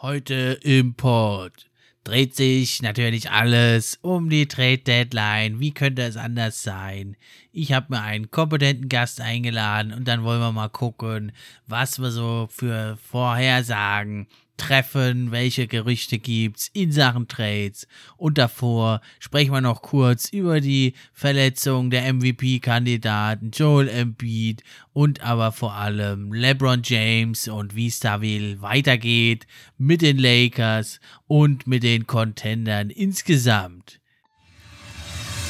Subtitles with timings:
[0.00, 1.68] Heute im Pod
[2.04, 5.58] dreht sich natürlich alles um die Trade Deadline.
[5.58, 7.16] Wie könnte es anders sein?
[7.50, 11.32] Ich habe mir einen kompetenten Gast eingeladen und dann wollen wir mal gucken,
[11.66, 17.88] was wir so für Vorhersagen treffen, welche Gerüchte gibt's in Sachen Trades.
[18.18, 24.62] Und davor sprechen wir noch kurz über die Verletzung der MVP-Kandidaten Joel Embiid
[24.92, 29.46] und aber vor allem LeBron James und wie es da will weitergeht
[29.78, 34.00] mit den Lakers und mit den Contendern insgesamt.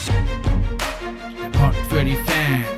[0.06, 2.77] Der für die Fans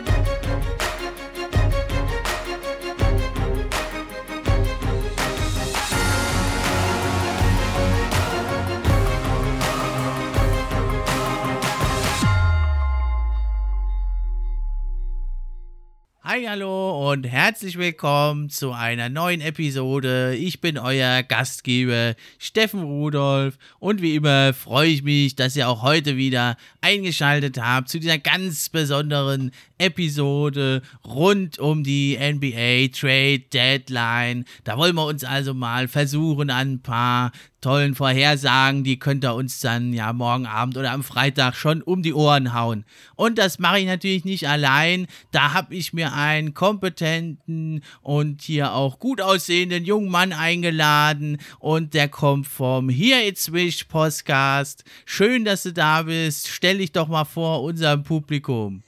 [16.31, 20.33] Hi, hallo und herzlich willkommen zu einer neuen Episode.
[20.33, 25.81] Ich bin euer Gastgeber Steffen Rudolf und wie immer freue ich mich, dass ihr auch
[25.81, 34.45] heute wieder eingeschaltet habt zu dieser ganz besonderen Episode rund um die NBA Trade Deadline.
[34.63, 39.35] Da wollen wir uns also mal versuchen, an ein paar tollen Vorhersagen, die könnt ihr
[39.35, 42.85] uns dann ja morgen Abend oder am Freitag schon um die Ohren hauen.
[43.15, 45.07] Und das mache ich natürlich nicht allein.
[45.31, 51.93] Da habe ich mir einen kompetenten und hier auch gut aussehenden jungen Mann eingeladen und
[51.93, 54.83] der kommt vom Here It's Wish Podcast.
[55.05, 56.47] Schön, dass du da bist.
[56.47, 58.83] Stell dich doch mal vor unserem Publikum.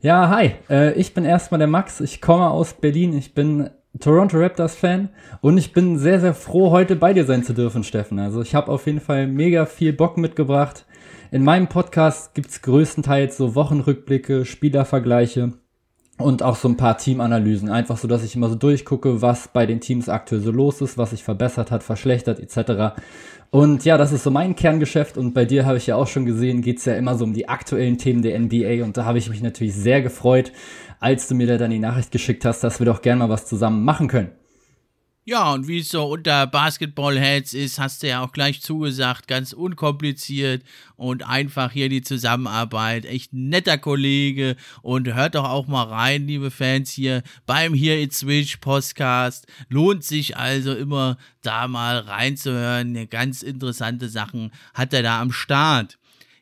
[0.00, 0.52] Ja, hi.
[0.70, 2.00] Äh, ich bin erstmal der Max.
[2.00, 3.18] Ich komme aus Berlin.
[3.18, 3.68] Ich bin
[3.98, 5.08] Toronto Raptors Fan
[5.40, 8.20] und ich bin sehr, sehr froh, heute bei dir sein zu dürfen, Steffen.
[8.20, 10.86] Also ich habe auf jeden Fall mega viel Bock mitgebracht.
[11.32, 15.54] In meinem Podcast gibt's größtenteils so Wochenrückblicke, Spielervergleiche
[16.16, 17.68] und auch so ein paar Teamanalysen.
[17.68, 20.96] Einfach so, dass ich immer so durchgucke, was bei den Teams aktuell so los ist,
[20.96, 23.00] was sich verbessert hat, verschlechtert etc.
[23.50, 26.26] Und ja, das ist so mein Kerngeschäft und bei dir habe ich ja auch schon
[26.26, 29.30] gesehen, geht's ja immer so um die aktuellen Themen der NBA und da habe ich
[29.30, 30.52] mich natürlich sehr gefreut,
[31.00, 33.46] als du mir da dann die Nachricht geschickt hast, dass wir doch gerne mal was
[33.46, 34.32] zusammen machen können.
[35.30, 39.52] Ja, und wie es so unter Basketball-Heads ist, hast du ja auch gleich zugesagt, ganz
[39.52, 40.62] unkompliziert
[40.96, 43.04] und einfach hier die Zusammenarbeit.
[43.04, 48.20] Echt netter Kollege und hört doch auch mal rein, liebe Fans, hier beim Here It's
[48.20, 49.46] Switch Podcast.
[49.68, 53.10] Lohnt sich also immer da mal reinzuhören.
[53.10, 55.98] Ganz interessante Sachen hat er da am Start.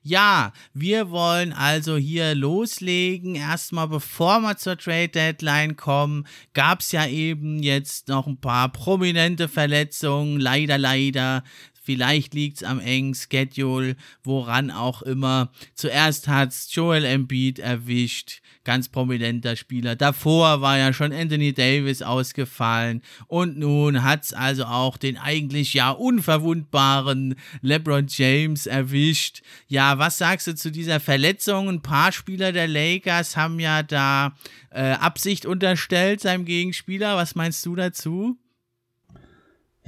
[0.09, 3.35] Ja, wir wollen also hier loslegen.
[3.35, 8.69] Erstmal bevor wir zur Trade Deadline kommen, gab es ja eben jetzt noch ein paar
[8.69, 10.39] prominente Verletzungen.
[10.39, 11.43] Leider, leider.
[11.87, 15.51] Vielleicht liegt es am engen Schedule, woran auch immer.
[15.75, 19.97] Zuerst hat es Joel Embiid erwischt ganz prominenter Spieler.
[19.97, 25.73] Davor war ja schon Anthony Davis ausgefallen und nun hat es also auch den eigentlich
[25.73, 29.43] ja unverwundbaren LeBron James erwischt.
[29.69, 31.69] Ja, was sagst du zu dieser Verletzung?
[31.69, 34.37] Ein paar Spieler der Lakers haben ja da
[34.71, 37.17] äh, Absicht unterstellt seinem Gegenspieler.
[37.17, 38.37] Was meinst du dazu?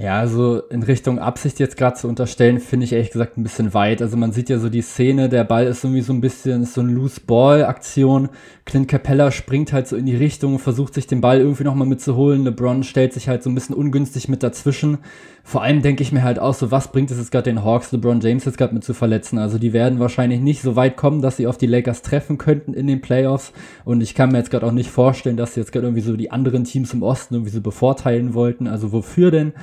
[0.00, 3.74] Ja, also in Richtung Absicht jetzt gerade zu unterstellen, finde ich ehrlich gesagt ein bisschen
[3.74, 4.00] weit.
[4.00, 6.82] Also man sieht ja so die Szene, der Ball ist irgendwie so ein bisschen, so
[6.82, 8.28] eine Loose-Ball-Aktion.
[8.64, 12.44] Clint Capella springt halt so in die Richtung, versucht sich den Ball irgendwie nochmal mitzuholen.
[12.44, 14.98] LeBron stellt sich halt so ein bisschen ungünstig mit dazwischen.
[15.42, 17.90] Vor allem denke ich mir halt auch so, was bringt es jetzt gerade den Hawks,
[17.90, 19.38] LeBron James jetzt gerade mit zu verletzen?
[19.38, 22.72] Also die werden wahrscheinlich nicht so weit kommen, dass sie auf die Lakers treffen könnten
[22.72, 23.52] in den Playoffs.
[23.84, 26.16] Und ich kann mir jetzt gerade auch nicht vorstellen, dass sie jetzt gerade irgendwie so
[26.16, 28.68] die anderen Teams im Osten irgendwie so bevorteilen wollten.
[28.68, 29.54] Also wofür denn?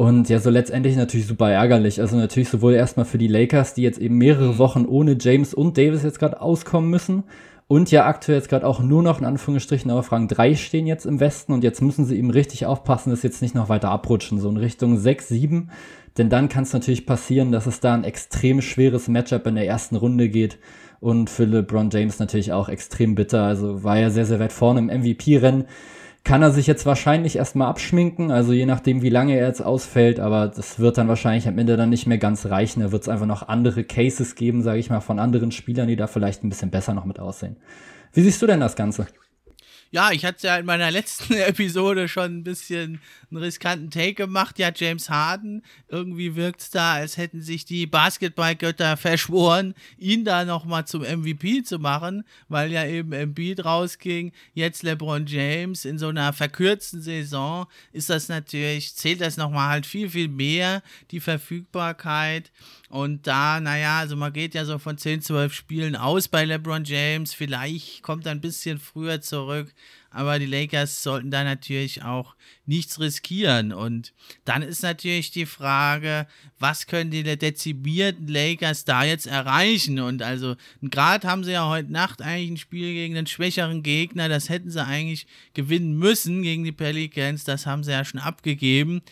[0.00, 2.00] Und ja, so letztendlich natürlich super ärgerlich.
[2.00, 5.76] Also natürlich sowohl erstmal für die Lakers, die jetzt eben mehrere Wochen ohne James und
[5.76, 7.24] Davis jetzt gerade auskommen müssen.
[7.66, 11.04] Und ja, aktuell jetzt gerade auch nur noch in Anführungsstrichen auf Rang 3 stehen jetzt
[11.04, 11.52] im Westen.
[11.52, 14.56] Und jetzt müssen sie eben richtig aufpassen, dass jetzt nicht noch weiter abrutschen, so in
[14.56, 15.70] Richtung 6, 7.
[16.16, 19.66] Denn dann kann es natürlich passieren, dass es da ein extrem schweres Matchup in der
[19.66, 20.56] ersten Runde geht.
[21.00, 23.42] Und für LeBron James natürlich auch extrem bitter.
[23.42, 25.66] Also war ja sehr, sehr weit vorne im MVP-Rennen
[26.24, 30.20] kann er sich jetzt wahrscheinlich erstmal abschminken, also je nachdem, wie lange er jetzt ausfällt,
[30.20, 32.80] aber das wird dann wahrscheinlich am Ende dann nicht mehr ganz reichen.
[32.80, 35.96] Da wird es einfach noch andere Cases geben, sage ich mal, von anderen Spielern, die
[35.96, 37.56] da vielleicht ein bisschen besser noch mit aussehen.
[38.12, 39.06] Wie siehst du denn das Ganze?
[39.92, 43.00] Ja, ich hatte ja in meiner letzten Episode schon ein bisschen
[43.30, 44.58] einen riskanten Take gemacht.
[44.58, 50.44] Ja, James Harden, irgendwie wirkt es da, als hätten sich die Basketballgötter verschworen, ihn da
[50.44, 54.32] nochmal zum MVP zu machen, weil ja eben Embiid rausging.
[54.54, 59.86] Jetzt LeBron James in so einer verkürzten Saison ist das natürlich, zählt das nochmal halt
[59.86, 62.52] viel, viel mehr, die Verfügbarkeit.
[62.90, 66.82] Und da, naja, also man geht ja so von 10, 12 Spielen aus bei LeBron
[66.82, 67.32] James.
[67.32, 69.72] Vielleicht kommt er ein bisschen früher zurück.
[70.10, 72.34] Aber die Lakers sollten da natürlich auch
[72.66, 73.72] nichts riskieren.
[73.72, 74.12] Und
[74.44, 76.26] dann ist natürlich die Frage,
[76.58, 80.00] was können die dezimierten Lakers da jetzt erreichen?
[80.00, 84.28] Und also, gerade haben sie ja heute Nacht eigentlich ein Spiel gegen einen schwächeren Gegner.
[84.28, 87.44] Das hätten sie eigentlich gewinnen müssen gegen die Pelicans.
[87.44, 89.02] Das haben sie ja schon abgegeben.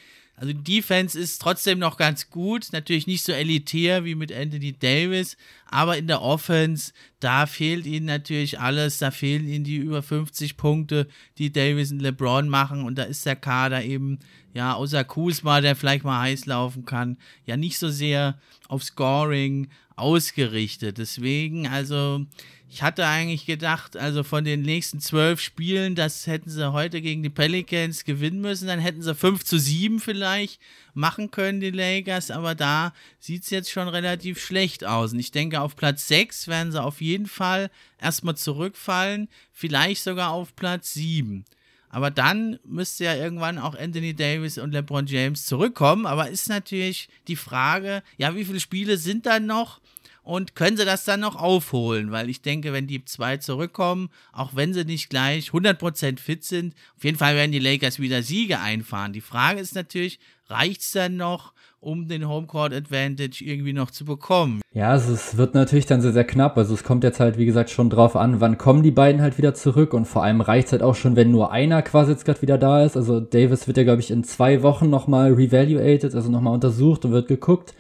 [0.41, 4.73] Also die Defense ist trotzdem noch ganz gut, natürlich nicht so elitär wie mit Anthony
[4.73, 5.37] Davis,
[5.67, 10.57] aber in der Offense, da fehlt ihnen natürlich alles, da fehlen ihnen die über 50
[10.57, 11.09] Punkte,
[11.39, 12.85] die Davis und LeBron machen.
[12.85, 14.21] Und da ist der Kader eben,
[14.55, 18.39] ja, außer Kuzma, der vielleicht mal heiß laufen kann, ja nicht so sehr
[18.69, 20.99] auf Scoring ausgerichtet.
[20.99, 22.25] Deswegen, also
[22.71, 27.23] ich hatte eigentlich gedacht, also von den nächsten zwölf Spielen, das hätten sie heute gegen
[27.23, 28.69] die Pelicans gewinnen müssen.
[28.69, 30.61] Dann hätten sie 5 zu 7 vielleicht
[30.93, 32.31] machen können, die Lakers.
[32.31, 35.15] Aber da sieht es jetzt schon relativ schlecht aus.
[35.15, 39.29] Und ich denke, auf Platz 6 werden sie auf jeden Fall erstmal zurückfallen.
[39.51, 41.47] Vielleicht sogar auf Platz 7.
[41.89, 46.05] Aber dann müsste ja irgendwann auch Anthony Davis und LeBron James zurückkommen.
[46.05, 49.81] Aber ist natürlich die Frage, ja, wie viele Spiele sind dann noch?
[50.29, 52.11] Und können sie das dann noch aufholen?
[52.11, 56.75] Weil ich denke, wenn die zwei zurückkommen, auch wenn sie nicht gleich 100% fit sind,
[56.99, 59.15] auf jeden Fall werden die Lakers wieder Siege einfahren.
[59.15, 60.21] Die Frage ist natürlich,
[60.51, 64.61] reicht es dann noch, um den Homecourt Advantage irgendwie noch zu bekommen?
[64.75, 66.59] Ja, also es wird natürlich dann sehr, sehr knapp.
[66.59, 69.39] Also es kommt jetzt halt, wie gesagt, schon drauf an, wann kommen die beiden halt
[69.39, 72.27] wieder zurück und vor allem reicht es halt auch schon, wenn nur einer quasi jetzt
[72.27, 72.99] gerade wieder da ist.
[72.99, 77.13] Also Davis wird ja, glaube ich, in zwei Wochen nochmal revaluated, also nochmal untersucht und
[77.13, 77.73] wird geguckt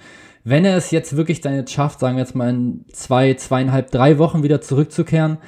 [0.48, 3.90] wenn er es jetzt wirklich dann jetzt schafft, sagen wir jetzt mal in zwei, zweieinhalb,
[3.90, 5.38] drei Wochen wieder zurückzukehren,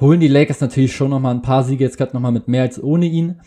[0.00, 2.82] holen die Lakers natürlich schon nochmal ein paar Siege, jetzt gerade nochmal mit mehr als
[2.82, 3.40] ohne ihn.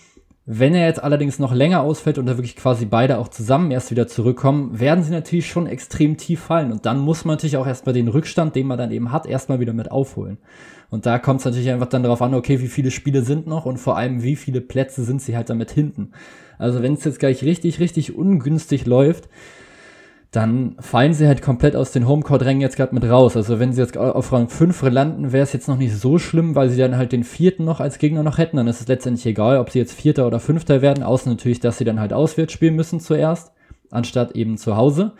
[0.45, 3.89] Wenn er jetzt allerdings noch länger ausfällt und da wirklich quasi beide auch zusammen erst
[3.89, 6.71] wieder zurückkommen, werden sie natürlich schon extrem tief fallen.
[6.71, 9.59] Und dann muss man natürlich auch erstmal den Rückstand, den man dann eben hat, erstmal
[9.59, 10.37] wieder mit aufholen.
[10.89, 13.65] Und da kommt es natürlich einfach dann darauf an, okay, wie viele Spiele sind noch
[13.65, 16.11] und vor allem, wie viele Plätze sind sie halt damit hinten.
[16.57, 19.29] Also wenn es jetzt gleich richtig, richtig ungünstig läuft,
[20.31, 23.35] dann fallen sie halt komplett aus den Homecourt-Rängen jetzt gerade mit raus.
[23.35, 26.55] Also wenn sie jetzt auf Rang 5 landen, wäre es jetzt noch nicht so schlimm,
[26.55, 28.55] weil sie dann halt den vierten noch als Gegner noch hätten.
[28.55, 31.77] Dann ist es letztendlich egal, ob sie jetzt Vierter oder Fünfter werden, außer natürlich, dass
[31.77, 33.51] sie dann halt auswärts spielen müssen zuerst,
[33.89, 35.11] anstatt eben zu Hause.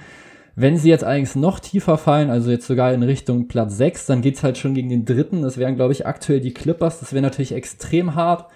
[0.55, 4.21] Wenn sie jetzt allerdings noch tiefer fallen, also jetzt sogar in Richtung Platz 6, dann
[4.21, 5.41] geht's halt schon gegen den dritten.
[5.41, 7.01] Das wären, glaube ich, aktuell die Clippers.
[7.01, 8.49] Das wäre natürlich extrem hart.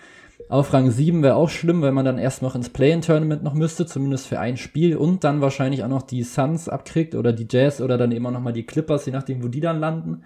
[0.47, 3.87] Auf Rang 7 wäre auch schlimm, weil man dann erst noch ins Play-In-Tournament noch müsste,
[3.87, 7.81] zumindest für ein Spiel und dann wahrscheinlich auch noch die Suns abkriegt oder die Jazz
[7.81, 10.21] oder dann eben auch nochmal die Clippers, je nachdem, wo die dann landen.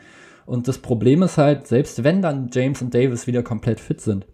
[0.45, 4.25] Und das Problem ist halt, selbst wenn dann James und Davis wieder komplett fit sind,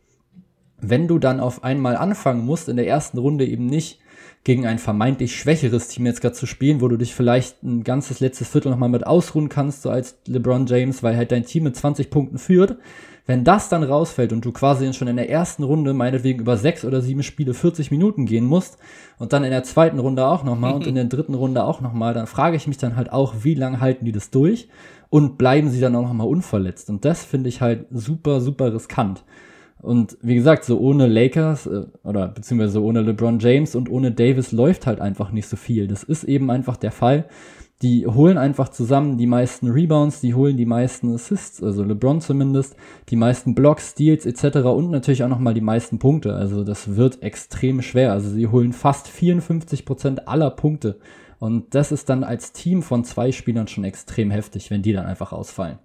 [0.80, 4.00] wenn du dann auf einmal anfangen musst, in der ersten Runde eben nicht
[4.44, 8.20] gegen ein vermeintlich schwächeres Team jetzt gerade zu spielen, wo du dich vielleicht ein ganzes
[8.20, 11.76] letztes Viertel nochmal mit ausruhen kannst, so als LeBron James, weil halt dein Team mit
[11.76, 12.78] 20 Punkten führt,
[13.26, 16.86] wenn das dann rausfällt und du quasi schon in der ersten Runde meinetwegen über sechs
[16.86, 18.78] oder sieben Spiele 40 Minuten gehen musst
[19.18, 22.14] und dann in der zweiten Runde auch nochmal und in der dritten Runde auch nochmal,
[22.14, 24.70] dann frage ich mich dann halt auch, wie lange halten die das durch
[25.10, 26.90] und bleiben sie dann auch nochmal unverletzt?
[26.90, 29.24] Und das finde ich halt super, super riskant.
[29.82, 34.52] Und wie gesagt, so ohne Lakers äh, oder beziehungsweise ohne LeBron James und ohne Davis
[34.52, 35.88] läuft halt einfach nicht so viel.
[35.88, 37.26] Das ist eben einfach der Fall
[37.82, 42.76] die holen einfach zusammen die meisten Rebounds, die holen die meisten Assists, also LeBron zumindest,
[43.10, 44.60] die meisten Blocks, Steals etc.
[44.68, 46.36] und natürlich auch nochmal die meisten Punkte.
[46.36, 48.14] Also das wird extrem schwer.
[48.14, 51.00] Also sie holen fast 54 Prozent aller Punkte.
[51.38, 55.06] Und das ist dann als Team von zwei Spielern schon extrem heftig, wenn die dann
[55.06, 55.80] einfach ausfallen.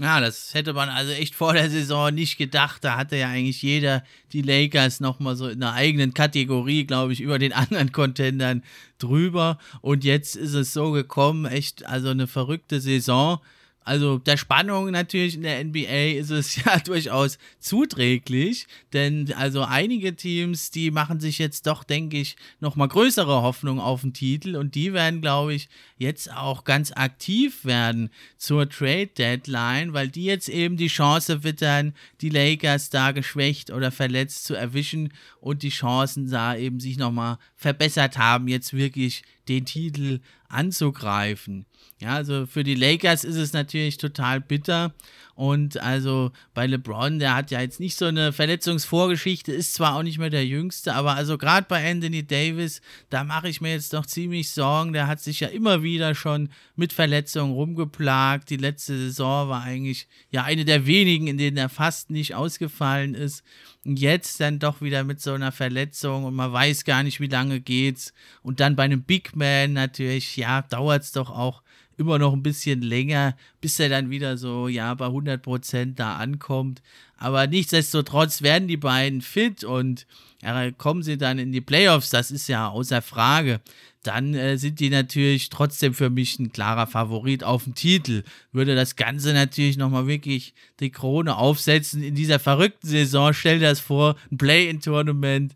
[0.00, 2.82] Ja, das hätte man also echt vor der Saison nicht gedacht.
[2.82, 7.20] Da hatte ja eigentlich jeder die Lakers nochmal so in einer eigenen Kategorie, glaube ich,
[7.20, 8.62] über den anderen Contendern
[8.98, 9.58] drüber.
[9.82, 13.40] Und jetzt ist es so gekommen, echt, also eine verrückte Saison
[13.84, 20.14] also der Spannung natürlich in der NBA ist es ja durchaus zuträglich, denn also einige
[20.14, 24.74] Teams, die machen sich jetzt doch, denke ich, nochmal größere Hoffnung auf den Titel und
[24.74, 30.48] die werden, glaube ich, jetzt auch ganz aktiv werden zur Trade Deadline, weil die jetzt
[30.48, 35.12] eben die Chance wittern, die Lakers da geschwächt oder verletzt zu erwischen
[35.42, 41.66] und die Chancen da eben sich nochmal verbessert haben, jetzt wirklich den Titel anzugreifen.
[42.00, 44.94] Ja, also für die Lakers ist es natürlich total bitter.
[45.34, 50.02] Und also bei LeBron, der hat ja jetzt nicht so eine Verletzungsvorgeschichte, ist zwar auch
[50.02, 53.94] nicht mehr der Jüngste, aber also gerade bei Anthony Davis, da mache ich mir jetzt
[53.94, 54.92] doch ziemlich Sorgen.
[54.92, 58.50] Der hat sich ja immer wieder schon mit Verletzungen rumgeplagt.
[58.50, 63.14] Die letzte Saison war eigentlich ja eine der wenigen, in denen er fast nicht ausgefallen
[63.14, 63.42] ist.
[63.84, 67.60] Jetzt dann doch wieder mit so einer Verletzung und man weiß gar nicht, wie lange
[67.60, 68.12] geht's.
[68.42, 71.62] Und dann bei einem Big Man natürlich, ja, dauert es doch auch
[71.96, 76.82] immer noch ein bisschen länger, bis er dann wieder so, ja, bei 100% da ankommt.
[77.16, 80.06] Aber nichtsdestotrotz werden die beiden fit und
[80.42, 83.60] ja, kommen sie dann in die Playoffs, das ist ja außer Frage.
[84.02, 88.24] Dann äh, sind die natürlich trotzdem für mich ein klarer Favorit auf den Titel.
[88.50, 93.32] Würde das Ganze natürlich nochmal wirklich die Krone aufsetzen in dieser verrückten Saison.
[93.32, 95.54] Stell dir das vor, ein Play-in-Tournament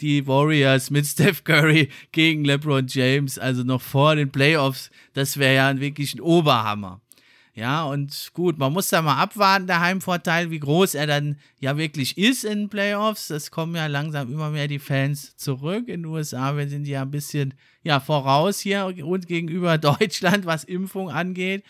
[0.00, 5.54] die Warriors mit Steph Curry gegen LeBron James, also noch vor den Playoffs, das wäre
[5.54, 7.00] ja wirklich ein Oberhammer.
[7.58, 11.76] Ja, und gut, man muss da mal abwarten, der Heimvorteil, wie groß er dann ja
[11.76, 13.26] wirklich ist in den Playoffs.
[13.26, 15.88] Das kommen ja langsam immer mehr die Fans zurück.
[15.88, 20.62] In den USA wir sind ja ein bisschen ja, voraus hier und gegenüber Deutschland, was
[20.62, 21.64] Impfung angeht.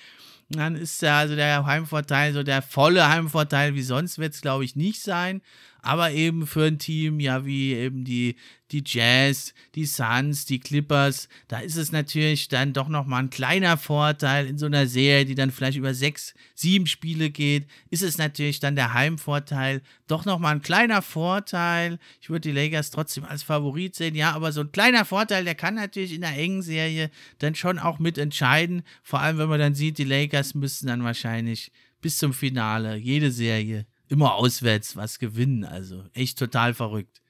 [0.50, 4.66] Dann ist ja also der Heimvorteil, so der volle Heimvorteil, wie sonst wird es, glaube
[4.66, 5.40] ich, nicht sein
[5.82, 8.36] aber eben für ein Team, ja, wie eben die,
[8.70, 13.76] die Jazz, die Suns, die Clippers, da ist es natürlich dann doch nochmal ein kleiner
[13.76, 18.18] Vorteil in so einer Serie, die dann vielleicht über sechs, sieben Spiele geht, ist es
[18.18, 21.98] natürlich dann der Heimvorteil, doch nochmal ein kleiner Vorteil.
[22.20, 25.54] Ich würde die Lakers trotzdem als Favorit sehen, ja, aber so ein kleiner Vorteil, der
[25.54, 29.74] kann natürlich in einer engen Serie dann schon auch mitentscheiden, vor allem wenn man dann
[29.74, 31.70] sieht, die Lakers müssen dann wahrscheinlich
[32.00, 35.64] bis zum Finale jede Serie immer auswärts was gewinnen.
[35.64, 37.20] Also echt total verrückt.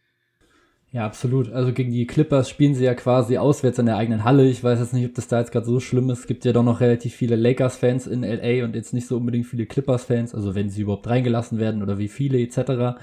[0.90, 1.52] Ja, absolut.
[1.52, 4.48] Also gegen die Clippers spielen sie ja quasi auswärts in der eigenen Halle.
[4.48, 6.20] Ich weiß jetzt nicht, ob das da jetzt gerade so schlimm ist.
[6.20, 9.46] Es gibt ja doch noch relativ viele Lakers-Fans in LA und jetzt nicht so unbedingt
[9.46, 12.98] viele Clippers-Fans, also wenn sie überhaupt reingelassen werden oder wie viele etc.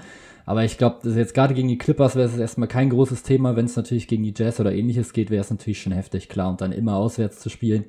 [0.46, 3.54] Aber ich glaube, jetzt gerade gegen die Clippers wäre es erstmal kein großes Thema.
[3.54, 6.50] Wenn es natürlich gegen die Jazz oder ähnliches geht, wäre es natürlich schon heftig, klar.
[6.50, 7.84] Und dann immer auswärts zu spielen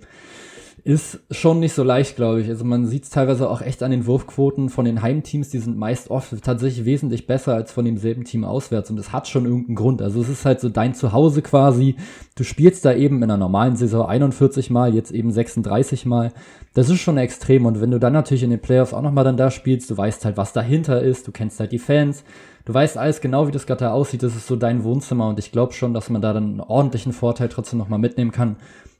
[0.87, 2.47] ist schon nicht so leicht, glaube ich.
[2.47, 5.77] Also man sieht es teilweise auch echt an den Wurfquoten von den Heimteams, die sind
[5.77, 9.75] meist oft tatsächlich wesentlich besser als von demselben Team auswärts und das hat schon irgendeinen
[9.75, 10.01] Grund.
[10.01, 11.97] Also es ist halt so dein Zuhause quasi.
[12.35, 16.31] Du spielst da eben in einer normalen Saison 41 Mal, jetzt eben 36 Mal.
[16.73, 19.35] Das ist schon extrem und wenn du dann natürlich in den Playoffs auch nochmal dann
[19.35, 22.23] da spielst, du weißt halt, was dahinter ist, du kennst halt die Fans,
[22.63, 25.51] du weißt alles genau, wie das da aussieht, das ist so dein Wohnzimmer und ich
[25.51, 28.55] glaube schon, dass man da dann einen ordentlichen Vorteil trotzdem nochmal mitnehmen kann.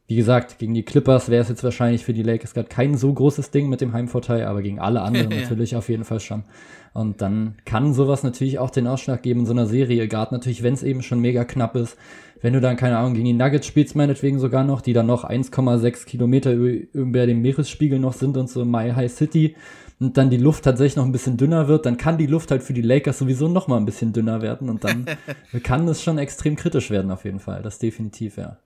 [0.08, 3.12] Wie gesagt, gegen die Clippers wäre es jetzt wahrscheinlich für die Lakers gerade kein so
[3.12, 5.42] großes Ding mit dem Heimvorteil, aber gegen alle anderen ja.
[5.42, 6.44] natürlich auf jeden Fall schon.
[6.94, 10.64] Und dann kann sowas natürlich auch den Ausschlag geben in so einer Serie, gerade natürlich,
[10.64, 11.98] wenn es eben schon mega knapp ist.
[12.42, 15.26] Wenn du dann, keine Ahnung, gegen die Nuggets spielst, meinetwegen sogar noch, die dann noch
[15.26, 19.56] 1,6 Kilometer über dem Meeresspiegel noch sind und so My High City
[20.00, 22.64] und dann die Luft tatsächlich noch ein bisschen dünner wird, dann kann die Luft halt
[22.64, 25.06] für die Lakers sowieso noch mal ein bisschen dünner werden und dann
[25.64, 27.62] kann es schon extrem kritisch werden auf jeden Fall.
[27.62, 28.58] Das definitiv, ja.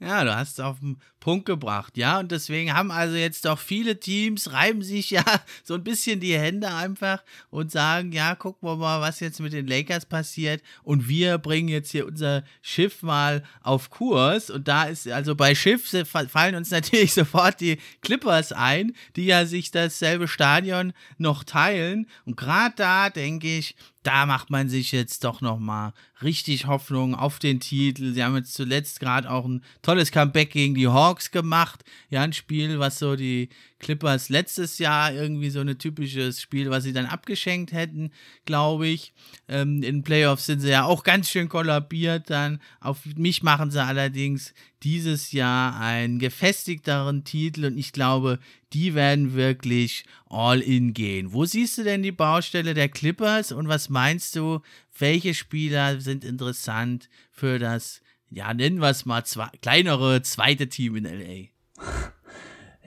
[0.00, 2.20] Ja, du hast es auf den Punkt gebracht, ja.
[2.20, 5.24] Und deswegen haben also jetzt doch viele Teams, reiben sich ja
[5.64, 9.52] so ein bisschen die Hände einfach und sagen, ja, gucken wir mal, was jetzt mit
[9.52, 10.62] den Lakers passiert.
[10.84, 14.50] Und wir bringen jetzt hier unser Schiff mal auf Kurs.
[14.50, 19.46] Und da ist, also bei Schiff fallen uns natürlich sofort die Clippers ein, die ja
[19.46, 22.06] sich dasselbe Stadion noch teilen.
[22.24, 23.74] Und gerade da denke ich,
[24.04, 28.12] da macht man sich jetzt doch noch mal richtig Hoffnung auf den Titel.
[28.12, 31.84] Sie haben jetzt zuletzt gerade auch ein tolles Comeback gegen die Hawks gemacht.
[32.10, 33.48] Ja, ein Spiel, was so die
[33.78, 38.10] Clippers letztes Jahr irgendwie so ein typisches Spiel, was sie dann abgeschenkt hätten,
[38.44, 39.12] glaube ich.
[39.48, 42.60] Ähm, in Playoffs sind sie ja auch ganz schön kollabiert dann.
[42.80, 48.38] Auf mich machen sie allerdings dieses Jahr einen gefestigteren Titel und ich glaube,
[48.72, 51.32] die werden wirklich all in gehen.
[51.32, 54.60] Wo siehst du denn die Baustelle der Clippers und was meinst du,
[55.00, 58.00] welche Spieler sind interessant für das,
[58.30, 61.48] ja, nennen wir es mal, zwei, kleinere zweite Team in LA?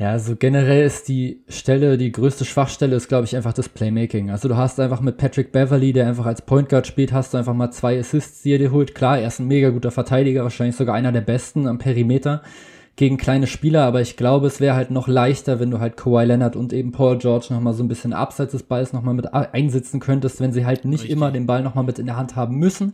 [0.01, 4.32] Ja, also generell ist die Stelle, die größte Schwachstelle ist, glaube ich, einfach das Playmaking.
[4.32, 7.38] Also du hast einfach mit Patrick Beverly, der einfach als Point Guard spielt, hast du
[7.38, 8.96] einfach mal zwei Assists, die er dir holt.
[8.96, 12.41] Klar, er ist ein mega guter Verteidiger, wahrscheinlich sogar einer der besten am Perimeter
[12.95, 16.25] gegen kleine Spieler, aber ich glaube, es wäre halt noch leichter, wenn du halt Kawhi
[16.25, 20.00] Leonard und eben Paul George nochmal so ein bisschen abseits des Balls nochmal mit einsitzen
[20.00, 21.15] könntest, wenn sie halt nicht Richtig.
[21.15, 22.93] immer den Ball nochmal mit in der Hand haben müssen.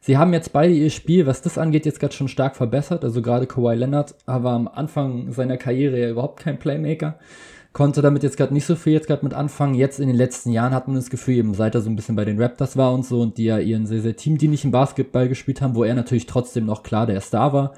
[0.00, 3.04] Sie haben jetzt beide ihr Spiel, was das angeht, jetzt gerade schon stark verbessert.
[3.04, 7.18] Also gerade Kawhi Leonard war am Anfang seiner Karriere ja überhaupt kein Playmaker.
[7.72, 9.74] Konnte damit jetzt gerade nicht so viel jetzt gerade mit anfangen.
[9.74, 12.16] Jetzt in den letzten Jahren hat man das Gefühl, eben seit er so ein bisschen
[12.16, 15.60] bei den Raptors war und so und die ja ihren sehr, sehr teamdienlichen Basketball gespielt
[15.60, 17.74] haben, wo er natürlich trotzdem noch klar der Star war,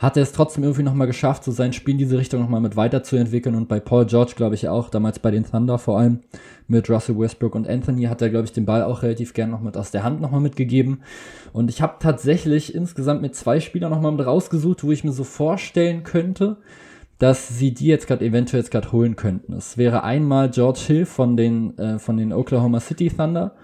[0.00, 2.74] hat er es trotzdem irgendwie nochmal geschafft, so sein Spiel in diese Richtung nochmal mit
[2.74, 3.54] weiterzuentwickeln.
[3.54, 6.20] Und bei Paul George, glaube ich, auch, damals bei den Thunder vor allem,
[6.68, 9.60] mit Russell Westbrook und Anthony, hat er, glaube ich, den Ball auch relativ gern noch
[9.60, 11.02] mit aus der Hand nochmal mitgegeben.
[11.52, 15.22] Und ich habe tatsächlich insgesamt mit zwei Spielern nochmal mit rausgesucht, wo ich mir so
[15.22, 16.56] vorstellen könnte,
[17.18, 19.52] dass sie die jetzt gerade eventuell jetzt gerade holen könnten.
[19.52, 23.54] Es wäre einmal George Hill von den, äh, von den Oklahoma City Thunder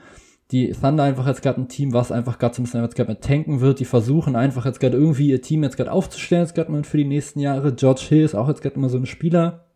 [0.52, 3.10] die Thunder einfach jetzt gerade ein Team, was einfach gerade so ein bisschen jetzt gerade
[3.10, 3.80] mit tanken wird.
[3.80, 6.98] Die versuchen einfach jetzt gerade irgendwie ihr Team jetzt gerade aufzustellen, jetzt gerade mal für
[6.98, 7.74] die nächsten Jahre.
[7.74, 9.66] George Hill ist auch jetzt gerade immer so ein Spieler,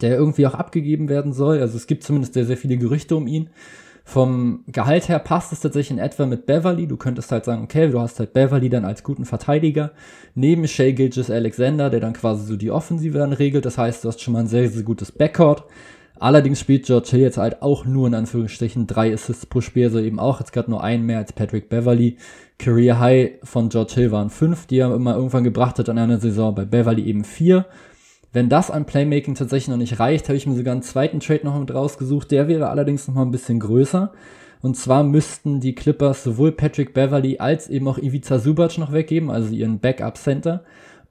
[0.00, 1.60] der irgendwie auch abgegeben werden soll.
[1.60, 3.48] Also es gibt zumindest sehr, sehr viele Gerüchte um ihn.
[4.04, 6.88] Vom Gehalt her passt es tatsächlich in etwa mit Beverly.
[6.88, 9.92] Du könntest halt sagen, okay, du hast halt Beverly dann als guten Verteidiger.
[10.34, 13.64] Neben Shea Gilgis Alexander, der dann quasi so die Offensive dann regelt.
[13.64, 15.64] Das heißt, du hast schon mal ein sehr, sehr gutes Backcourt.
[16.22, 19.98] Allerdings spielt George Hill jetzt halt auch nur in Anführungsstrichen drei Assists pro Spiel, also
[19.98, 22.16] eben auch jetzt gerade nur einen mehr als Patrick Beverly.
[22.60, 26.20] Career High von George Hill waren fünf, die er immer irgendwann gebracht hat an einer
[26.20, 27.66] Saison, bei Beverly eben vier.
[28.32, 31.40] Wenn das an Playmaking tatsächlich noch nicht reicht, habe ich mir sogar einen zweiten Trade
[31.42, 32.30] noch mit rausgesucht.
[32.30, 34.12] Der wäre allerdings noch mal ein bisschen größer.
[34.60, 39.28] Und zwar müssten die Clippers sowohl Patrick Beverly als eben auch Ivica Subac noch weggeben,
[39.28, 40.62] also ihren Backup Center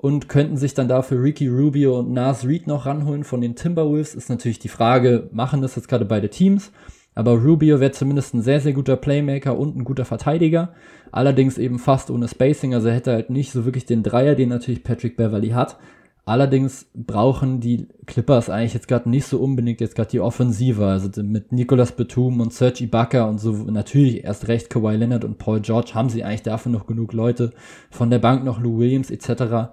[0.02, 4.16] und könnten sich dann dafür Ricky Rubio und Nas Reed noch ranholen von den Timberwolves.
[4.16, 6.72] Ist natürlich die Frage, machen das jetzt gerade beide Teams?
[7.14, 10.74] Aber Rubio wäre zumindest ein sehr, sehr guter Playmaker und ein guter Verteidiger.
[11.12, 14.50] Allerdings eben fast ohne Spacing, also er hätte halt nicht so wirklich den Dreier, den
[14.50, 15.78] natürlich Patrick Beverly hat.
[16.26, 20.86] Allerdings brauchen die Clippers eigentlich jetzt gerade nicht so unbedingt jetzt gerade die Offensive.
[20.86, 25.38] Also mit Nicolas Batum und Serge Ibaka und so natürlich erst recht Kawhi Leonard und
[25.38, 27.52] Paul George haben sie eigentlich dafür noch genug Leute.
[27.90, 29.72] Von der Bank noch Lou Williams etc.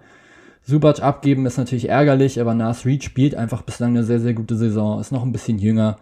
[0.68, 4.54] Subac abgeben ist natürlich ärgerlich, aber Nas Reed spielt einfach bislang eine sehr, sehr gute
[4.54, 5.96] Saison, ist noch ein bisschen jünger,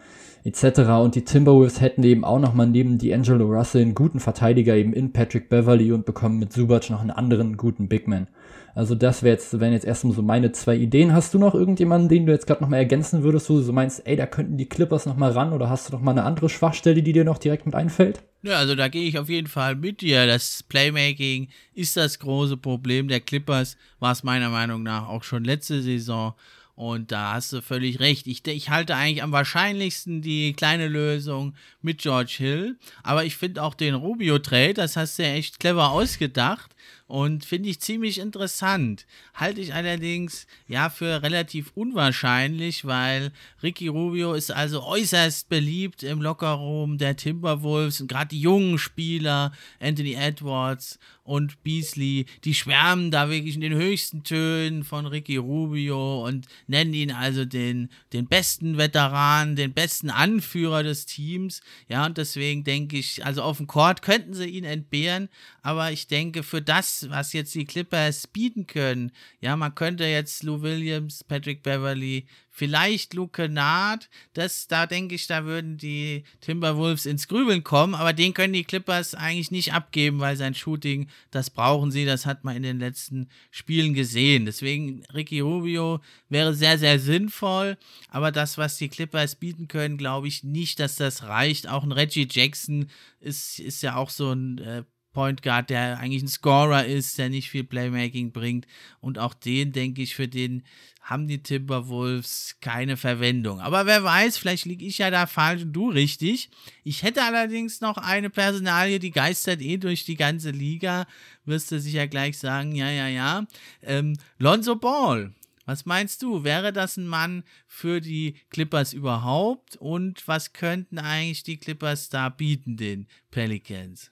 [0.46, 0.80] etc.
[1.02, 5.12] Und die Timberwolves hätten eben auch nochmal neben D'Angelo Russell einen guten Verteidiger eben in
[5.12, 8.28] Patrick Beverly und bekommen mit Subac noch einen anderen guten Bigman.
[8.76, 11.14] Also das wäre jetzt, wären jetzt erstmal so meine zwei Ideen.
[11.14, 14.06] Hast du noch irgendjemanden, den du jetzt gerade nochmal ergänzen würdest, wo du so meinst,
[14.06, 17.02] ey, da könnten die Clippers nochmal ran oder hast du noch mal eine andere Schwachstelle,
[17.02, 18.20] die dir noch direkt mit einfällt?
[18.42, 20.26] Ja, also da gehe ich auf jeden Fall mit dir.
[20.26, 25.44] Das Playmaking ist das große Problem der Clippers, war es meiner Meinung nach auch schon
[25.44, 26.34] letzte Saison.
[26.76, 28.26] Und da hast du völlig recht.
[28.26, 32.76] Ich, ich halte eigentlich am wahrscheinlichsten die kleine Lösung mit George Hill.
[33.02, 36.75] Aber ich finde auch den Rubio-Trade, das hast du ja echt clever ausgedacht
[37.06, 39.06] und finde ich ziemlich interessant.
[39.34, 46.20] Halte ich allerdings ja für relativ unwahrscheinlich, weil Ricky Rubio ist also äußerst beliebt im
[46.20, 53.28] Lockerroom der Timberwolves und gerade die jungen Spieler, Anthony Edwards und Beasley, die schwärmen da
[53.28, 58.78] wirklich in den höchsten Tönen von Ricky Rubio und nennen ihn also den, den besten
[58.78, 61.60] Veteran, den besten Anführer des Teams.
[61.88, 65.28] Ja, und deswegen denke ich, also auf dem Court könnten sie ihn entbehren,
[65.62, 66.75] aber ich denke, für das,
[67.08, 73.12] was jetzt die Clippers bieten können, ja, man könnte jetzt Lou Williams, Patrick Beverly, vielleicht
[73.12, 78.32] Luke Naht, das, da denke ich, da würden die Timberwolves ins Grübeln kommen, aber den
[78.32, 82.56] können die Clippers eigentlich nicht abgeben, weil sein Shooting, das brauchen sie, das hat man
[82.56, 84.46] in den letzten Spielen gesehen.
[84.46, 87.76] Deswegen Ricky Rubio wäre sehr, sehr sinnvoll,
[88.08, 91.68] aber das, was die Clippers bieten können, glaube ich nicht, dass das reicht.
[91.68, 92.88] Auch ein Reggie Jackson
[93.20, 94.84] ist, ist ja auch so ein äh,
[95.16, 98.66] Point Guard, der eigentlich ein Scorer ist, der nicht viel Playmaking bringt.
[99.00, 100.62] Und auch den, denke ich, für den
[101.00, 103.58] haben die Timberwolves keine Verwendung.
[103.60, 106.50] Aber wer weiß, vielleicht liege ich ja da falsch und du richtig.
[106.84, 111.06] Ich hätte allerdings noch eine Personalie, die geistert eh durch die ganze Liga.
[111.46, 113.46] Wirst du sicher gleich sagen, ja, ja, ja.
[113.80, 115.32] Ähm, Lonzo Ball.
[115.64, 116.44] Was meinst du?
[116.44, 119.76] Wäre das ein Mann für die Clippers überhaupt?
[119.76, 124.10] Und was könnten eigentlich die Clippers da bieten, den Pelicans?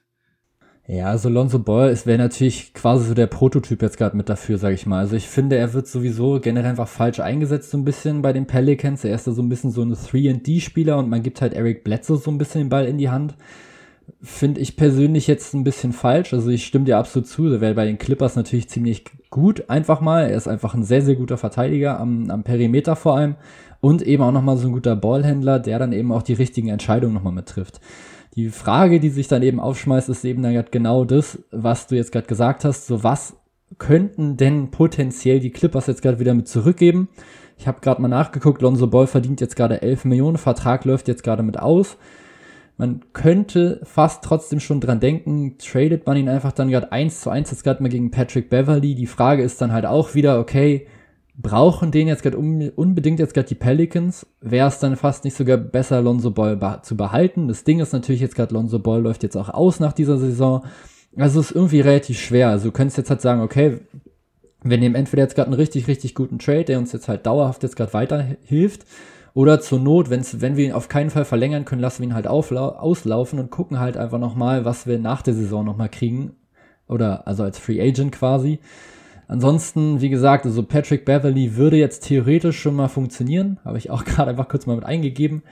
[0.86, 4.58] Ja, also Lonzo Ball ist wäre natürlich quasi so der Prototyp jetzt gerade mit dafür,
[4.58, 4.98] sage ich mal.
[4.98, 8.46] Also ich finde, er wird sowieso generell einfach falsch eingesetzt so ein bisschen bei den
[8.46, 9.02] Pelicans.
[9.02, 12.18] Er ist da so ein bisschen so ein 3D-Spieler und man gibt halt Eric Bledsoe
[12.18, 13.34] so ein bisschen den Ball in die Hand.
[14.20, 16.34] Finde ich persönlich jetzt ein bisschen falsch.
[16.34, 17.48] Also ich stimme dir absolut zu.
[17.48, 20.28] Der wäre bei den Clippers natürlich ziemlich gut, einfach mal.
[20.28, 23.36] Er ist einfach ein sehr, sehr guter Verteidiger am, am Perimeter vor allem.
[23.80, 27.14] Und eben auch nochmal so ein guter Ballhändler, der dann eben auch die richtigen Entscheidungen
[27.14, 27.80] nochmal mittrifft.
[28.36, 32.10] Die Frage, die sich dann eben aufschmeißt, ist eben dann genau das, was du jetzt
[32.10, 32.86] gerade gesagt hast.
[32.86, 33.36] So, was
[33.78, 37.08] könnten denn potenziell die Clippers jetzt gerade wieder mit zurückgeben?
[37.56, 41.22] Ich habe gerade mal nachgeguckt, Lonzo Ball verdient jetzt gerade 11 Millionen, Vertrag läuft jetzt
[41.22, 41.96] gerade mit aus.
[42.76, 47.30] Man könnte fast trotzdem schon dran denken, tradet man ihn einfach dann gerade eins zu
[47.30, 48.96] eins jetzt gerade mal gegen Patrick Beverly.
[48.96, 50.88] Die Frage ist dann halt auch wieder, okay,
[51.36, 55.56] brauchen den jetzt gerade unbedingt jetzt gerade die Pelicans, wäre es dann fast nicht sogar
[55.56, 57.48] besser, Lonzo Ball zu behalten.
[57.48, 60.64] Das Ding ist natürlich jetzt gerade, Lonzo Ball läuft jetzt auch aus nach dieser Saison.
[61.16, 62.50] Also es ist irgendwie relativ schwer.
[62.50, 63.80] Also du könntest jetzt halt sagen, okay,
[64.66, 67.62] Wir nehmen entweder jetzt gerade einen richtig, richtig guten Trade, der uns jetzt halt dauerhaft
[67.62, 68.86] jetzt gerade weiterhilft,
[69.34, 72.14] oder zur Not, wenn's, wenn wir ihn auf keinen Fall verlängern können, lassen wir ihn
[72.14, 76.36] halt auslaufen und gucken halt einfach nochmal, was wir nach der Saison nochmal kriegen.
[76.88, 78.60] Oder also als Free Agent quasi.
[79.26, 83.58] Ansonsten, wie gesagt, also Patrick Beverly würde jetzt theoretisch schon mal funktionieren.
[83.64, 85.42] Habe ich auch gerade einfach kurz mal mit eingegeben.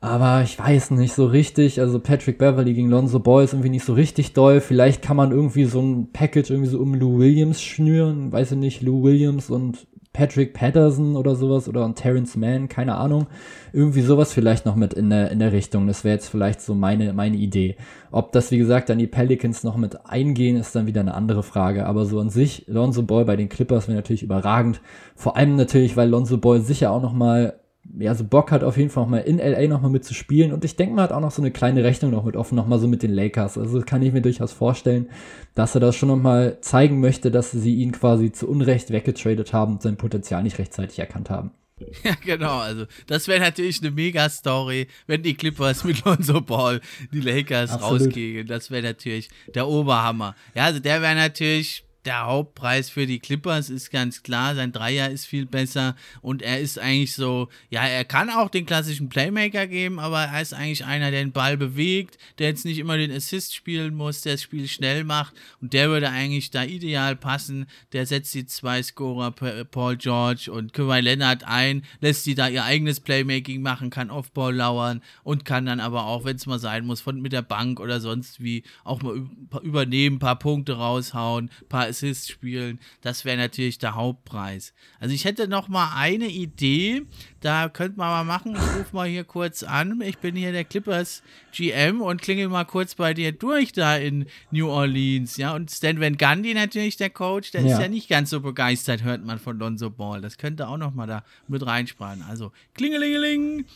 [0.00, 1.80] Aber ich weiß nicht so richtig.
[1.80, 4.60] Also Patrick Beverly gegen Lonzo Ball ist irgendwie nicht so richtig doll.
[4.60, 8.30] Vielleicht kann man irgendwie so ein Package irgendwie so um Lou Williams schnüren.
[8.32, 12.96] Weiß ich nicht, Lou Williams und Patrick Patterson oder sowas oder ein Terrence Mann, keine
[12.96, 13.28] Ahnung.
[13.72, 15.86] Irgendwie sowas vielleicht noch mit in der, in der Richtung.
[15.86, 17.76] Das wäre jetzt vielleicht so meine, meine Idee.
[18.10, 21.44] Ob das, wie gesagt, dann die Pelicans noch mit eingehen, ist dann wieder eine andere
[21.44, 21.86] Frage.
[21.86, 24.80] Aber so an sich, Lonzo Ball bei den Clippers wäre natürlich überragend.
[25.14, 27.59] Vor allem natürlich, weil Lonzo Ball sicher auch noch mal
[27.98, 30.64] ja, so Bock hat auf jeden Fall noch mal in LA noch mal mitzuspielen und
[30.64, 32.78] ich denke mal hat auch noch so eine kleine Rechnung noch mit offen, noch mal
[32.78, 33.58] so mit den Lakers.
[33.58, 35.08] Also kann ich mir durchaus vorstellen,
[35.54, 39.52] dass er das schon noch mal zeigen möchte, dass sie ihn quasi zu Unrecht weggetradet
[39.52, 41.50] haben und sein Potenzial nicht rechtzeitig erkannt haben.
[42.04, 42.58] Ja, genau.
[42.58, 48.02] Also, das wäre natürlich eine Mega-Story, wenn die Clippers mit Lonzo Ball die Lakers Absolut.
[48.02, 48.46] rausgehen.
[48.46, 50.34] Das wäre natürlich der Oberhammer.
[50.54, 55.10] Ja, also der wäre natürlich der Hauptpreis für die Clippers ist ganz klar, sein Dreier
[55.10, 59.66] ist viel besser und er ist eigentlich so, ja, er kann auch den klassischen Playmaker
[59.66, 63.12] geben, aber er ist eigentlich einer, der den Ball bewegt, der jetzt nicht immer den
[63.12, 67.66] Assist spielen muss, der das Spiel schnell macht und der würde eigentlich da ideal passen.
[67.92, 72.64] Der setzt die zwei Scorer Paul George und Kawhi Leonard ein, lässt sie da ihr
[72.64, 76.86] eigenes Playmaking machen, kann Offball lauern und kann dann aber auch, wenn es mal sein
[76.86, 79.28] muss, von mit der Bank oder sonst wie auch mal
[79.62, 82.78] übernehmen, paar Punkte raushauen, paar Assists spielen.
[83.02, 84.72] Das wäre natürlich der Hauptpreis.
[84.98, 87.02] Also ich hätte noch mal eine Idee,
[87.40, 88.54] da könnte man mal machen.
[88.54, 90.00] Ich rufe mal hier kurz an.
[90.00, 91.22] Ich bin hier der Clippers
[91.52, 95.36] GM und klingel mal kurz bei dir durch da in New Orleans.
[95.36, 97.74] Ja, und Stan Van Gundy natürlich der Coach, der ja.
[97.74, 100.20] ist ja nicht ganz so begeistert, hört man von Lonzo Ball.
[100.20, 102.22] Das könnte auch noch mal da mit reinsparen.
[102.22, 103.66] Also klingelingeling.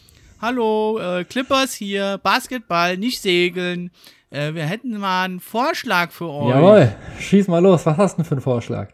[0.41, 3.91] Hallo, äh, Clippers hier, Basketball, nicht segeln.
[4.35, 6.51] Äh, wir hätten mal einen Vorschlag für euch.
[6.51, 7.87] Jawohl, schieß mal los.
[7.87, 8.91] Was hast du denn für einen Vorschlag?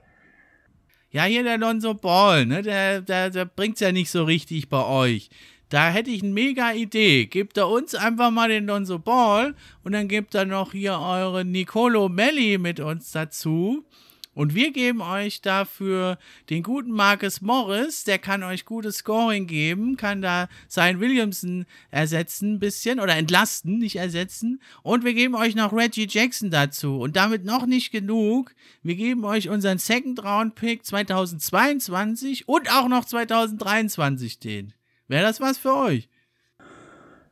[1.10, 2.62] Ja, hier der Lonzo Ball, ne?
[2.62, 5.30] Der, der, der bringt's ja nicht so richtig bei euch.
[5.70, 7.26] Da hätte ich eine mega Idee.
[7.26, 11.44] Gebt da uns einfach mal den Lonzo Ball und dann gebt da noch hier eure
[11.44, 13.84] Nicolo Melli mit uns dazu.
[14.32, 16.16] Und wir geben euch dafür
[16.50, 22.54] den guten Marcus Morris, der kann euch gutes Scoring geben, kann da sein Williamson ersetzen,
[22.54, 24.62] ein bisschen oder entlasten, nicht ersetzen.
[24.82, 27.00] Und wir geben euch noch Reggie Jackson dazu.
[27.00, 28.54] Und damit noch nicht genug.
[28.82, 34.74] Wir geben euch unseren Second Round Pick 2022 und auch noch 2023 den.
[35.08, 36.08] Wäre das was für euch?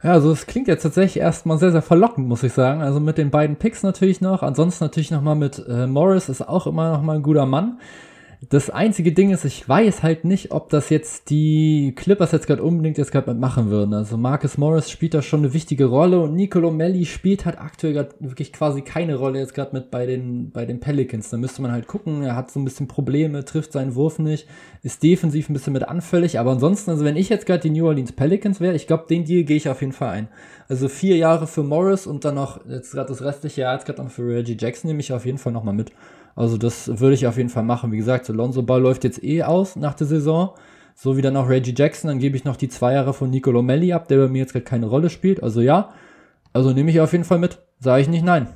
[0.02, 2.82] Ja, also es klingt jetzt tatsächlich erstmal sehr, sehr verlockend, muss ich sagen.
[2.82, 4.42] Also mit den beiden Picks natürlich noch.
[4.44, 7.80] Ansonsten natürlich nochmal mit äh, Morris ist auch immer nochmal ein guter Mann.
[8.40, 12.62] Das einzige Ding ist, ich weiß halt nicht, ob das jetzt die Clippers jetzt gerade
[12.62, 13.92] unbedingt jetzt gerade machen würden.
[13.94, 17.94] Also Marcus Morris spielt da schon eine wichtige Rolle und Nicolo Melli spielt halt aktuell
[17.94, 21.30] gerade wirklich quasi keine Rolle jetzt gerade mit bei den, bei den Pelicans.
[21.30, 24.46] Da müsste man halt gucken, er hat so ein bisschen Probleme, trifft seinen Wurf nicht,
[24.84, 27.88] ist defensiv ein bisschen mit anfällig, aber ansonsten, also wenn ich jetzt gerade die New
[27.88, 30.28] Orleans Pelicans wäre, ich glaube, den Deal gehe ich auf jeden Fall ein.
[30.68, 34.00] Also vier Jahre für Morris und dann noch jetzt gerade das restliche Jahr jetzt gerade
[34.00, 35.90] noch für Reggie Jackson nehme ich auf jeden Fall nochmal mit.
[36.38, 37.90] Also das würde ich auf jeden Fall machen.
[37.90, 40.50] Wie gesagt, so Lonzo Ball läuft jetzt eh aus nach der Saison.
[40.94, 42.06] So wie dann auch Reggie Jackson.
[42.06, 44.52] Dann gebe ich noch die zwei Jahre von Nicolo Melli ab, der bei mir jetzt
[44.52, 45.42] gerade keine Rolle spielt.
[45.42, 45.92] Also ja.
[46.52, 47.58] Also nehme ich auf jeden Fall mit.
[47.80, 48.46] Sage ich nicht nein.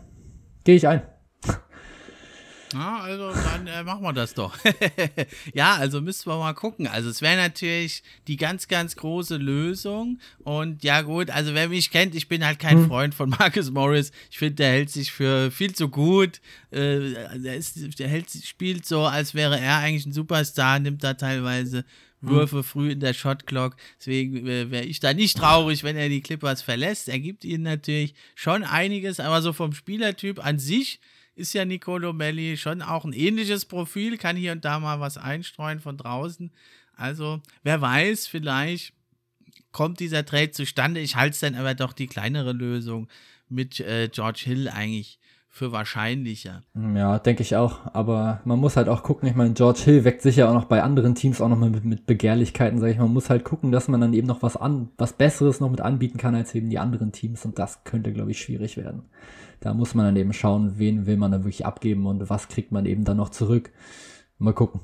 [0.62, 1.02] Gehe ich ein.
[2.72, 4.56] Ja, also dann äh, machen wir das doch.
[5.54, 6.86] ja, also müssen wir mal gucken.
[6.86, 10.18] Also es wäre natürlich die ganz, ganz große Lösung.
[10.44, 12.88] Und ja gut, also wer mich kennt, ich bin halt kein hm.
[12.88, 14.12] Freund von Marcus Morris.
[14.30, 16.40] Ich finde, der hält sich für viel zu gut.
[16.70, 21.14] Äh, der, ist, der hält, spielt so, als wäre er eigentlich ein Superstar, nimmt da
[21.14, 21.84] teilweise
[22.20, 22.30] hm.
[22.30, 23.76] Würfe früh in der Shotclock.
[23.98, 27.08] Deswegen äh, wäre ich da nicht traurig, wenn er die Clippers verlässt.
[27.08, 31.00] Er gibt ihnen natürlich schon einiges, aber so vom Spielertyp an sich
[31.34, 35.16] ist ja Nicolo Melli schon auch ein ähnliches Profil, kann hier und da mal was
[35.18, 36.50] einstreuen von draußen.
[36.94, 38.92] Also, wer weiß, vielleicht
[39.72, 41.00] kommt dieser Trade zustande.
[41.00, 43.08] Ich halte es dann aber doch die kleinere Lösung
[43.48, 45.18] mit äh, George Hill eigentlich
[45.48, 46.62] für wahrscheinlicher.
[46.74, 47.80] Ja, denke ich auch.
[47.92, 49.28] Aber man muss halt auch gucken.
[49.28, 51.84] Ich meine, George Hill weckt sicher auch noch bei anderen Teams auch noch mal mit,
[51.84, 52.98] mit Begehrlichkeiten, sage ich.
[52.98, 55.82] Man muss halt gucken, dass man dann eben noch was an, was Besseres noch mit
[55.82, 57.44] anbieten kann als eben die anderen Teams.
[57.44, 59.02] Und das könnte, glaube ich, schwierig werden.
[59.62, 62.72] Da muss man dann eben schauen, wen will man da wirklich abgeben und was kriegt
[62.72, 63.70] man eben dann noch zurück.
[64.38, 64.80] Mal gucken.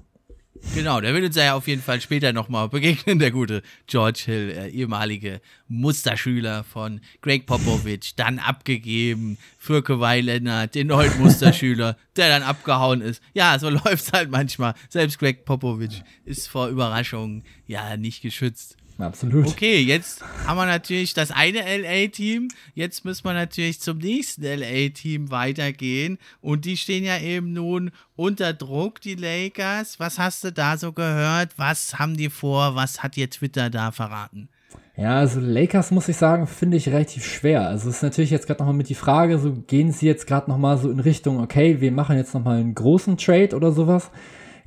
[0.75, 4.51] Genau, der wird uns ja auf jeden Fall später nochmal begegnen, der gute George Hill,
[4.51, 12.29] äh, ehemalige Musterschüler von Greg Popovich, dann abgegeben für Kawhi Leonard, den neuen Musterschüler, der
[12.29, 13.23] dann abgehauen ist.
[13.35, 14.75] Ja, so läuft es halt manchmal.
[14.89, 18.77] Selbst Greg Popovich ist vor Überraschungen ja nicht geschützt.
[18.99, 19.47] Absolut.
[19.47, 22.49] Okay, jetzt haben wir natürlich das eine LA-Team.
[22.75, 26.19] Jetzt müssen wir natürlich zum nächsten LA-Team weitergehen.
[26.41, 30.01] Und die stehen ja eben nun unter Druck, die Lakers.
[30.01, 31.51] Was hast du da so gehört?
[31.57, 32.75] Was haben die vor?
[32.75, 34.49] Was hat dir Twitter da verraten?
[34.97, 37.69] Ja, also Lakers muss ich sagen, finde ich relativ schwer.
[37.69, 40.51] Also es ist natürlich jetzt gerade nochmal mit die Frage, so gehen sie jetzt gerade
[40.51, 44.11] nochmal so in Richtung, okay, wir machen jetzt nochmal einen großen Trade oder sowas.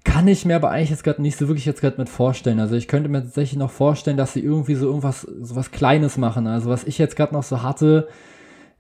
[0.04, 2.60] Kann ich mir aber eigentlich jetzt gerade nicht so wirklich jetzt gerade mit vorstellen.
[2.60, 6.18] Also ich könnte mir tatsächlich noch vorstellen, dass sie irgendwie so irgendwas, so was Kleines
[6.18, 6.48] machen.
[6.48, 8.08] Also was ich jetzt gerade noch so hatte,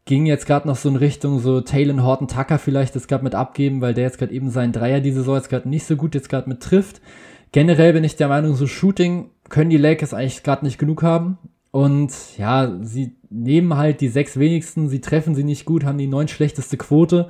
[0.05, 3.35] ging jetzt gerade noch so in Richtung so Taylor Horton Tucker vielleicht das gerade mit
[3.35, 6.15] abgeben, weil der jetzt gerade eben seinen Dreier diese Saison jetzt gerade nicht so gut
[6.15, 7.01] jetzt gerade mit trifft.
[7.51, 11.37] Generell bin ich der Meinung, so Shooting können die Lakers eigentlich gerade nicht genug haben.
[11.69, 16.07] Und ja, sie nehmen halt die sechs wenigsten, sie treffen sie nicht gut, haben die
[16.07, 17.29] neun schlechteste Quote.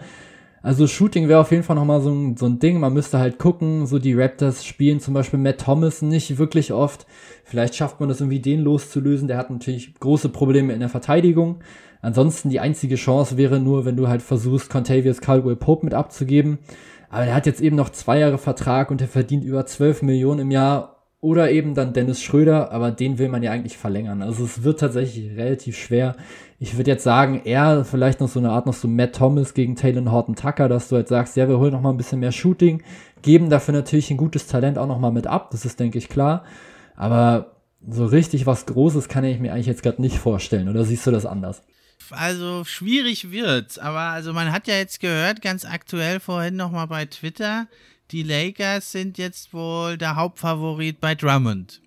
[0.63, 2.79] Also Shooting wäre auf jeden Fall nochmal so ein, so ein Ding.
[2.79, 7.07] Man müsste halt gucken, so die Raptors spielen zum Beispiel Matt Thomas nicht wirklich oft.
[7.43, 9.27] Vielleicht schafft man das irgendwie, den loszulösen.
[9.27, 11.59] Der hat natürlich große Probleme in der Verteidigung.
[12.01, 16.59] Ansonsten die einzige Chance wäre nur, wenn du halt versuchst, Contavious Caldwell Pope mit abzugeben.
[17.09, 20.39] Aber der hat jetzt eben noch zwei Jahre Vertrag und der verdient über 12 Millionen
[20.41, 24.23] im Jahr oder eben dann Dennis Schröder, aber den will man ja eigentlich verlängern.
[24.23, 26.15] Also es wird tatsächlich relativ schwer.
[26.59, 29.75] Ich würde jetzt sagen, eher vielleicht noch so eine Art noch so Matt Thomas gegen
[29.75, 32.31] Taylor Horton Tucker, dass du halt sagst, ja, wir holen noch mal ein bisschen mehr
[32.31, 32.81] Shooting,
[33.21, 36.09] geben dafür natürlich ein gutes Talent auch noch mal mit ab, das ist, denke ich,
[36.09, 36.43] klar.
[36.95, 37.55] Aber
[37.87, 40.69] so richtig was Großes kann ich mir eigentlich jetzt gerade nicht vorstellen.
[40.69, 41.61] Oder siehst du das anders?
[42.09, 46.87] Also schwierig wird's, aber also man hat ja jetzt gehört, ganz aktuell vorhin noch mal
[46.87, 47.67] bei Twitter,
[48.11, 51.81] die Lakers sind jetzt wohl der Hauptfavorit bei Drummond.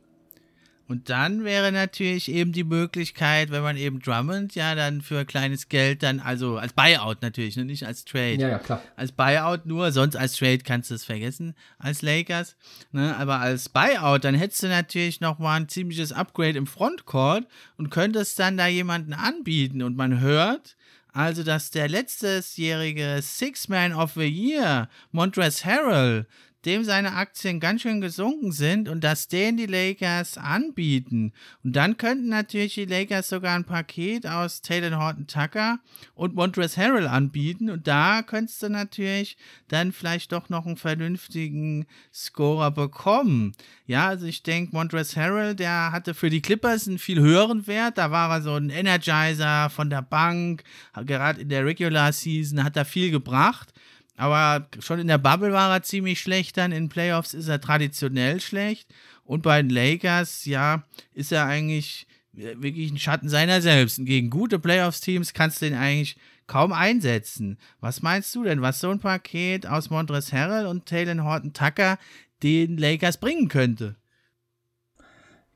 [0.87, 5.71] Und dann wäre natürlich eben die Möglichkeit, wenn man eben Drummond ja dann für kleines
[5.71, 8.35] Geld dann, also als Buyout natürlich, ne, nicht als Trade.
[8.35, 8.83] Ja, ja, klar.
[8.95, 12.57] Als Buyout nur, sonst als Trade kannst du es vergessen, als Lakers.
[12.93, 17.47] Ne, aber als Buyout, dann hättest du natürlich nochmal ein ziemliches Upgrade im Frontcourt
[17.79, 19.83] und könntest dann da jemanden anbieten.
[19.83, 20.77] Und man hört,
[21.15, 26.27] also, dass der letztesjährige Six Man of the Year, Montrezl Harrell,
[26.65, 31.33] dem seine Aktien ganz schön gesunken sind und dass den die Lakers anbieten.
[31.63, 35.79] Und dann könnten natürlich die Lakers sogar ein Paket aus Taylor Horton Tucker
[36.15, 39.37] und Montrezl Harrell anbieten und da könntest du natürlich
[39.69, 43.53] dann vielleicht doch noch einen vernünftigen Scorer bekommen.
[43.87, 47.99] Ja, also ich denke, Montrezl Harrell, der hatte für die Clippers einen viel höheren Wert.
[47.99, 50.65] Da war er so ein Energizer von der Bank.
[51.05, 53.73] Gerade in der Regular Season hat er viel gebracht.
[54.17, 58.41] Aber schon in der Bubble war er ziemlich schlecht, dann in Playoffs ist er traditionell
[58.41, 58.95] schlecht.
[59.25, 63.99] Und bei den Lakers, ja, ist er eigentlich wirklich ein Schatten seiner selbst.
[63.99, 67.59] Und gegen gute Playoffs-Teams kannst du ihn eigentlich kaum einsetzen.
[67.81, 71.99] Was meinst du denn, was so ein Paket aus Montres Harrell und Taylor Horton Tucker
[72.43, 73.97] den Lakers bringen könnte?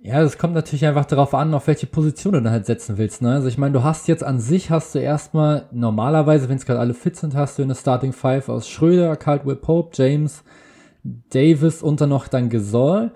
[0.01, 3.21] Ja, es kommt natürlich einfach darauf an, auf welche Position du dann halt setzen willst.
[3.21, 3.33] Ne?
[3.33, 6.79] Also ich meine, du hast jetzt an sich, hast du erstmal, normalerweise, wenn es gerade
[6.79, 10.45] alle fit sind, hast du eine Starting Five aus Schröder, Caldwell Pope, James,
[11.03, 13.11] Davis und dann noch dann Gesol.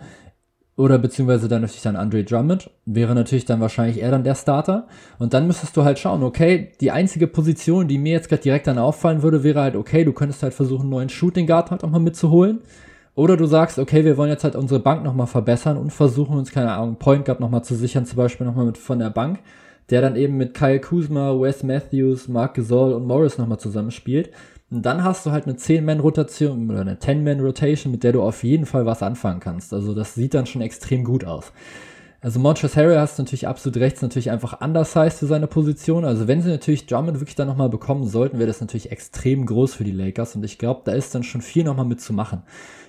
[0.75, 2.71] Oder beziehungsweise dann natürlich dann Andre Drummond.
[2.85, 4.88] Wäre natürlich dann wahrscheinlich eher dann der Starter.
[5.21, 8.66] Und dann müsstest du halt schauen, okay, die einzige Position, die mir jetzt gerade direkt
[8.66, 11.85] dann auffallen würde, wäre halt, okay, du könntest halt versuchen, einen neuen Shooting Guard halt
[11.85, 12.61] auch mal mitzuholen.
[13.14, 16.51] Oder du sagst, okay, wir wollen jetzt halt unsere Bank nochmal verbessern und versuchen uns,
[16.51, 19.40] keine Ahnung, Point Guard nochmal zu sichern, zum Beispiel nochmal mit von der Bank,
[19.90, 24.31] der dann eben mit Kyle Kuzma, Wes Matthews, Mark Gasol und Morris nochmal zusammenspielt.
[24.70, 28.64] Und dann hast du halt eine 10-Man-Rotation oder eine 10-Man-Rotation, mit der du auf jeden
[28.64, 29.75] Fall was anfangen kannst.
[29.75, 31.53] Also das sieht dann schon extrem gut aus.
[32.22, 36.07] Also Montrezl Harrell hast du natürlich absolut rechts, natürlich einfach undersized für seine Position.
[36.07, 39.75] Also wenn sie natürlich Drummond wirklich dann nochmal bekommen sollten, wäre das natürlich extrem groß
[39.75, 40.37] für die Lakers.
[40.37, 42.44] Und ich glaube, da ist dann schon viel nochmal mitzumachen.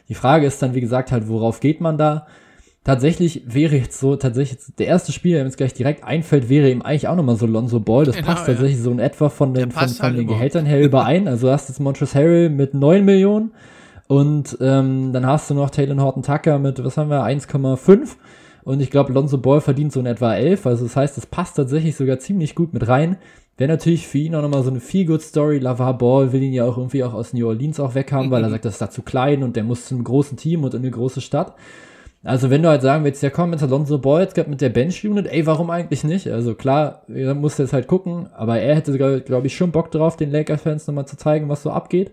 [0.10, 2.28] Die Frage ist dann, wie gesagt, halt, worauf geht man da?
[2.84, 6.70] Tatsächlich wäre jetzt so, tatsächlich, der erste Spieler, der mir jetzt gleich direkt einfällt, wäre
[6.70, 8.06] eben eigentlich auch nochmal so Lonzo Ball.
[8.06, 8.84] Das genau, passt tatsächlich ja.
[8.84, 11.28] so in etwa von den, von, von halt den Gehältern her überein.
[11.28, 13.52] Also du hast jetzt Montrezl Harrell mit 9 Millionen
[14.08, 18.18] und ähm, dann hast du noch Taylor Horton Tucker mit, was haben wir, 1,5
[18.64, 20.66] und ich glaube, Lonzo Ball verdient so in etwa 11.
[20.66, 23.18] Also das heißt, es passt tatsächlich sogar ziemlich gut mit rein.
[23.58, 25.60] Wäre natürlich für ihn auch nochmal so eine Feel-Good-Story.
[25.60, 28.32] Lavar Ball will ihn ja auch irgendwie auch aus New Orleans auch weghaben, mhm.
[28.32, 28.54] weil er mhm.
[28.54, 30.82] sagt, das ist da zu klein und der muss zu einem großen Team und in
[30.82, 31.56] eine große Stadt.
[32.24, 34.70] Also wenn du halt sagen willst, ja komm, jetzt Alonso Ball jetzt gerade mit der
[34.70, 36.30] Bench-Unit, ey, warum eigentlich nicht?
[36.30, 40.16] Also klar, er muss jetzt halt gucken, aber er hätte, glaube ich, schon Bock drauf,
[40.16, 42.12] den Lakers-Fans nochmal zu zeigen, was so abgeht.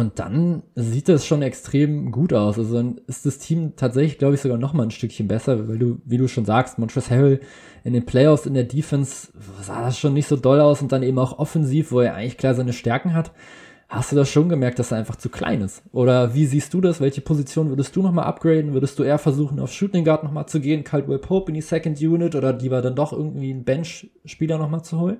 [0.00, 2.58] Und dann sieht das schon extrem gut aus.
[2.58, 5.78] Also dann ist das Team tatsächlich, glaube ich, sogar noch mal ein Stückchen besser, weil
[5.78, 7.40] du, wie du schon sagst, Montrezl Harrell
[7.84, 9.28] in den Playoffs in der Defense
[9.60, 12.38] sah das schon nicht so doll aus und dann eben auch offensiv, wo er eigentlich
[12.38, 13.32] klar seine Stärken hat.
[13.90, 15.82] Hast du das schon gemerkt, dass er einfach zu klein ist?
[15.92, 17.02] Oder wie siehst du das?
[17.02, 18.72] Welche Position würdest du nochmal upgraden?
[18.72, 22.00] Würdest du eher versuchen, auf Shooting Guard nochmal zu gehen, Caldwell Pope in die Second
[22.00, 25.18] Unit oder lieber dann doch irgendwie einen Bench-Spieler nochmal zu holen?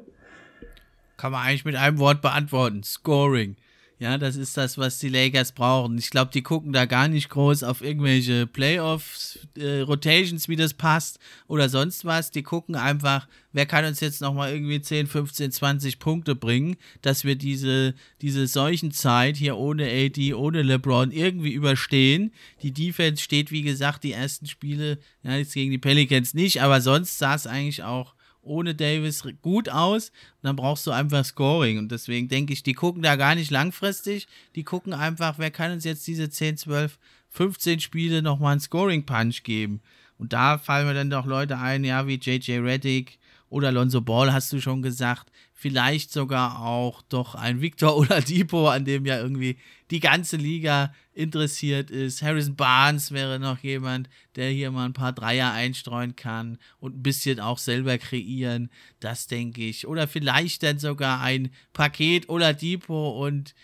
[1.19, 2.83] Kann man eigentlich mit einem Wort beantworten.
[2.83, 3.57] Scoring.
[4.01, 5.99] Ja, das ist das, was die Lakers brauchen.
[5.99, 10.73] Ich glaube, die gucken da gar nicht groß auf irgendwelche Playoffs, äh, Rotations, wie das
[10.73, 12.31] passt oder sonst was.
[12.31, 17.25] Die gucken einfach, wer kann uns jetzt nochmal irgendwie 10, 15, 20 Punkte bringen, dass
[17.25, 22.33] wir diese, diese Seuchenzeit hier ohne AD, ohne LeBron irgendwie überstehen.
[22.63, 26.81] Die Defense steht, wie gesagt, die ersten Spiele, ja, jetzt gegen die Pelicans nicht, aber
[26.81, 30.09] sonst sah es eigentlich auch ohne Davis gut aus.
[30.09, 31.79] Und dann brauchst du einfach Scoring.
[31.79, 34.27] Und deswegen denke ich, die gucken da gar nicht langfristig.
[34.55, 36.99] Die gucken einfach, wer kann uns jetzt diese 10, 12,
[37.29, 39.81] 15 Spiele nochmal einen Scoring-Punch geben.
[40.19, 43.20] Und da fallen mir dann doch Leute ein, ja, wie JJ Reddick
[43.51, 45.31] oder Lonzo Ball, hast du schon gesagt.
[45.53, 49.59] Vielleicht sogar auch doch ein Victor oder Depot, an dem ja irgendwie
[49.91, 52.23] die ganze Liga interessiert ist.
[52.23, 57.03] Harrison Barnes wäre noch jemand, der hier mal ein paar Dreier einstreuen kann und ein
[57.03, 58.71] bisschen auch selber kreieren.
[59.01, 59.87] Das denke ich.
[59.87, 63.55] Oder vielleicht dann sogar ein Paket oder Depot und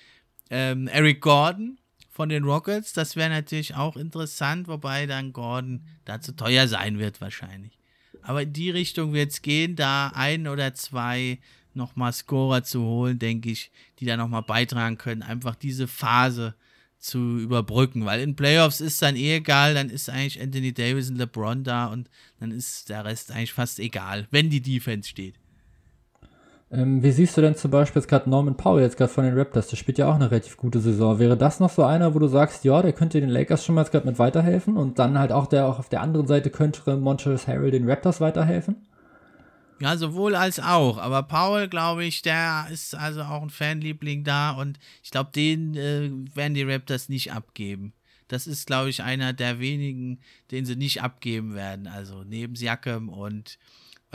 [0.51, 1.79] ähm, Eric Gordon
[2.11, 2.93] von den Rockets.
[2.93, 7.79] Das wäre natürlich auch interessant, wobei dann Gordon da zu teuer sein wird wahrscheinlich.
[8.27, 11.39] Aber in die Richtung wird es gehen, da ein oder zwei
[11.75, 16.57] nochmal Scorer zu holen, denke ich, die da nochmal beitragen können, einfach diese Phase
[16.99, 21.19] zu überbrücken, weil in Playoffs ist dann eh egal, dann ist eigentlich Anthony Davis und
[21.19, 22.11] LeBron da und
[22.41, 25.37] dann ist der Rest eigentlich fast egal, wenn die Defense steht.
[26.71, 29.39] Ähm, wie siehst du denn zum Beispiel jetzt gerade Norman Powell jetzt gerade von den
[29.39, 29.69] Raptors?
[29.69, 31.19] Der spielt ja auch eine relativ gute Saison.
[31.21, 33.83] Wäre das noch so einer, wo du sagst, ja, der könnte den Lakers schon mal
[33.83, 36.97] jetzt gerade mit weiterhelfen und dann halt auch der auch auf der anderen Seite könnte
[36.97, 38.77] Montrezl Harrell den Raptors weiterhelfen?
[39.79, 40.99] Ja, sowohl als auch.
[40.99, 45.77] Aber Paul, glaube ich, der ist also auch ein Fanliebling da und ich glaube, den
[45.77, 47.93] äh, werden die Raptors nicht abgeben.
[48.27, 50.19] Das ist, glaube ich, einer der wenigen,
[50.51, 51.87] den sie nicht abgeben werden.
[51.87, 53.59] Also neben Siakam und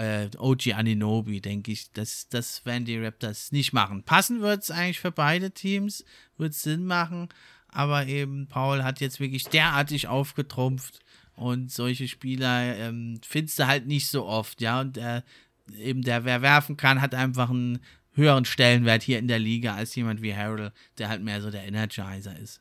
[0.02, 4.04] äh, OG Aninobi, denke ich, das, das werden die Raptors nicht machen.
[4.04, 6.04] Passen wird es eigentlich für beide Teams,
[6.38, 7.30] wird Sinn machen,
[7.68, 11.00] aber eben Paul hat jetzt wirklich derartig aufgetrumpft
[11.36, 15.24] und solche Spieler ähm, findest du halt nicht so oft, ja, und er
[15.78, 17.80] eben der, wer werfen kann, hat einfach einen
[18.14, 21.64] höheren Stellenwert hier in der Liga als jemand wie Harold, der halt mehr so der
[21.64, 22.61] Energizer ist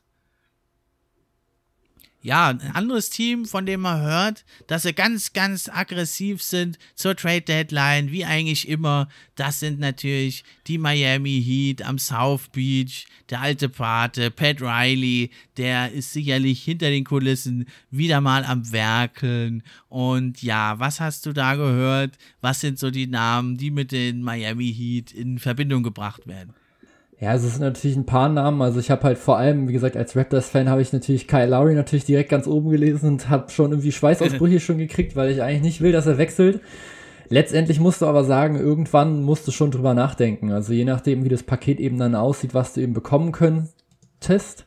[2.23, 7.15] ja, ein anderes Team, von dem man hört, dass sie ganz, ganz aggressiv sind zur
[7.15, 9.07] Trade Deadline, wie eigentlich immer.
[9.35, 15.91] Das sind natürlich die Miami Heat am South Beach, der alte Pate, Pat Riley, der
[15.91, 19.63] ist sicherlich hinter den Kulissen wieder mal am Werkeln.
[19.89, 22.19] Und ja, was hast du da gehört?
[22.39, 26.53] Was sind so die Namen, die mit den Miami Heat in Verbindung gebracht werden?
[27.21, 28.63] Ja, es sind natürlich ein paar Namen.
[28.63, 31.75] Also ich habe halt vor allem, wie gesagt, als Raptors-Fan habe ich natürlich Kyle Lowry
[31.75, 35.61] natürlich direkt ganz oben gelesen und habe schon irgendwie Schweißausbrüche schon gekriegt, weil ich eigentlich
[35.61, 36.61] nicht will, dass er wechselt.
[37.29, 40.51] Letztendlich musst du aber sagen, irgendwann musst du schon drüber nachdenken.
[40.51, 44.65] Also je nachdem, wie das Paket eben dann aussieht, was du eben bekommen könntest.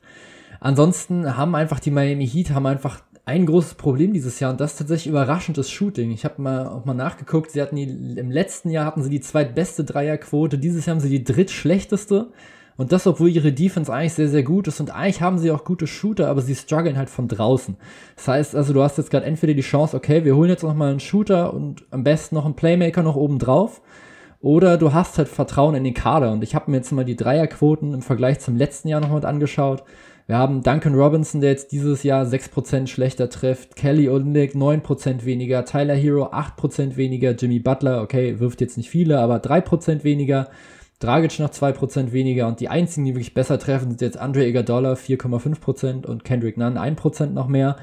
[0.60, 4.72] Ansonsten haben einfach die Miami Heat haben einfach ein großes Problem dieses Jahr und das
[4.72, 6.10] ist tatsächlich überraschendes Shooting.
[6.10, 7.84] Ich habe mal auch mal nachgeguckt, sie hatten die,
[8.18, 12.28] im letzten Jahr hatten sie die zweitbeste Dreierquote, dieses Jahr haben sie die drittschlechteste.
[12.76, 14.80] Und das, obwohl ihre Defense eigentlich sehr, sehr gut ist.
[14.80, 17.76] Und eigentlich haben sie auch gute Shooter, aber sie strugglen halt von draußen.
[18.16, 20.90] Das heißt also, du hast jetzt gerade entweder die Chance, okay, wir holen jetzt nochmal
[20.90, 23.80] einen Shooter und am besten noch einen Playmaker noch oben drauf.
[24.40, 26.32] Oder du hast halt Vertrauen in den Kader.
[26.32, 29.84] Und ich habe mir jetzt mal die Dreierquoten im Vergleich zum letzten Jahr nochmal angeschaut.
[30.26, 35.66] Wir haben Duncan Robinson, der jetzt dieses Jahr 6% schlechter trifft, Kelly Olynyk 9% weniger,
[35.66, 40.48] Tyler Hero 8% weniger, Jimmy Butler, okay, wirft jetzt nicht viele, aber 3% weniger,
[40.98, 44.94] Dragic noch 2% weniger und die einzigen, die wirklich besser treffen, sind jetzt Andre Iguodala
[44.94, 47.76] 4,5% und Kendrick Nunn 1% noch mehr.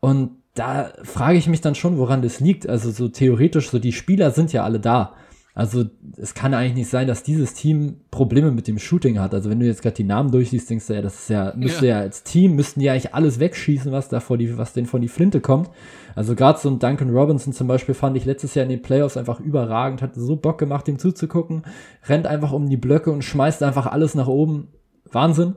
[0.00, 2.68] Und da frage ich mich dann schon, woran das liegt.
[2.68, 5.14] Also so theoretisch, so die Spieler sind ja alle da.
[5.56, 5.84] Also
[6.16, 9.32] es kann eigentlich nicht sein, dass dieses Team Probleme mit dem Shooting hat.
[9.34, 11.86] Also wenn du jetzt gerade die Namen durchsiehst, denkst du ja, das ist ja, müsste
[11.86, 11.98] ja.
[11.98, 15.00] ja als Team, müssten die eigentlich alles wegschießen, was da vor die, was denn von
[15.00, 15.70] die Flinte kommt.
[16.16, 19.16] Also gerade so ein Duncan Robinson zum Beispiel fand ich letztes Jahr in den Playoffs
[19.16, 21.62] einfach überragend, hat so Bock gemacht, ihm zuzugucken,
[22.08, 24.68] rennt einfach um die Blöcke und schmeißt einfach alles nach oben.
[25.12, 25.54] Wahnsinn.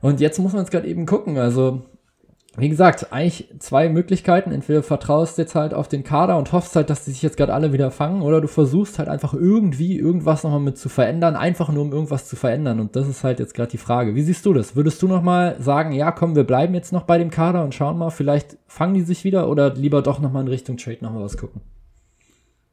[0.00, 1.38] Und jetzt muss man es gerade eben gucken.
[1.38, 1.82] Also
[2.60, 4.52] wie gesagt, eigentlich zwei Möglichkeiten.
[4.52, 7.54] Entweder vertraust jetzt halt auf den Kader und hoffst halt, dass die sich jetzt gerade
[7.54, 11.70] alle wieder fangen, oder du versuchst halt einfach irgendwie irgendwas nochmal mit zu verändern, einfach
[11.70, 12.80] nur um irgendwas zu verändern.
[12.80, 14.14] Und das ist halt jetzt gerade die Frage.
[14.14, 14.76] Wie siehst du das?
[14.76, 17.98] Würdest du nochmal sagen, ja, komm, wir bleiben jetzt noch bei dem Kader und schauen
[17.98, 21.36] mal, vielleicht fangen die sich wieder oder lieber doch nochmal in Richtung Trade nochmal was
[21.36, 21.60] gucken?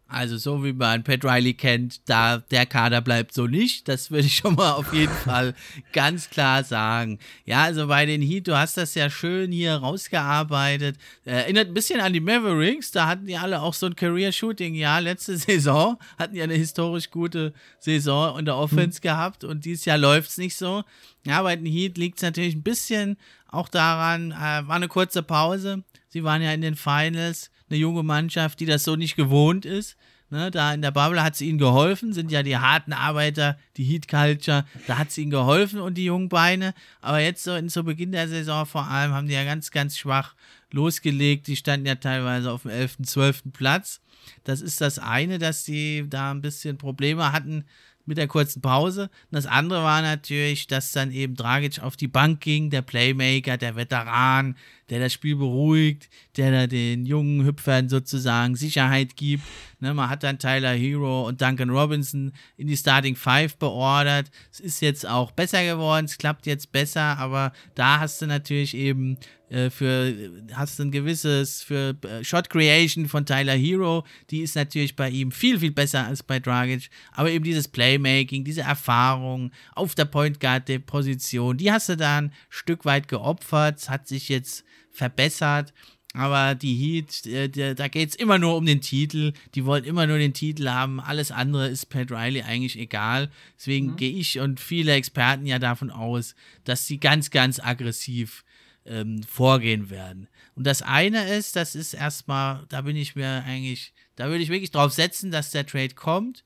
[0.10, 3.90] Also so wie man Pat Riley kennt, da der Kader bleibt so nicht.
[3.90, 5.54] Das würde ich schon mal auf jeden Fall
[5.92, 7.20] ganz klar sagen.
[7.46, 10.98] Ja, also bei den Heat, du hast das ja schön hier rausgearbeitet.
[11.26, 12.92] Erinnert ein bisschen an die Mavericks.
[12.92, 14.76] Da hatten die alle auch so ein Career-Shooting.
[14.76, 19.04] Ja, letzte Saison hatten ja eine historisch gute Saison in der Offense mhm.
[19.04, 20.84] gehabt und dieses Jahr läuft es nicht so.
[21.26, 23.18] Ja, bei den Heat liegt es natürlich ein bisschen
[23.50, 25.84] auch daran, äh, war eine kurze Pause.
[26.08, 29.98] Sie waren ja in den Finals eine junge Mannschaft, die das so nicht gewohnt ist.
[30.30, 33.86] Ne, da in der Bubble hat sie ihnen geholfen, sind ja die harten Arbeiter, die
[33.86, 36.74] Heat Culture, da hat sie ihnen geholfen und die jungen Beine.
[37.00, 39.98] Aber jetzt so in, zu Beginn der Saison vor allem haben die ja ganz, ganz
[39.98, 40.36] schwach
[40.70, 41.48] losgelegt.
[41.48, 43.44] Die standen ja teilweise auf dem 11., 12.
[43.54, 44.02] Platz.
[44.44, 47.64] Das ist das eine, dass sie da ein bisschen Probleme hatten
[48.06, 49.04] mit der kurzen Pause.
[49.04, 53.58] Und das andere war natürlich, dass dann eben Dragic auf die Bank ging, der Playmaker,
[53.58, 54.56] der Veteran,
[54.90, 59.44] der das Spiel beruhigt, der da den jungen Hüpfern sozusagen Sicherheit gibt.
[59.80, 64.32] Ne, man hat dann Tyler Hero und Duncan Robinson in die Starting Five beordert.
[64.52, 68.76] Es ist jetzt auch besser geworden, es klappt jetzt besser, aber da hast du natürlich
[68.76, 69.18] eben
[69.50, 70.14] äh, für,
[70.54, 75.10] hast du ein gewisses, für äh, Shot Creation von Tyler Hero, die ist natürlich bei
[75.10, 80.06] ihm viel, viel besser als bei Dragic, aber eben dieses Playmaking, diese Erfahrung auf der
[80.06, 84.66] Point Guard Position, die hast du dann ein Stück weit geopfert, hat sich jetzt
[84.98, 85.74] verbessert.
[86.14, 89.34] Aber die Heat, äh, da geht es immer nur um den Titel.
[89.54, 91.00] Die wollen immer nur den Titel haben.
[91.00, 93.30] Alles andere ist Pat Riley eigentlich egal.
[93.58, 93.96] Deswegen mhm.
[93.98, 96.34] gehe ich und viele Experten ja davon aus,
[96.64, 98.44] dass sie ganz, ganz aggressiv
[98.86, 100.28] ähm, vorgehen werden.
[100.56, 104.50] Und das eine ist, das ist erstmal, da bin ich mir eigentlich, da würde ich
[104.50, 106.44] wirklich drauf setzen, dass der Trade kommt.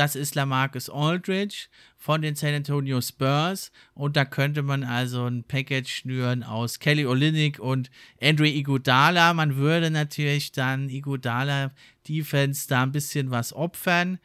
[0.00, 1.66] Das ist Lamarcus Aldridge
[1.98, 3.70] von den San Antonio Spurs.
[3.92, 9.34] Und da könnte man also ein Package schnüren aus Kelly Olynyk und Andre Iguodala.
[9.34, 11.72] Man würde natürlich dann Iguodala
[12.08, 14.18] Defense da ein bisschen was opfern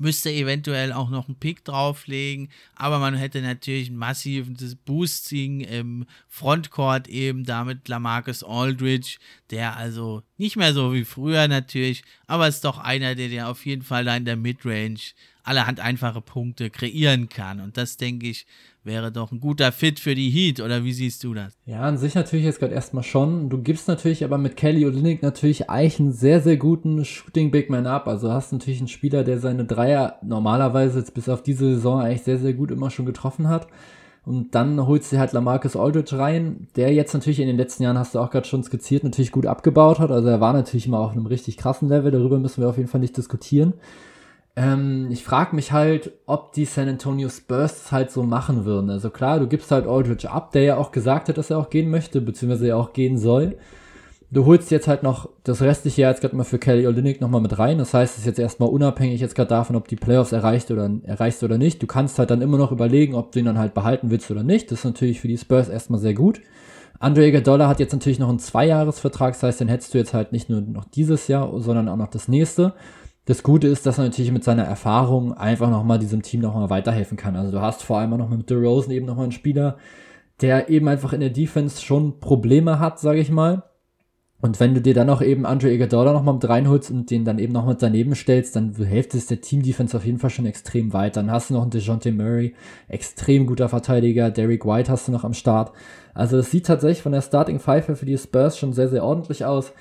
[0.00, 6.06] müsste eventuell auch noch einen Pick drauflegen, aber man hätte natürlich ein massives Boosting im
[6.28, 9.18] Frontcourt eben damit Lamarcus Aldridge,
[9.50, 13.66] der also nicht mehr so wie früher natürlich, aber ist doch einer, der dir auf
[13.66, 17.60] jeden Fall da in der Midrange allerhand einfache Punkte kreieren kann.
[17.60, 18.46] Und das denke ich
[18.84, 21.52] wäre doch ein guter Fit für die Heat, oder wie siehst du das?
[21.66, 23.48] Ja, an sich natürlich jetzt gerade erstmal schon.
[23.48, 27.70] Du gibst natürlich aber mit Kelly Olynyk natürlich eigentlich einen sehr, sehr guten Shooting Big
[27.70, 28.08] Man ab.
[28.08, 32.22] Also hast natürlich einen Spieler, der seine Dreier normalerweise jetzt bis auf diese Saison eigentlich
[32.22, 33.68] sehr, sehr gut immer schon getroffen hat.
[34.24, 37.98] Und dann holst du halt Lamarcus Aldridge rein, der jetzt natürlich in den letzten Jahren,
[37.98, 40.10] hast du auch gerade schon skizziert, natürlich gut abgebaut hat.
[40.10, 42.88] Also er war natürlich immer auf einem richtig krassen Level, darüber müssen wir auf jeden
[42.88, 43.72] Fall nicht diskutieren.
[44.56, 48.90] Ähm, ich frage mich halt, ob die San Antonio Spurs halt so machen würden.
[48.90, 51.70] Also klar, du gibst halt Aldridge ab, der ja auch gesagt hat, dass er auch
[51.70, 53.56] gehen möchte, beziehungsweise ja auch gehen soll.
[54.32, 57.40] Du holst jetzt halt noch das restliche Jahr jetzt gerade mal für Kelly Olynyk nochmal
[57.40, 57.78] mit rein.
[57.78, 60.88] Das heißt, es ist jetzt erstmal unabhängig jetzt gerade davon, ob die Playoffs erreicht oder
[61.02, 61.82] erreichst oder nicht.
[61.82, 64.44] Du kannst halt dann immer noch überlegen, ob du ihn dann halt behalten willst oder
[64.44, 64.70] nicht.
[64.70, 66.40] Das ist natürlich für die Spurs erstmal sehr gut.
[67.00, 70.32] Andre Iguodala hat jetzt natürlich noch einen Zweijahresvertrag, das heißt, den hättest du jetzt halt
[70.32, 72.74] nicht nur noch dieses Jahr, sondern auch noch das nächste.
[73.30, 77.16] Das Gute ist, dass er natürlich mit seiner Erfahrung einfach nochmal diesem Team nochmal weiterhelfen
[77.16, 77.36] kann.
[77.36, 79.76] Also du hast vor allem auch noch mit DeRozan eben nochmal einen Spieler,
[80.40, 83.62] der eben einfach in der Defense schon Probleme hat, sage ich mal.
[84.40, 87.38] Und wenn du dir dann noch eben Andre Iguodala nochmal mit reinholst und den dann
[87.38, 90.92] eben noch mit daneben stellst, dann hilft es der Team-Defense auf jeden Fall schon extrem
[90.92, 91.20] weiter.
[91.20, 92.56] Dann hast du noch einen DeJounte Murray,
[92.88, 95.70] extrem guter Verteidiger, Derek White hast du noch am Start.
[96.14, 99.44] Also es sieht tatsächlich von der Starting Five für die Spurs schon sehr, sehr ordentlich
[99.44, 99.72] aus.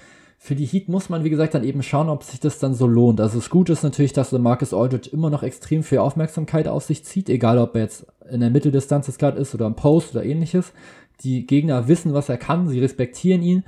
[0.41, 2.87] Für die Heat muss man, wie gesagt, dann eben schauen, ob sich das dann so
[2.87, 3.19] lohnt.
[3.19, 7.03] Also das Gute ist natürlich, dass Marcus Aldridge immer noch extrem viel Aufmerksamkeit auf sich
[7.03, 10.23] zieht, egal ob er jetzt in der Mitteldistanz jetzt gerade ist oder im Post oder
[10.23, 10.71] ähnliches.
[11.23, 13.63] Die Gegner wissen, was er kann, sie respektieren ihn.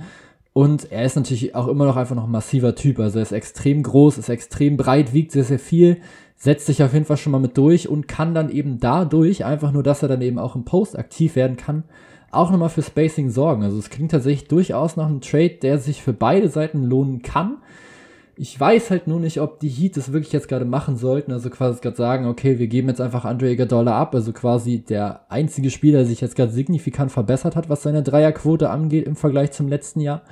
[0.54, 2.98] Und er ist natürlich auch immer noch einfach noch ein massiver Typ.
[3.00, 5.98] Also er ist extrem groß, ist extrem breit, wiegt sehr, sehr viel,
[6.36, 9.72] setzt sich auf jeden Fall schon mal mit durch und kann dann eben dadurch, einfach
[9.72, 11.84] nur, dass er dann eben auch im Post aktiv werden kann,
[12.32, 13.62] auch nochmal für Spacing sorgen.
[13.62, 17.58] Also es klingt tatsächlich durchaus nach einem Trade, der sich für beide Seiten lohnen kann.
[18.34, 21.32] Ich weiß halt nur nicht, ob die Heat das wirklich jetzt gerade machen sollten.
[21.32, 24.14] Also quasi gerade sagen, okay, wir geben jetzt einfach Andre Iguodala ab.
[24.14, 28.70] Also quasi der einzige Spieler, der sich jetzt gerade signifikant verbessert hat, was seine Dreierquote
[28.70, 30.22] angeht im Vergleich zum letzten Jahr.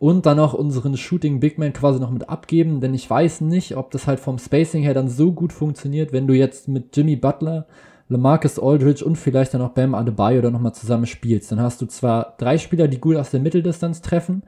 [0.00, 3.76] Und dann auch unseren Shooting Big Man quasi noch mit abgeben, denn ich weiß nicht,
[3.76, 7.14] ob das halt vom Spacing her dann so gut funktioniert, wenn du jetzt mit Jimmy
[7.14, 7.66] Butler
[8.08, 11.86] Lamarcus Aldridge und vielleicht dann auch Bam Adebayo dann nochmal zusammen spielst, dann hast du
[11.86, 14.42] zwar drei Spieler, die gut aus der Mitteldistanz treffen,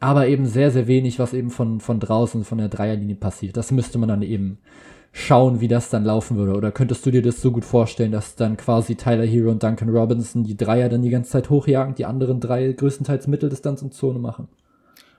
[0.00, 3.56] aber eben sehr, sehr wenig, was eben von, von draußen, von der Dreierlinie passiert.
[3.56, 4.58] Das müsste man dann eben
[5.12, 6.54] schauen, wie das dann laufen würde.
[6.54, 9.90] Oder könntest du dir das so gut vorstellen, dass dann quasi Tyler Hero und Duncan
[9.90, 14.18] Robinson die Dreier dann die ganze Zeit hochjagen, die anderen drei größtenteils Mitteldistanz und Zone
[14.18, 14.48] machen?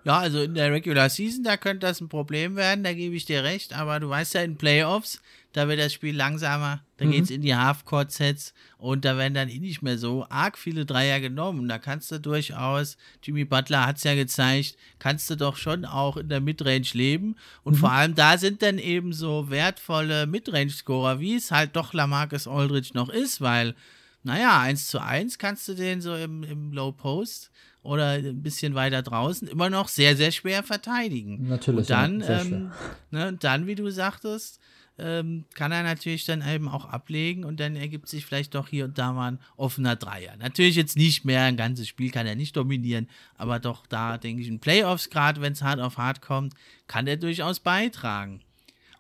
[0.03, 3.23] Ja, also in der Regular Season, da könnte das ein Problem werden, da gebe ich
[3.23, 5.21] dir recht, aber du weißt ja, in Playoffs,
[5.53, 7.11] da wird das Spiel langsamer, da mhm.
[7.11, 10.85] geht es in die Half-Court-Sets und da werden dann eh nicht mehr so arg viele
[10.85, 11.67] Dreier genommen.
[11.67, 16.15] Da kannst du durchaus, Jimmy Butler hat es ja gezeigt, kannst du doch schon auch
[16.15, 17.35] in der Midrange leben.
[17.63, 17.79] Und mhm.
[17.79, 22.91] vor allem da sind dann eben so wertvolle Midrange-Scorer, wie es halt doch Lamarcus Aldridge
[22.93, 23.75] noch ist, weil,
[24.23, 27.51] naja, 1 zu 1 kannst du den so im, im Low Post
[27.81, 31.49] oder ein bisschen weiter draußen immer noch sehr, sehr schwer verteidigen.
[31.49, 31.81] Natürlich.
[31.81, 32.71] Und dann, ja, ähm,
[33.11, 34.61] ne, dann, wie du sagtest,
[34.99, 38.85] ähm, kann er natürlich dann eben auch ablegen und dann ergibt sich vielleicht doch hier
[38.85, 40.35] und da mal ein offener Dreier.
[40.37, 44.43] Natürlich jetzt nicht mehr, ein ganzes Spiel kann er nicht dominieren, aber doch da, denke
[44.43, 46.53] ich, in Playoffs, gerade wenn es hart auf hart kommt,
[46.87, 48.41] kann er durchaus beitragen.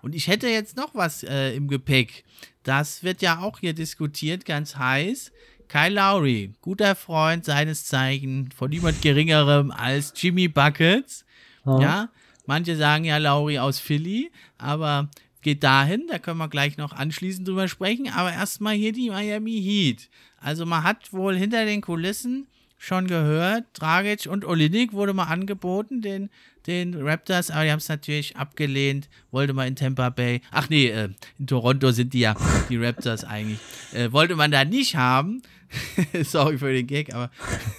[0.01, 2.25] Und ich hätte jetzt noch was äh, im Gepäck.
[2.63, 5.31] Das wird ja auch hier diskutiert, ganz heiß.
[5.69, 11.25] Kyle Lowry, guter Freund seines Zeichen von niemand Geringerem als Jimmy Buckets.
[11.65, 11.79] Oh.
[11.79, 12.09] Ja,
[12.45, 15.09] manche sagen ja Lowry aus Philly, aber
[15.43, 18.09] geht dahin, da können wir gleich noch anschließend drüber sprechen.
[18.09, 20.09] Aber erstmal hier die Miami Heat.
[20.39, 26.01] Also man hat wohl hinter den Kulissen schon gehört, Dragic und Olinik wurde mal angeboten,
[26.01, 26.29] den,
[26.67, 30.87] den Raptors, aber die haben es natürlich abgelehnt, wollte man in Tampa Bay, ach nee,
[30.87, 31.07] äh,
[31.39, 32.35] in Toronto sind die ja,
[32.67, 33.59] die Raptors eigentlich,
[33.93, 35.41] äh, wollte man da nicht haben,
[36.23, 37.31] Sorry für den Gag, aber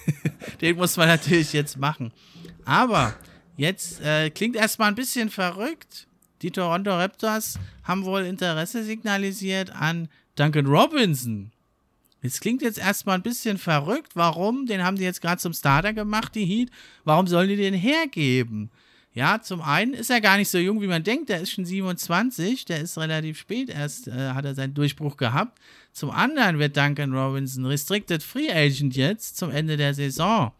[0.61, 2.11] den muss man natürlich jetzt machen.
[2.65, 3.15] Aber
[3.57, 6.07] jetzt äh, klingt erstmal ein bisschen verrückt.
[6.45, 11.51] Die Toronto Raptors haben wohl Interesse signalisiert an Duncan Robinson.
[12.21, 14.11] Es klingt jetzt erstmal ein bisschen verrückt.
[14.13, 14.67] Warum?
[14.67, 16.69] Den haben die jetzt gerade zum Starter gemacht, die Heat.
[17.03, 18.69] Warum sollen die den hergeben?
[19.11, 21.29] Ja, zum einen ist er gar nicht so jung, wie man denkt.
[21.29, 22.65] Der ist schon 27.
[22.65, 25.57] Der ist relativ spät erst, äh, hat er seinen Durchbruch gehabt.
[25.93, 30.51] Zum anderen wird Duncan Robinson Restricted Free Agent jetzt zum Ende der Saison.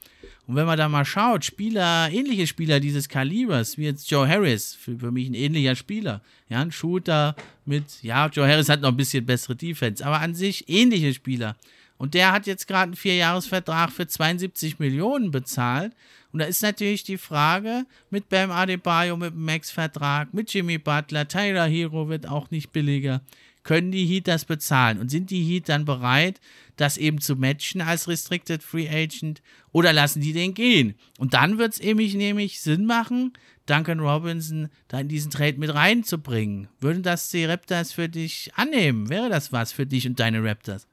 [0.47, 4.75] Und wenn man da mal schaut, Spieler, ähnliche Spieler dieses Kalibers, wie jetzt Joe Harris,
[4.75, 6.21] für, für mich ein ähnlicher Spieler.
[6.49, 7.35] Ja, ein Shooter
[7.65, 11.55] mit, ja, Joe Harris hat noch ein bisschen bessere Defense, aber an sich ähnliche Spieler.
[11.97, 15.93] Und der hat jetzt gerade einen Vierjahresvertrag für 72 Millionen bezahlt.
[16.31, 21.27] Und da ist natürlich die Frage mit Bam Adebayo, mit dem Max-Vertrag, mit Jimmy Butler,
[21.27, 23.21] Tyler Hero wird auch nicht billiger
[23.65, 24.99] können die Heat das bezahlen?
[24.99, 26.39] Und sind die Heat dann bereit,
[26.77, 30.95] das eben zu matchen als Restricted Free Agent oder lassen die den gehen?
[31.17, 33.33] Und dann wird es nämlich, nämlich Sinn machen,
[33.65, 36.67] Duncan Robinson da in diesen Trade mit reinzubringen.
[36.79, 39.09] Würden das die Raptors für dich annehmen?
[39.09, 40.87] Wäre das was für dich und deine Raptors?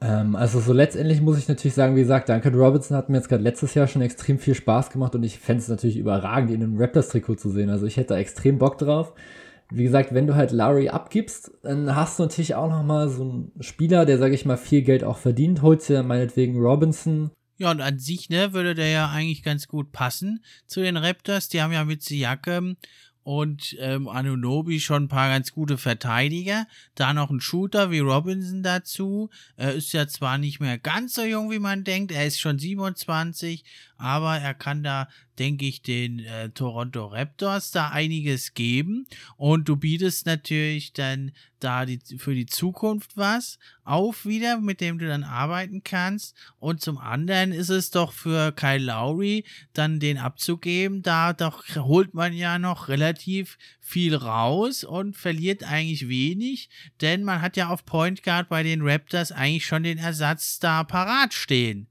[0.00, 3.28] Ähm, also so letztendlich muss ich natürlich sagen, wie gesagt, Duncan Robinson hat mir jetzt
[3.28, 6.62] gerade letztes Jahr schon extrem viel Spaß gemacht und ich fände es natürlich überragend, ihn
[6.62, 7.70] im Raptors-Trikot zu sehen.
[7.70, 9.12] Also ich hätte da extrem Bock drauf
[9.70, 13.22] wie gesagt, wenn du halt Larry abgibst, dann hast du natürlich auch noch mal so
[13.22, 15.62] einen Spieler, der, sage ich mal, viel Geld auch verdient.
[15.62, 17.30] Holst ja meinetwegen Robinson.
[17.58, 21.48] Ja, und an sich, ne, würde der ja eigentlich ganz gut passen zu den Raptors.
[21.48, 22.76] Die haben ja mit Siakam
[23.28, 26.66] und ähm, Anunobi schon ein paar ganz gute Verteidiger.
[26.94, 29.28] Da noch ein Shooter wie Robinson dazu.
[29.56, 32.10] Er ist ja zwar nicht mehr ganz so jung, wie man denkt.
[32.10, 33.64] Er ist schon 27,
[33.98, 35.08] aber er kann da
[35.38, 39.06] denke ich, den äh, Toronto Raptors da einiges geben.
[39.36, 44.98] Und du bietest natürlich dann da die, für die Zukunft was auf wieder, mit dem
[44.98, 46.36] du dann arbeiten kannst.
[46.58, 51.02] Und zum anderen ist es doch für Kyle Lowry dann den abzugeben.
[51.02, 56.68] Da doch holt man ja noch relativ viel raus und verliert eigentlich wenig,
[57.00, 60.84] denn man hat ja auf Point Guard bei den Raptors eigentlich schon den Ersatz da
[60.84, 61.87] parat stehen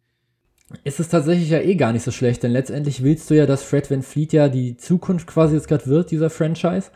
[0.83, 3.63] ist es tatsächlich ja eh gar nicht so schlecht, denn letztendlich willst du ja, dass
[3.63, 6.91] Fred Van Fleet ja die Zukunft quasi jetzt gerade wird, dieser Franchise.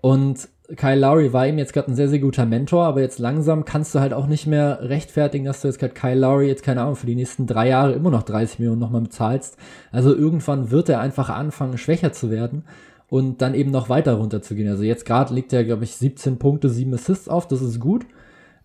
[0.00, 3.64] Und Kyle Lowry war ihm jetzt gerade ein sehr, sehr guter Mentor, aber jetzt langsam
[3.64, 6.82] kannst du halt auch nicht mehr rechtfertigen, dass du jetzt gerade Kyle Lowry jetzt, keine
[6.82, 9.56] Ahnung, für die nächsten drei Jahre immer noch 30 Millionen nochmal bezahlst.
[9.90, 12.64] Also irgendwann wird er einfach anfangen, schwächer zu werden
[13.08, 14.68] und dann eben noch weiter runter zu gehen.
[14.68, 18.04] Also jetzt gerade liegt er, glaube ich, 17 Punkte, 7 Assists auf, das ist gut.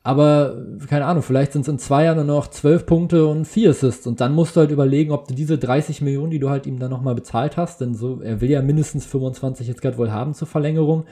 [0.06, 3.70] Aber keine Ahnung, vielleicht sind es in zwei Jahren nur noch zwölf Punkte und vier
[3.70, 4.06] Assists.
[4.06, 6.78] Und dann musst du halt überlegen, ob du diese 30 Millionen, die du halt ihm
[6.78, 10.34] dann nochmal bezahlt hast, denn so, er will ja mindestens 25 jetzt gerade wohl haben
[10.34, 11.06] zur Verlängerung,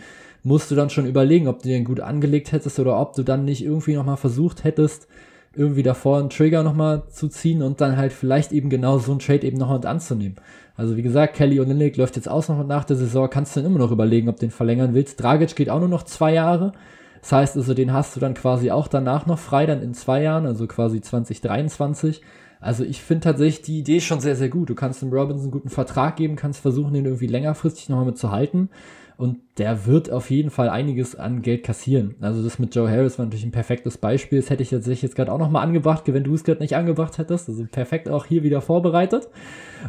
[0.44, 3.46] musst du dann schon überlegen, ob du den gut angelegt hättest oder ob du dann
[3.46, 5.08] nicht irgendwie nochmal versucht hättest,
[5.56, 9.20] irgendwie davor einen Trigger nochmal zu ziehen und dann halt vielleicht eben genau so einen
[9.20, 10.36] Trade eben nochmal anzunehmen.
[10.76, 13.62] Also wie gesagt, Kelly und Olynyk läuft jetzt aus noch nach der Saison, kannst du
[13.62, 15.22] dann immer noch überlegen, ob du den verlängern willst.
[15.22, 16.74] Dragic geht auch nur noch zwei Jahre
[17.22, 20.24] Das heißt also, den hast du dann quasi auch danach noch frei, dann in zwei
[20.24, 22.22] Jahren, also quasi 2023.
[22.60, 24.70] Also ich finde tatsächlich die Idee schon sehr, sehr gut.
[24.70, 28.18] Du kannst dem Robinson einen guten Vertrag geben, kannst versuchen, den irgendwie längerfristig nochmal mit
[28.18, 28.70] zu halten.
[29.18, 32.16] Und der wird auf jeden Fall einiges an Geld kassieren.
[32.22, 34.40] Also das mit Joe Harris war natürlich ein perfektes Beispiel.
[34.40, 37.20] Das hätte ich tatsächlich jetzt gerade auch nochmal angebracht, wenn du es gerade nicht angebracht
[37.20, 37.48] hättest.
[37.48, 39.28] Also perfekt auch hier wieder vorbereitet.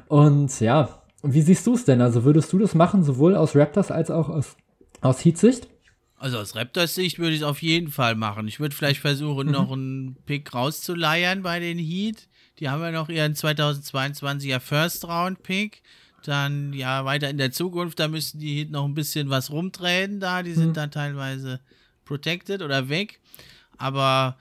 [0.08, 2.00] Und ja, wie siehst du es denn?
[2.02, 4.56] Also würdest du das machen, sowohl aus Raptors als auch aus,
[5.00, 5.68] aus Heat-Sicht?
[6.22, 8.46] Also aus Raptors Sicht würde ich es auf jeden Fall machen.
[8.46, 9.52] Ich würde vielleicht versuchen, mhm.
[9.52, 12.28] noch einen Pick rauszuleiern bei den Heat.
[12.60, 15.82] Die haben ja noch ihren 2022er First Round Pick.
[16.22, 20.20] Dann ja weiter in der Zukunft, da müssen die Heat noch ein bisschen was rumdrehen
[20.20, 20.44] da.
[20.44, 20.74] Die sind mhm.
[20.74, 21.58] dann teilweise
[22.04, 23.18] protected oder weg.
[23.76, 24.38] Aber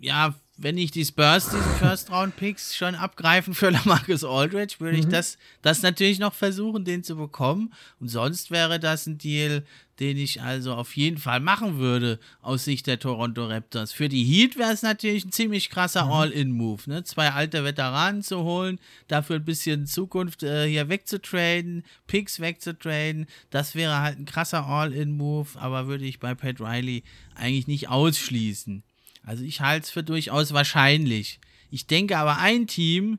[0.00, 5.04] ja, wenn ich die Spurs, diese First-Round-Picks schon abgreifen für Lamarcus Aldridge, würde mhm.
[5.04, 7.72] ich das, das natürlich noch versuchen, den zu bekommen.
[8.00, 9.64] Und sonst wäre das ein Deal,
[10.00, 13.92] den ich also auf jeden Fall machen würde aus Sicht der Toronto Raptors.
[13.92, 16.12] Für die Heat wäre es natürlich ein ziemlich krasser mhm.
[16.12, 17.04] All-In-Move, ne?
[17.04, 23.26] Zwei alte Veteranen zu holen, dafür ein bisschen Zukunft äh, hier wegzutraden, Picks wegzutraden.
[23.50, 27.04] Das wäre halt ein krasser All-In-Move, aber würde ich bei Pat Riley
[27.36, 28.82] eigentlich nicht ausschließen.
[29.24, 31.40] Also ich halte es für durchaus wahrscheinlich.
[31.70, 33.18] Ich denke aber ein Team,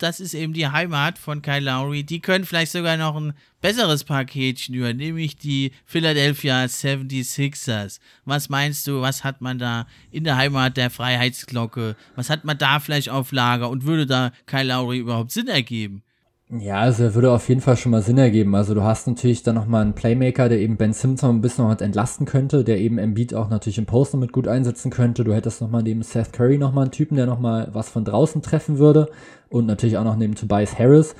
[0.00, 4.04] das ist eben die Heimat von Kyle Lowry, die können vielleicht sogar noch ein besseres
[4.04, 8.00] Paket schnüren, nämlich die Philadelphia 76ers.
[8.24, 11.96] Was meinst du, was hat man da in der Heimat der Freiheitsglocke?
[12.16, 16.02] Was hat man da vielleicht auf Lager und würde da Kyle Lowry überhaupt Sinn ergeben?
[16.58, 18.56] Ja, also er würde auf jeden Fall schon mal Sinn ergeben.
[18.56, 21.80] Also du hast natürlich dann nochmal einen Playmaker, der eben Ben noch ein bisschen noch
[21.80, 25.22] entlasten könnte, der eben Embiid auch natürlich im Post mit gut einsetzen könnte.
[25.22, 28.78] Du hättest nochmal neben Seth Curry nochmal einen Typen, der nochmal was von draußen treffen
[28.78, 29.10] würde
[29.48, 31.14] und natürlich auch noch neben Tobias Harris.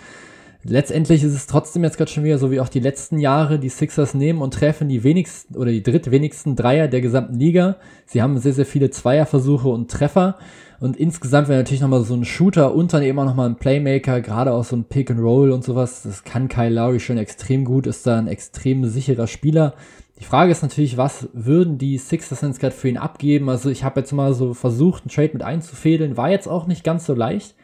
[0.65, 3.69] Letztendlich ist es trotzdem jetzt gerade schon wieder so wie auch die letzten Jahre, die
[3.69, 7.77] Sixers nehmen und treffen die wenigsten oder die drittwenigsten Dreier der gesamten Liga.
[8.05, 10.37] Sie haben sehr, sehr viele Zweierversuche und Treffer.
[10.81, 14.23] Und insgesamt wäre natürlich nochmal so ein Shooter und dann eben auch nochmal ein Playmaker,
[14.23, 16.03] gerade auch so ein Pick and Roll und sowas.
[16.03, 19.75] Das kann Kyle Lowry schon extrem gut, ist da ein extrem sicherer Spieler.
[20.19, 23.51] Die Frage ist natürlich, was würden die Sixers jetzt gerade für ihn abgeben?
[23.51, 26.83] Also ich habe jetzt mal so versucht, einen Trade mit einzufädeln, war jetzt auch nicht
[26.83, 27.55] ganz so leicht.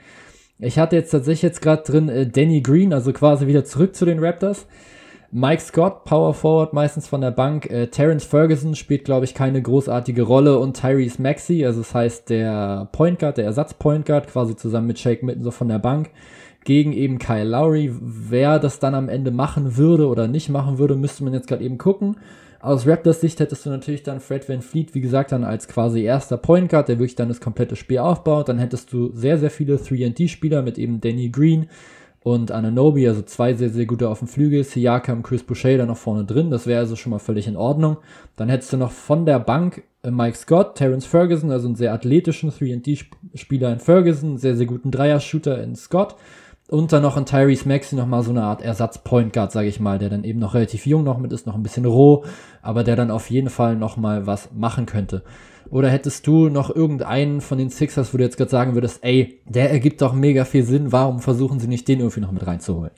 [0.59, 4.05] Ich hatte jetzt tatsächlich jetzt gerade drin äh, Danny Green, also quasi wieder zurück zu
[4.05, 4.67] den Raptors.
[5.39, 7.70] Mike Scott, Power Forward, meistens von der Bank.
[7.70, 10.59] Äh, Terrence Ferguson spielt, glaube ich, keine großartige Rolle.
[10.59, 14.99] Und Tyrese Maxey, also das heißt der Point Guard, der Ersatz-Point Guard, quasi zusammen mit
[14.99, 16.09] Shake Mitten so von der Bank.
[16.64, 17.93] Gegen eben Kyle Lowry.
[18.01, 21.64] Wer das dann am Ende machen würde oder nicht machen würde, müsste man jetzt gerade
[21.64, 22.16] eben gucken.
[22.61, 26.03] Aus Raptors Sicht hättest du natürlich dann Fred Van Fleet, wie gesagt, dann als quasi
[26.03, 28.49] erster Point Guard, der wirklich dann das komplette Spiel aufbaut.
[28.49, 31.66] Dann hättest du sehr, sehr viele 3D-Spieler mit eben Danny Green,
[32.27, 35.97] und Ananobi, also zwei sehr, sehr gute auf dem Flügel, Siakam, Chris Boucher da noch
[35.97, 37.99] vorne drin, das wäre also schon mal völlig in Ordnung.
[38.35, 41.93] Dann hättest du noch von der Bank äh, Mike Scott, Terence Ferguson, also einen sehr
[41.93, 46.16] athletischen 3D-Spieler in Ferguson, sehr, sehr guten Dreier-Shooter in Scott
[46.68, 50.01] und dann noch ein Tyrese Maxey nochmal so eine Art Ersatz-Point Guard, sage ich mal,
[50.01, 52.24] der dann eben noch relativ jung noch mit ist, noch ein bisschen roh,
[52.61, 55.22] aber der dann auf jeden Fall nochmal was machen könnte.
[55.71, 59.41] Oder hättest du noch irgendeinen von den Sixers, wo du jetzt gerade sagen würdest, ey,
[59.47, 62.93] der ergibt doch mega viel Sinn, warum versuchen sie nicht den irgendwie noch mit reinzuholen?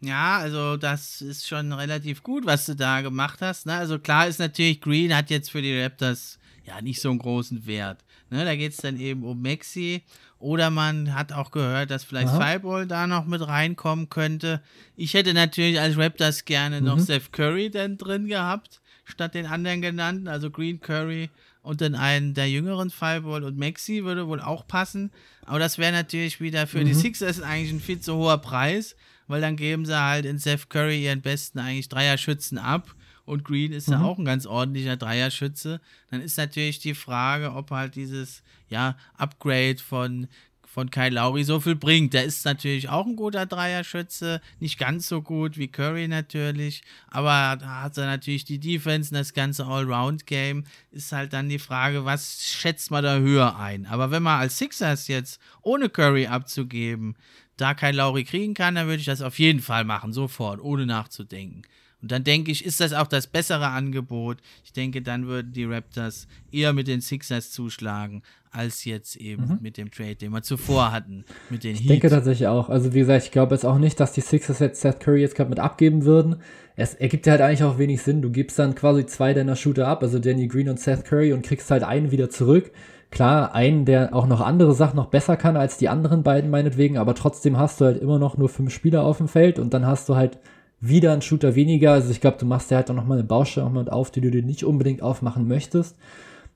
[0.00, 3.66] Ja, also das ist schon relativ gut, was du da gemacht hast.
[3.66, 3.72] Ne?
[3.72, 7.66] Also klar ist natürlich, Green hat jetzt für die Raptors ja nicht so einen großen
[7.66, 8.04] Wert.
[8.28, 8.44] Ne?
[8.44, 10.02] Da geht es dann eben um Maxi.
[10.38, 14.60] Oder man hat auch gehört, dass vielleicht Fireball da noch mit reinkommen könnte.
[14.94, 16.86] Ich hätte natürlich als Raptors gerne mhm.
[16.86, 21.30] noch Seth Curry dann drin gehabt statt den anderen genannten, also Green Curry
[21.62, 25.10] und dann einen der jüngeren Fireball und Maxi würde wohl auch passen.
[25.46, 26.86] Aber das wäre natürlich wieder für mhm.
[26.86, 28.96] die Sixers eigentlich ein viel zu hoher Preis,
[29.26, 32.94] weil dann geben sie halt in Seth Curry ihren besten eigentlich Dreier-Schützen ab
[33.24, 33.94] und Green ist mhm.
[33.94, 35.80] ja auch ein ganz ordentlicher Dreierschütze.
[36.10, 40.28] Dann ist natürlich die Frage, ob halt dieses ja, Upgrade von
[40.74, 42.14] von Kyle Lowry so viel bringt.
[42.14, 47.56] Der ist natürlich auch ein guter Dreierschütze, nicht ganz so gut wie Curry natürlich, aber
[47.60, 50.64] da hat er natürlich die Defense und das ganze Allround-Game.
[50.90, 53.86] Ist halt dann die Frage, was schätzt man da höher ein?
[53.86, 57.14] Aber wenn man als Sixers jetzt ohne Curry abzugeben,
[57.56, 60.86] da Kyle Lowry kriegen kann, dann würde ich das auf jeden Fall machen, sofort, ohne
[60.86, 61.62] nachzudenken.
[62.04, 64.36] Und dann denke ich, ist das auch das bessere Angebot.
[64.62, 69.58] Ich denke, dann würden die Raptors eher mit den Sixers zuschlagen, als jetzt eben mhm.
[69.62, 71.80] mit dem Trade, den wir zuvor hatten, mit den Heat.
[71.80, 72.68] Ich denke tatsächlich auch.
[72.68, 75.34] Also wie gesagt, ich glaube jetzt auch nicht, dass die Sixers jetzt Seth Curry jetzt
[75.34, 76.42] gerade mit abgeben würden.
[76.76, 78.20] Es ergibt ja halt eigentlich auch wenig Sinn.
[78.20, 81.40] Du gibst dann quasi zwei deiner Shooter ab, also Danny Green und Seth Curry und
[81.40, 82.70] kriegst halt einen wieder zurück.
[83.10, 86.98] Klar, einen, der auch noch andere Sachen noch besser kann als die anderen beiden meinetwegen,
[86.98, 89.86] aber trotzdem hast du halt immer noch nur fünf Spieler auf dem Feld und dann
[89.86, 90.38] hast du halt
[90.86, 91.92] wieder ein Shooter weniger.
[91.92, 94.42] Also ich glaube, du machst ja halt auch nochmal eine Baustelle auf, die du dir
[94.42, 95.96] nicht unbedingt aufmachen möchtest.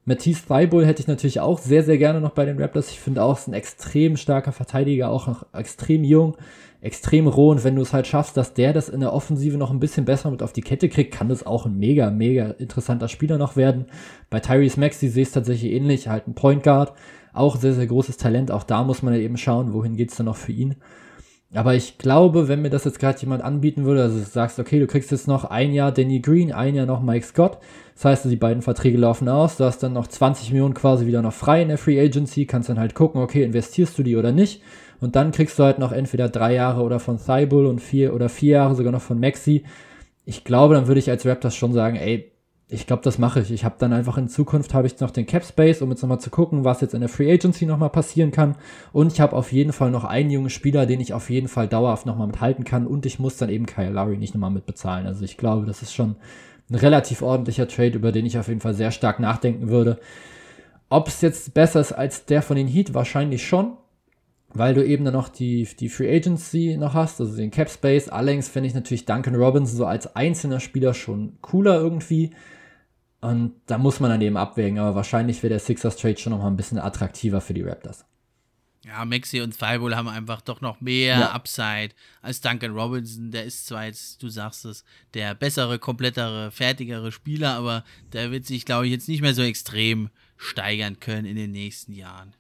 [0.05, 2.91] Matisse Thibault hätte ich natürlich auch sehr, sehr gerne noch bei den Raptors.
[2.91, 6.37] Ich finde auch, ist ein extrem starker Verteidiger, auch noch extrem jung,
[6.81, 7.51] extrem roh.
[7.51, 10.07] Und wenn du es halt schaffst, dass der das in der Offensive noch ein bisschen
[10.07, 13.57] besser mit auf die Kette kriegt, kann das auch ein mega, mega interessanter Spieler noch
[13.57, 13.85] werden.
[14.31, 16.95] Bei Tyrese Maxey sehe ich es tatsächlich ähnlich, halt ein Point Guard,
[17.35, 18.51] auch sehr, sehr großes Talent.
[18.51, 20.76] Auch da muss man ja eben schauen, wohin geht's dann noch für ihn.
[21.55, 24.78] Aber ich glaube, wenn mir das jetzt gerade jemand anbieten würde, also du sagst, okay,
[24.78, 27.59] du kriegst jetzt noch ein Jahr Danny Green, ein Jahr noch Mike Scott.
[27.94, 31.22] Das heißt, die beiden Verträge laufen aus, du hast dann noch 20 Millionen quasi wieder
[31.22, 34.30] noch frei in der Free Agency, kannst dann halt gucken, okay, investierst du die oder
[34.30, 34.62] nicht.
[35.01, 38.28] Und dann kriegst du halt noch entweder drei Jahre oder von Thibault und vier oder
[38.28, 39.64] vier Jahre sogar noch von Maxi.
[40.26, 42.30] Ich glaube, dann würde ich als Raptors schon sagen, ey,
[42.71, 43.51] ich glaube, das mache ich.
[43.51, 46.21] Ich habe dann einfach in Zukunft habe ich noch den Cap Space, um jetzt nochmal
[46.21, 48.57] zu gucken, was jetzt in der Free Agency nochmal passieren kann.
[48.93, 51.66] Und ich habe auf jeden Fall noch einen jungen Spieler, den ich auf jeden Fall
[51.66, 52.87] dauerhaft nochmal mithalten kann.
[52.87, 55.07] Und ich muss dann eben Kyle Lowry nicht nochmal mitbezahlen.
[55.07, 56.16] Also ich glaube, das ist schon
[56.69, 59.99] ein relativ ordentlicher Trade, über den ich auf jeden Fall sehr stark nachdenken würde.
[60.91, 63.79] Ob es jetzt besser ist als der von den Heat, wahrscheinlich schon.
[64.53, 68.11] Weil du eben dann noch die, die Free Agency noch hast, also den Cap Space.
[68.11, 72.33] Allerdings finde ich natürlich Duncan Robinson so als einzelner Spieler schon cooler irgendwie
[73.21, 76.41] und da muss man dann eben abwägen, aber wahrscheinlich wäre der Sixers Trade schon noch
[76.41, 78.05] mal ein bisschen attraktiver für die Raptors.
[78.89, 81.33] Ja, Maxi und Thibault haben einfach doch noch mehr ja.
[81.33, 81.91] Upside
[82.23, 83.31] als Duncan Robinson.
[83.31, 88.47] Der ist zwar jetzt, du sagst es, der bessere, komplettere, fertigere Spieler, aber der wird
[88.47, 92.35] sich, glaube ich, jetzt nicht mehr so extrem steigern können in den nächsten Jahren.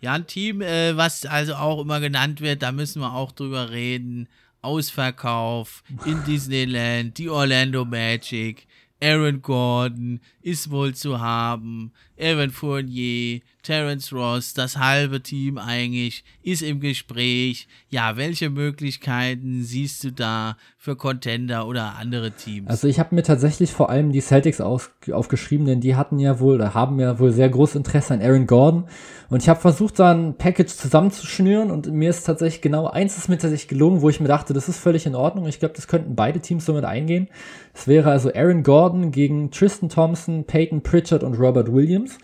[0.00, 3.70] Ja, ein Team, äh, was also auch immer genannt wird, da müssen wir auch drüber
[3.70, 4.28] reden.
[4.62, 8.66] Ausverkauf in Disneyland, die Orlando Magic.
[9.02, 16.62] Aaron Gordon ist wohl zu haben, Evan Fournier, Terence Ross, das halbe Team eigentlich ist
[16.62, 17.68] im Gespräch.
[17.88, 22.68] Ja, welche Möglichkeiten siehst du da für Contender oder andere Teams?
[22.68, 26.40] Also ich habe mir tatsächlich vor allem die Celtics auf, aufgeschrieben, denn die hatten ja
[26.40, 28.88] wohl oder haben ja wohl sehr großes Interesse an Aaron Gordon.
[29.30, 33.28] Und ich habe versucht, da ein Package zusammenzuschnüren und mir ist tatsächlich genau eins ist
[33.28, 35.46] mir tatsächlich gelungen, wo ich mir dachte, das ist völlig in Ordnung.
[35.46, 37.28] Ich glaube, das könnten beide Teams somit eingehen.
[37.72, 42.18] Es wäre also Aaron Gordon gegen Tristan Thompson, Peyton Pritchard und Robert Williams.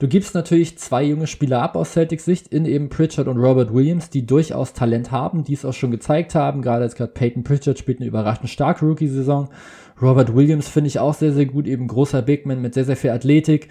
[0.00, 3.74] Du gibst natürlich zwei junge Spieler ab aus Celtics Sicht in eben Pritchard und Robert
[3.74, 6.62] Williams, die durchaus Talent haben, die es auch schon gezeigt haben.
[6.62, 9.50] Gerade jetzt gerade Peyton Pritchard spielt eine überraschend starke Rookie-Saison.
[10.00, 13.10] Robert Williams finde ich auch sehr, sehr gut, eben großer Bigman mit sehr, sehr viel
[13.10, 13.68] Athletik.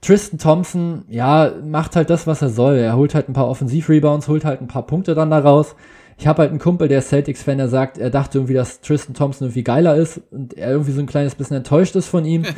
[0.00, 2.76] Tristan Thompson, ja, macht halt das, was er soll.
[2.76, 5.76] Er holt halt ein paar Offensiv-Rebounds, holt halt ein paar Punkte dann daraus.
[6.16, 9.48] Ich habe halt einen Kumpel, der Celtics-Fan, der sagt, er dachte irgendwie, dass Tristan Thompson
[9.48, 12.46] irgendwie geiler ist und er irgendwie so ein kleines bisschen enttäuscht ist von ihm.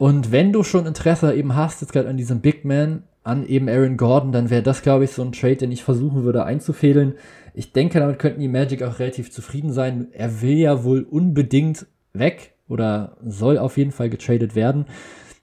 [0.00, 3.68] Und wenn du schon Interesse eben hast, jetzt gerade an diesem Big Man, an eben
[3.68, 7.16] Aaron Gordon, dann wäre das, glaube ich, so ein Trade, den ich versuchen würde einzufädeln.
[7.52, 10.08] Ich denke, damit könnten die Magic auch relativ zufrieden sein.
[10.12, 11.84] Er will ja wohl unbedingt
[12.14, 14.86] weg oder soll auf jeden Fall getradet werden.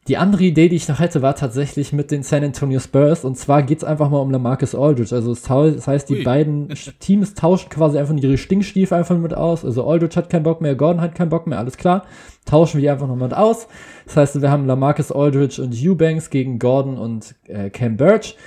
[0.07, 3.25] Die andere Idee, die ich noch hätte, war tatsächlich mit den San Antonio Spurs.
[3.25, 5.13] Und zwar geht's einfach mal um Lamarcus Aldridge.
[5.13, 6.23] Also das heißt, die Ui.
[6.23, 9.65] beiden Teams tauschen quasi einfach ihre Stinkstiefel einfach mit aus.
[9.65, 12.05] Also Aldridge hat keinen Bock mehr, Gordon hat keinen Bock mehr, alles klar.
[12.45, 13.67] Tauschen wir die einfach nochmal aus.
[14.05, 18.37] Das heißt, wir haben Lamarcus Aldridge und Eubanks gegen Gordon und äh, Cam Birch.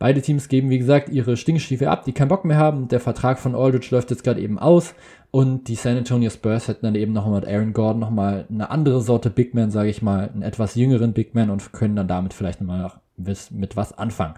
[0.00, 2.88] Beide Teams geben, wie gesagt, ihre Stinkstiefel ab, die keinen Bock mehr haben.
[2.88, 4.94] Der Vertrag von Aldridge läuft jetzt gerade eben aus.
[5.30, 9.02] Und die San Antonio Spurs hätten dann eben nochmal mit Aaron Gordon nochmal eine andere
[9.02, 12.32] Sorte Big Man, sage ich mal, einen etwas jüngeren Big Man und können dann damit
[12.32, 14.36] vielleicht nochmal mit was anfangen.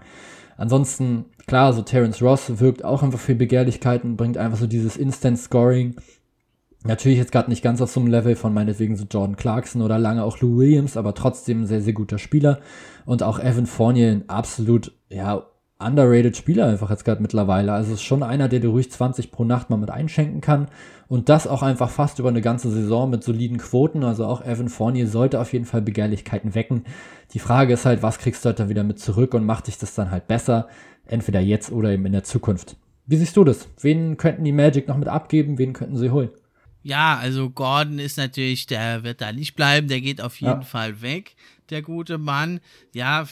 [0.57, 5.39] Ansonsten, klar, so Terence Ross wirkt auch einfach für Begehrlichkeiten, bringt einfach so dieses Instant
[5.39, 5.95] Scoring.
[6.83, 9.97] Natürlich jetzt gerade nicht ganz auf so einem Level von meinetwegen so Jordan Clarkson oder
[9.97, 12.59] lange auch Lou Williams, aber trotzdem ein sehr, sehr guter Spieler.
[13.05, 15.45] Und auch Evan Fournier, ein absolut, ja,
[15.85, 17.73] underrated Spieler einfach jetzt gerade mittlerweile.
[17.73, 20.67] Also ist schon einer, der dir ruhig 20 pro Nacht mal mit einschenken kann.
[21.07, 24.03] Und das auch einfach fast über eine ganze Saison mit soliden Quoten.
[24.03, 26.85] Also auch Evan Fournier sollte auf jeden Fall Begehrlichkeiten wecken.
[27.33, 29.77] Die Frage ist halt, was kriegst du halt dann wieder mit zurück und macht dich
[29.77, 30.67] das dann halt besser?
[31.05, 32.77] Entweder jetzt oder eben in der Zukunft.
[33.05, 33.67] Wie siehst du das?
[33.81, 35.57] Wen könnten die Magic noch mit abgeben?
[35.57, 36.29] Wen könnten sie holen?
[36.83, 40.61] Ja, also Gordon ist natürlich, der wird da nicht bleiben, der geht auf jeden ja.
[40.61, 41.35] Fall weg
[41.73, 42.61] der gute Mann.
[42.93, 43.27] Ja,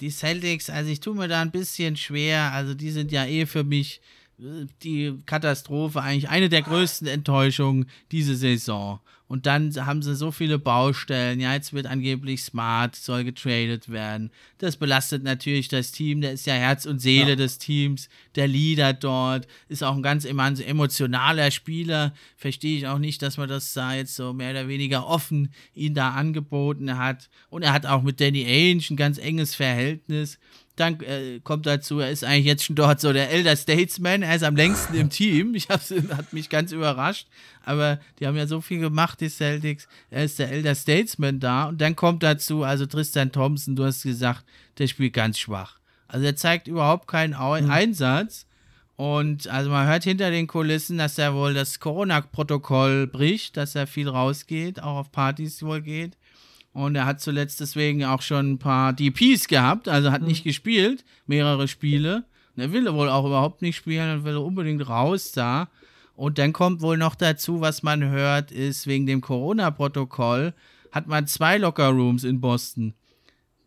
[0.00, 2.52] die Celtics, also ich tue mir da ein bisschen schwer.
[2.52, 4.02] Also die sind ja eh für mich
[4.38, 9.00] äh, die Katastrophe, eigentlich eine der größten Enttäuschungen diese Saison.
[9.26, 11.40] Und dann haben sie so viele Baustellen.
[11.40, 14.30] Ja, jetzt wird angeblich Smart, soll getradet werden.
[14.58, 16.20] Das belastet natürlich das Team.
[16.20, 17.36] Der ist ja Herz und Seele ja.
[17.36, 18.10] des Teams.
[18.34, 22.12] Der Leader dort ist auch ein ganz emotionaler Spieler.
[22.36, 25.94] Verstehe ich auch nicht, dass man das da jetzt so mehr oder weniger offen ihn
[25.94, 27.30] da angeboten hat.
[27.48, 30.38] Und er hat auch mit Danny Ainge ein ganz enges Verhältnis.
[30.76, 34.34] Dann äh, kommt dazu, er ist eigentlich jetzt schon dort so der Elder Statesman, er
[34.34, 35.54] ist am längsten im Team.
[35.54, 37.28] Ich hab's, hat mich ganz überrascht,
[37.64, 39.86] aber die haben ja so viel gemacht, die Celtics.
[40.10, 44.02] Er ist der Elder Statesman da und dann kommt dazu, also Tristan Thompson, du hast
[44.02, 44.44] gesagt,
[44.78, 45.78] der spielt ganz schwach.
[46.08, 47.70] Also er zeigt überhaupt keinen Au mhm.
[47.70, 48.46] Einsatz.
[48.96, 53.88] Und also man hört hinter den Kulissen, dass er wohl das Corona-Protokoll bricht, dass er
[53.88, 56.16] viel rausgeht, auch auf Partys wohl geht.
[56.74, 60.28] Und er hat zuletzt deswegen auch schon ein paar DPs gehabt, also hat mhm.
[60.28, 62.24] nicht gespielt, mehrere Spiele.
[62.54, 65.68] Und er will wohl auch überhaupt nicht spielen und will unbedingt raus da.
[66.16, 70.52] Und dann kommt wohl noch dazu, was man hört, ist wegen dem Corona-Protokoll,
[70.92, 72.94] hat man zwei Locker-Rooms in Boston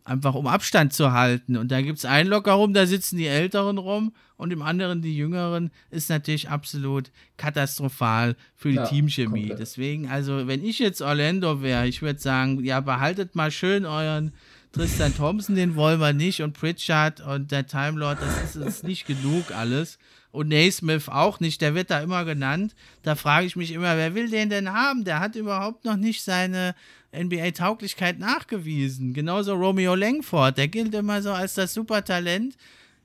[0.08, 1.56] einfach um Abstand zu halten.
[1.56, 5.02] Und da gibt es einen Locker rum, da sitzen die Älteren rum und im anderen
[5.02, 9.40] die Jüngeren, ist natürlich absolut katastrophal für die ja, Teamchemie.
[9.40, 9.58] Komplett.
[9.58, 14.32] Deswegen, also wenn ich jetzt Orlando wäre, ich würde sagen, ja, behaltet mal schön euren
[14.72, 18.82] Tristan Thompson, den wollen wir nicht und Pritchard und der Time Lord, das ist uns
[18.82, 19.98] nicht genug alles.
[20.30, 22.74] Und Naismith auch nicht, der wird da immer genannt.
[23.02, 25.04] Da frage ich mich immer, wer will den denn haben?
[25.04, 26.74] Der hat überhaupt noch nicht seine
[27.12, 29.14] NBA-Tauglichkeit nachgewiesen.
[29.14, 32.56] Genauso Romeo Langford, der gilt immer so als das Supertalent.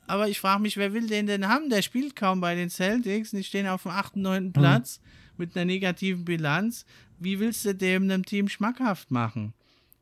[0.07, 1.69] Aber ich frage mich, wer will den denn haben?
[1.69, 3.31] Der spielt kaum bei den Celtics.
[3.31, 4.45] Die stehen auf dem 8., 9.
[4.45, 4.53] Mhm.
[4.53, 4.99] Platz
[5.37, 6.85] mit einer negativen Bilanz.
[7.19, 9.53] Wie willst du dem einem Team schmackhaft machen?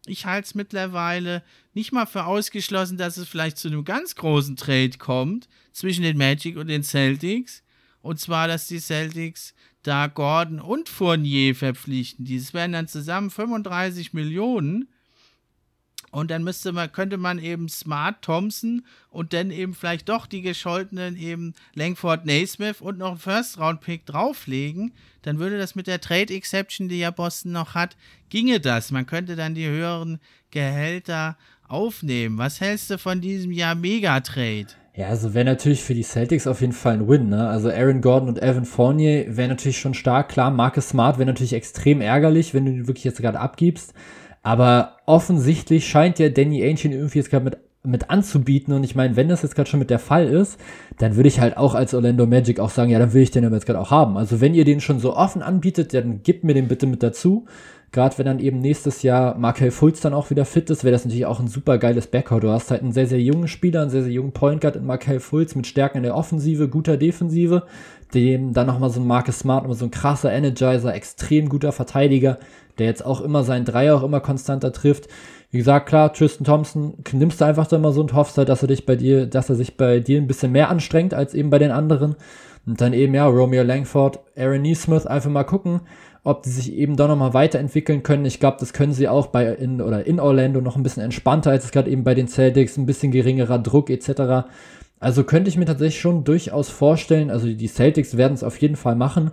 [0.07, 1.43] Ich halte es mittlerweile
[1.75, 6.17] nicht mal für ausgeschlossen, dass es vielleicht zu einem ganz großen Trade kommt zwischen den
[6.17, 7.61] Magic und den Celtics.
[8.01, 9.53] Und zwar, dass die Celtics
[9.83, 12.25] da Gordon und Fournier verpflichten.
[12.25, 14.87] Dieses wären dann zusammen 35 Millionen.
[16.11, 20.41] Und dann müsste man, könnte man eben Smart Thompson und dann eben vielleicht doch die
[20.41, 24.91] gescholtenen eben Langford Naismith und noch einen First-Round-Pick drauflegen.
[25.21, 27.95] Dann würde das mit der Trade-Exception, die ja Boston noch hat,
[28.29, 28.91] ginge das.
[28.91, 30.19] Man könnte dann die höheren
[30.51, 31.37] Gehälter
[31.69, 32.37] aufnehmen.
[32.37, 34.80] Was hältst du von diesem Jahr Mega-Trade?
[34.93, 37.47] Ja, also wäre natürlich für die Celtics auf jeden Fall ein Win, ne?
[37.47, 40.27] Also Aaron Gordon und Evan Fournier wäre natürlich schon stark.
[40.27, 43.93] Klar, Marcus Smart wäre natürlich extrem ärgerlich, wenn du ihn wirklich jetzt gerade abgibst.
[44.43, 48.73] Aber offensichtlich scheint ja Danny Ainge irgendwie jetzt gerade mit, mit anzubieten.
[48.73, 50.59] Und ich meine, wenn das jetzt gerade schon mit der Fall ist,
[50.97, 53.45] dann würde ich halt auch als Orlando Magic auch sagen, ja, dann will ich den
[53.45, 54.17] aber jetzt gerade auch haben.
[54.17, 57.45] Also wenn ihr den schon so offen anbietet, dann gebt mir den bitte mit dazu.
[57.93, 61.03] Gerade wenn dann eben nächstes Jahr Markel Fultz dann auch wieder fit ist, wäre das
[61.03, 62.43] natürlich auch ein super geiles Backcourt.
[62.43, 64.85] Du hast halt einen sehr, sehr jungen Spieler, einen sehr, sehr jungen Point Guard in
[64.85, 67.63] Markel Fultz mit Stärken in der Offensive, guter Defensive,
[68.13, 72.39] dem dann nochmal so ein Marcus Smart, nochmal so ein krasser Energizer, extrem guter Verteidiger,
[72.77, 75.09] der jetzt auch immer seinen Dreier auch immer konstanter trifft.
[75.49, 78.61] Wie gesagt, klar, Tristan Thompson nimmst du einfach da mal so und hoffst halt, dass
[78.61, 81.49] er dich bei dir, dass er sich bei dir ein bisschen mehr anstrengt als eben
[81.49, 82.15] bei den anderen.
[82.65, 85.81] Und dann eben, ja, Romeo Langford, Aaron Neesmith, einfach mal gucken
[86.23, 88.25] ob die sich eben da nochmal weiterentwickeln können.
[88.25, 91.51] Ich glaube, das können sie auch bei in oder in Orlando noch ein bisschen entspannter
[91.51, 94.47] als es gerade eben bei den Celtics, ein bisschen geringerer Druck etc.
[94.99, 98.75] Also könnte ich mir tatsächlich schon durchaus vorstellen, also die Celtics werden es auf jeden
[98.75, 99.31] Fall machen.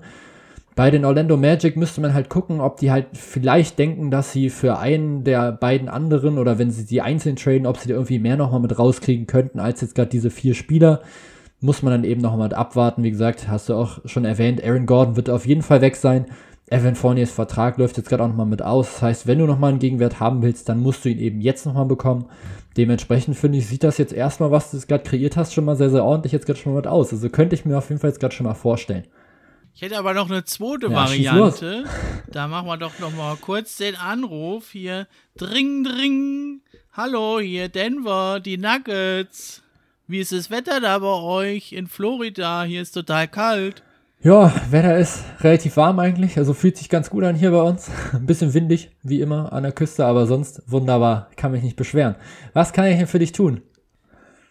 [0.78, 4.48] Bei den Orlando Magic müsste man halt gucken, ob die halt vielleicht denken, dass sie
[4.48, 8.20] für einen der beiden anderen oder wenn sie die einzeln traden, ob sie da irgendwie
[8.20, 11.02] mehr nochmal mit rauskriegen könnten als jetzt gerade diese vier Spieler.
[11.60, 13.02] Muss man dann eben nochmal abwarten.
[13.02, 16.26] Wie gesagt, hast du auch schon erwähnt, Aaron Gordon wird auf jeden Fall weg sein.
[16.70, 18.92] Evan Fourniers Vertrag läuft jetzt gerade auch nochmal mit aus.
[18.92, 21.66] Das heißt, wenn du nochmal einen Gegenwert haben willst, dann musst du ihn eben jetzt
[21.66, 22.26] nochmal bekommen.
[22.76, 25.90] Dementsprechend finde ich, sieht das jetzt erstmal, was du gerade kreiert hast, schon mal sehr,
[25.90, 27.12] sehr ordentlich jetzt gerade schon mal mit aus.
[27.12, 29.04] Also könnte ich mir auf jeden Fall jetzt gerade schon mal vorstellen.
[29.74, 31.84] Ich hätte aber noch eine zweite ja, Variante.
[32.30, 35.06] Da machen wir doch nochmal kurz den Anruf hier.
[35.36, 36.60] Dring, dring.
[36.92, 39.62] Hallo, hier Denver, die Nuggets.
[40.06, 42.64] Wie ist das Wetter da bei euch in Florida?
[42.64, 43.82] Hier ist total kalt.
[44.20, 47.88] Ja, Wetter ist relativ warm eigentlich, also fühlt sich ganz gut an hier bei uns.
[48.12, 52.16] Ein bisschen windig, wie immer, an der Küste, aber sonst wunderbar, kann mich nicht beschweren.
[52.52, 53.62] Was kann ich denn für dich tun?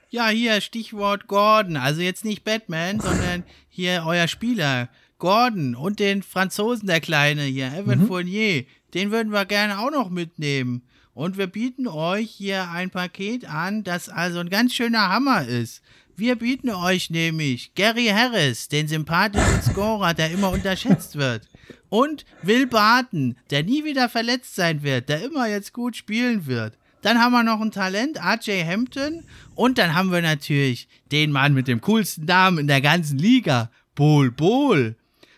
[0.09, 4.87] Ja, hier Stichwort Gordon, also jetzt nicht Batman, sondern hier euer Spieler,
[5.19, 8.07] Gordon und den Franzosen, der Kleine hier, Evan mhm.
[8.07, 8.63] Fournier,
[8.93, 10.83] den würden wir gerne auch noch mitnehmen.
[11.13, 15.81] Und wir bieten euch hier ein Paket an, das also ein ganz schöner Hammer ist.
[16.19, 21.47] Wir bieten euch nämlich Gary Harris, den sympathischen Scorer, der immer unterschätzt wird.
[21.89, 26.75] Und Will Barton, der nie wieder verletzt sein wird, der immer jetzt gut spielen wird.
[27.03, 29.25] Dann haben wir noch ein Talent, RJ Hampton.
[29.53, 33.69] Und dann haben wir natürlich den Mann mit dem coolsten Namen in der ganzen Liga,
[33.93, 34.95] Bol Bol.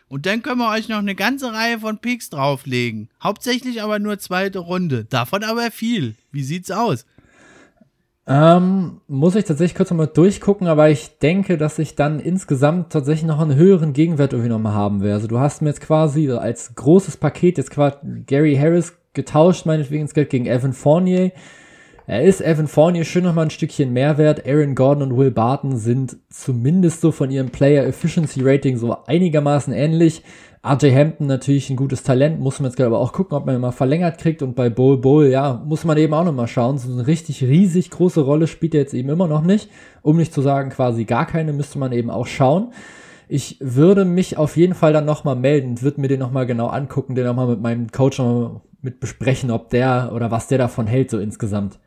[0.07, 3.09] Und dann können wir euch noch eine ganze Reihe von Picks drauflegen.
[3.21, 5.03] Hauptsächlich aber nur zweite Runde.
[5.03, 6.15] Davon aber viel.
[6.31, 7.05] Wie sieht's aus?
[8.31, 13.25] Ähm, muss ich tatsächlich kurz nochmal durchgucken, aber ich denke, dass ich dann insgesamt tatsächlich
[13.25, 15.15] noch einen höheren Gegenwert irgendwie nochmal haben werde.
[15.15, 20.03] Also du hast mir jetzt quasi als großes Paket jetzt quasi Gary Harris getauscht, meinetwegen
[20.03, 21.31] ins Geld gegen Evan Fournier.
[22.09, 24.47] Er ist Evan Fournier schon nochmal ein Stückchen Mehrwert.
[24.47, 29.71] Aaron Gordon und Will Barton sind zumindest so von ihrem Player Efficiency Rating so einigermaßen
[29.73, 30.23] ähnlich.
[30.65, 33.61] RJ Hampton natürlich ein gutes Talent, muss man jetzt aber auch gucken, ob man ihn
[33.61, 34.41] mal verlängert kriegt.
[34.41, 36.79] Und bei Bowl Bowl, ja, muss man eben auch nochmal schauen.
[36.79, 39.69] So eine richtig riesig große Rolle spielt er jetzt eben immer noch nicht.
[40.01, 42.73] Um nicht zu sagen, quasi gar keine, müsste man eben auch schauen.
[43.27, 47.13] Ich würde mich auf jeden Fall dann nochmal melden würde mir den nochmal genau angucken,
[47.13, 51.11] den nochmal mit meinem Coach nochmal mit besprechen, ob der oder was der davon hält,
[51.11, 51.77] so insgesamt.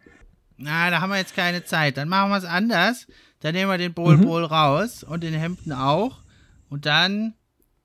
[0.62, 1.96] Na, da haben wir jetzt keine Zeit.
[1.96, 3.06] Dann machen wir es anders.
[3.40, 4.22] Dann nehmen wir den Bowl mhm.
[4.22, 6.22] Bowl raus und den Hemden auch.
[6.68, 7.34] Und dann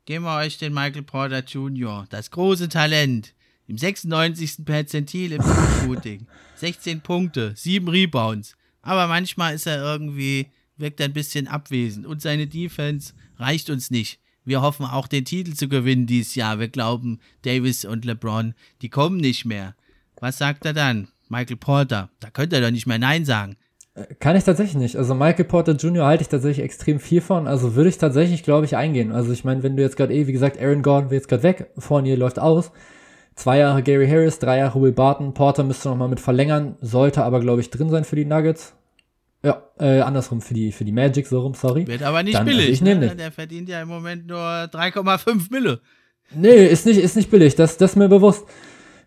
[0.05, 3.33] geben wir euch den Michael Porter Jr., das große Talent.
[3.65, 4.63] Im 96.
[4.63, 5.43] Perzentil im
[5.81, 6.27] Shooting.
[6.55, 8.55] 16 Punkte, 7 Rebounds.
[8.81, 10.47] Aber manchmal ist er irgendwie,
[10.77, 12.05] wirkt ein bisschen abwesend.
[12.05, 14.19] Und seine Defense reicht uns nicht.
[14.45, 16.59] Wir hoffen auch den Titel zu gewinnen dieses Jahr.
[16.59, 19.75] Wir glauben, Davis und LeBron, die kommen nicht mehr.
[20.21, 21.09] Was sagt er dann?
[21.29, 22.09] Michael Porter.
[22.19, 23.55] Da könnte er doch nicht mehr Nein sagen.
[23.93, 24.95] Äh, kann ich tatsächlich nicht.
[24.95, 26.05] Also Michael Porter Jr.
[26.05, 27.47] halte ich tatsächlich extrem viel von.
[27.47, 29.11] Also würde ich tatsächlich, glaube ich, eingehen.
[29.11, 31.43] Also ich meine, wenn du jetzt gerade eh, wie gesagt, Aaron Gordon wird jetzt gerade
[31.43, 32.71] weg, Fournier läuft aus.
[33.35, 35.33] Zwei Jahre Gary Harris, drei Jahre Will Barton.
[35.33, 38.73] Porter müsste noch mal mit verlängern, sollte aber, glaube ich, drin sein für die Nuggets.
[39.43, 41.85] Ja, äh, andersrum für die, für die Magic, so rum, sorry.
[41.85, 42.69] Wird aber nicht Dann, also billig.
[42.69, 43.15] Also ich nehme ne?
[43.15, 45.79] Der verdient ja im Moment nur 3,5 Mille.
[46.33, 47.55] Nee, ist nicht, ist nicht billig.
[47.55, 48.45] Das, das ist mir bewusst.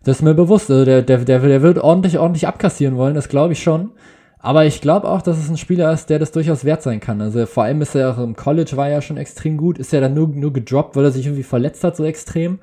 [0.03, 0.69] Das ist mir bewusst.
[0.69, 3.91] Also der, der, der, der wird ordentlich, ordentlich abkassieren wollen, das glaube ich schon.
[4.39, 7.21] Aber ich glaube auch, dass es ein Spieler ist, der das durchaus wert sein kann.
[7.21, 10.01] Also vor allem ist er auch im College war ja schon extrem gut, ist er
[10.01, 12.57] dann nur, nur gedroppt, weil er sich irgendwie verletzt hat, so extrem.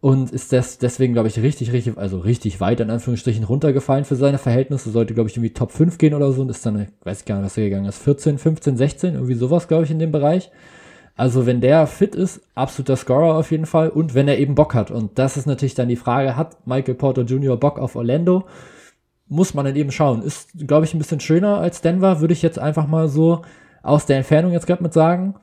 [0.00, 4.16] Und ist das deswegen, glaube ich, richtig, richtig, also richtig weit in Anführungsstrichen runtergefallen für
[4.16, 4.90] seine Verhältnisse.
[4.90, 7.36] Sollte, glaube ich, irgendwie Top 5 gehen oder so und ist dann, weiß ich gar
[7.36, 10.50] nicht, was er gegangen ist, 14, 15, 16, irgendwie sowas, glaube ich, in dem Bereich.
[11.16, 14.74] Also wenn der fit ist, absoluter Scorer auf jeden Fall und wenn er eben Bock
[14.74, 14.90] hat.
[14.90, 17.56] Und das ist natürlich dann die Frage, hat Michael Porter Jr.
[17.56, 18.46] Bock auf Orlando?
[19.28, 20.22] Muss man dann eben schauen.
[20.22, 23.42] Ist, glaube ich, ein bisschen schöner als Denver, würde ich jetzt einfach mal so
[23.82, 25.34] aus der Entfernung jetzt gerade mit sagen.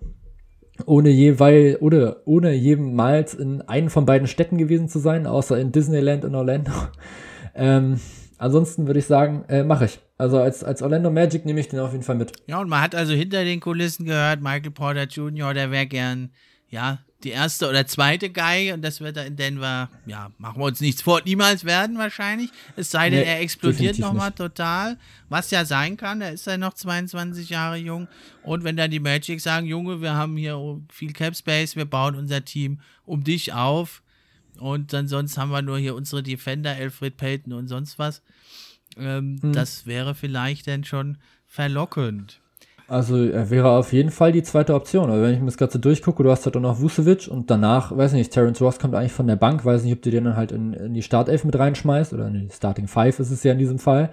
[0.86, 5.58] Ohne je, weil, oder ohne jemals in einen von beiden Städten gewesen zu sein, außer
[5.58, 6.72] in Disneyland in Orlando.
[7.56, 8.00] ähm,
[8.38, 10.00] ansonsten würde ich sagen, äh, mache ich.
[10.18, 12.34] Also als, als Orlando Magic nehme ich den auf jeden Fall mit.
[12.48, 16.32] Ja, und man hat also hinter den Kulissen gehört, Michael Porter Jr., der wäre gern,
[16.70, 20.66] ja, die erste oder zweite Guy und das wird er in Denver, ja, machen wir
[20.66, 22.52] uns nichts vor, niemals werden wahrscheinlich.
[22.76, 26.58] Es sei denn, nee, er explodiert nochmal total, was ja sein kann, er ist ja
[26.58, 28.08] noch 22 Jahre jung.
[28.44, 30.60] Und wenn dann die Magic sagen, Junge, wir haben hier
[30.90, 34.04] viel Cap Space, wir bauen unser Team um dich auf,
[34.60, 38.22] und dann sonst haben wir nur hier unsere Defender, Alfred Payton und sonst was.
[38.98, 39.54] Ähm, hm.
[39.54, 42.40] Das wäre vielleicht dann schon verlockend.
[42.90, 45.10] Also er wäre auf jeden Fall die zweite Option.
[45.10, 47.96] Aber wenn ich mir das Ganze durchgucke, du hast halt auch noch Vucevic und danach,
[47.96, 50.38] weiß nicht, Terence Ross kommt eigentlich von der Bank, weiß nicht, ob du den dann
[50.38, 53.52] halt in, in die Startelf mit reinschmeißt oder in die Starting Five ist es ja
[53.52, 54.10] in diesem Fall.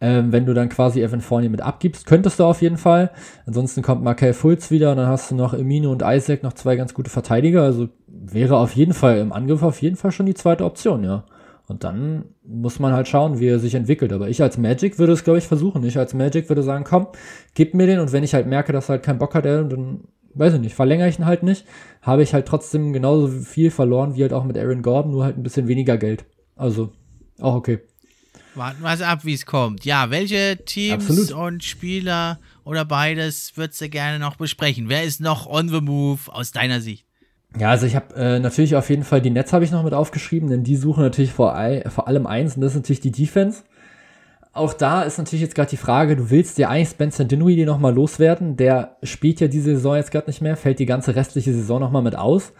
[0.00, 3.10] Ähm, wenn du dann quasi Evan Fournier mit abgibst, könntest du auf jeden Fall.
[3.46, 6.76] Ansonsten kommt Markel Fultz wieder und dann hast du noch Emino und Isaac, noch zwei
[6.76, 7.62] ganz gute Verteidiger.
[7.62, 11.24] Also wäre auf jeden Fall im Angriff auf jeden Fall schon die zweite Option, ja.
[11.66, 14.12] Und dann muss man halt schauen, wie er sich entwickelt.
[14.12, 15.82] Aber ich als Magic würde es, glaube ich, versuchen.
[15.84, 17.06] Ich als Magic würde sagen, komm,
[17.54, 18.00] gib mir den.
[18.00, 20.00] Und wenn ich halt merke, dass er halt keinen Bock hat, dann,
[20.34, 21.64] weiß ich nicht, verlängere ich ihn halt nicht.
[22.02, 25.38] Habe ich halt trotzdem genauso viel verloren wie halt auch mit Aaron Gordon, nur halt
[25.38, 26.26] ein bisschen weniger Geld.
[26.54, 26.90] Also,
[27.40, 27.80] auch okay.
[28.54, 29.84] Warten wir es ab, wie es kommt.
[29.84, 31.32] Ja, welche Teams Absolut.
[31.32, 34.88] und Spieler oder beides würdest du gerne noch besprechen?
[34.88, 37.04] Wer ist noch on the move aus deiner Sicht?
[37.58, 39.94] Ja, also ich habe äh, natürlich auf jeden Fall die Nets habe ich noch mit
[39.94, 41.56] aufgeschrieben, denn die suchen natürlich vor,
[41.88, 43.62] vor allem eins und das ist natürlich die Defense.
[44.52, 47.92] Auch da ist natürlich jetzt gerade die Frage, du willst ja eigentlich Spencer Dinwiddie nochmal
[47.92, 51.80] loswerden, der spielt ja diese Saison jetzt gerade nicht mehr, fällt die ganze restliche Saison
[51.80, 52.52] nochmal mit aus.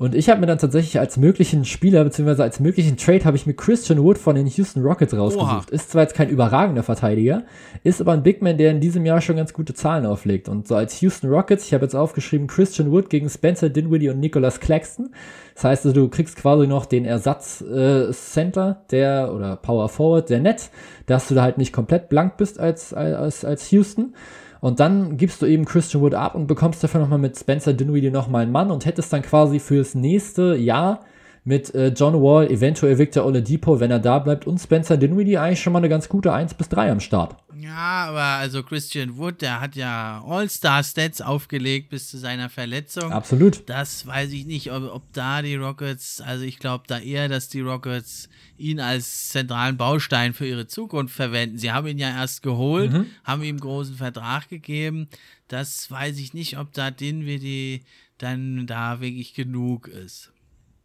[0.00, 3.44] Und ich habe mir dann tatsächlich als möglichen Spieler, beziehungsweise als möglichen Trade, habe ich
[3.46, 5.66] mir Christian Wood von den Houston Rockets rausgesucht.
[5.68, 5.74] Oha.
[5.74, 7.42] Ist zwar jetzt kein überragender Verteidiger,
[7.84, 10.48] ist aber ein Big Man, der in diesem Jahr schon ganz gute Zahlen auflegt.
[10.48, 14.20] Und so als Houston Rockets, ich habe jetzt aufgeschrieben, Christian Wood gegen Spencer Dinwiddie und
[14.20, 15.10] Nicholas Claxton.
[15.54, 20.30] Das heißt, also, du kriegst quasi noch den Ersatz äh, Center, der oder Power Forward,
[20.30, 20.70] der Net,
[21.04, 24.14] dass du da halt nicht komplett blank bist als, als, als Houston.
[24.60, 28.10] Und dann gibst du eben Christian Wood ab und bekommst dafür nochmal mit Spencer Dinwiddie
[28.10, 31.00] nochmal einen Mann und hättest dann quasi fürs nächste Jahr
[31.44, 35.60] mit äh, John Wall, eventuell Victor Oladipo, wenn er da bleibt, und Spencer Dinwiddie eigentlich
[35.60, 37.36] schon mal eine ganz gute 1 bis 3 am Start.
[37.58, 43.12] Ja, aber also Christian Wood, der hat ja All-Star-Stats aufgelegt bis zu seiner Verletzung.
[43.12, 43.68] Absolut.
[43.68, 47.48] Das weiß ich nicht, ob, ob da die Rockets, also ich glaube da eher, dass
[47.48, 51.58] die Rockets ihn als zentralen Baustein für ihre Zukunft verwenden.
[51.58, 53.06] Sie haben ihn ja erst geholt, mhm.
[53.24, 55.08] haben ihm großen Vertrag gegeben.
[55.48, 57.82] Das weiß ich nicht, ob da Dinwiddie
[58.18, 60.32] dann da wirklich genug ist.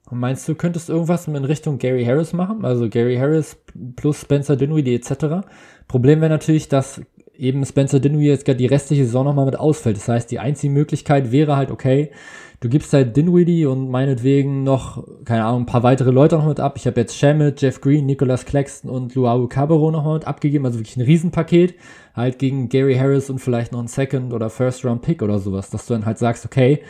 [0.10, 2.64] Und meinst du, könntest irgendwas in Richtung Gary Harris machen?
[2.64, 3.58] Also Gary Harris
[3.96, 5.48] plus Spencer Dinwiddie etc.
[5.88, 7.02] Problem wäre natürlich, dass
[7.38, 9.98] eben Spencer Dinwiddie jetzt gerade die restliche Saison nochmal mit ausfällt.
[9.98, 12.12] Das heißt, die einzige Möglichkeit wäre halt, okay,
[12.60, 16.60] du gibst halt Dinwiddie und meinetwegen noch, keine Ahnung, ein paar weitere Leute noch mit
[16.60, 16.76] ab.
[16.78, 20.66] Ich habe jetzt Shamit, Jeff Green, Nicholas Claxton und Luau Cabarro noch mal mit abgegeben.
[20.66, 21.76] Also wirklich ein Riesenpaket.
[22.16, 25.70] Halt gegen Gary Harris und vielleicht noch ein Second- oder First-Round-Pick oder sowas.
[25.70, 26.82] Dass du dann halt sagst, okay,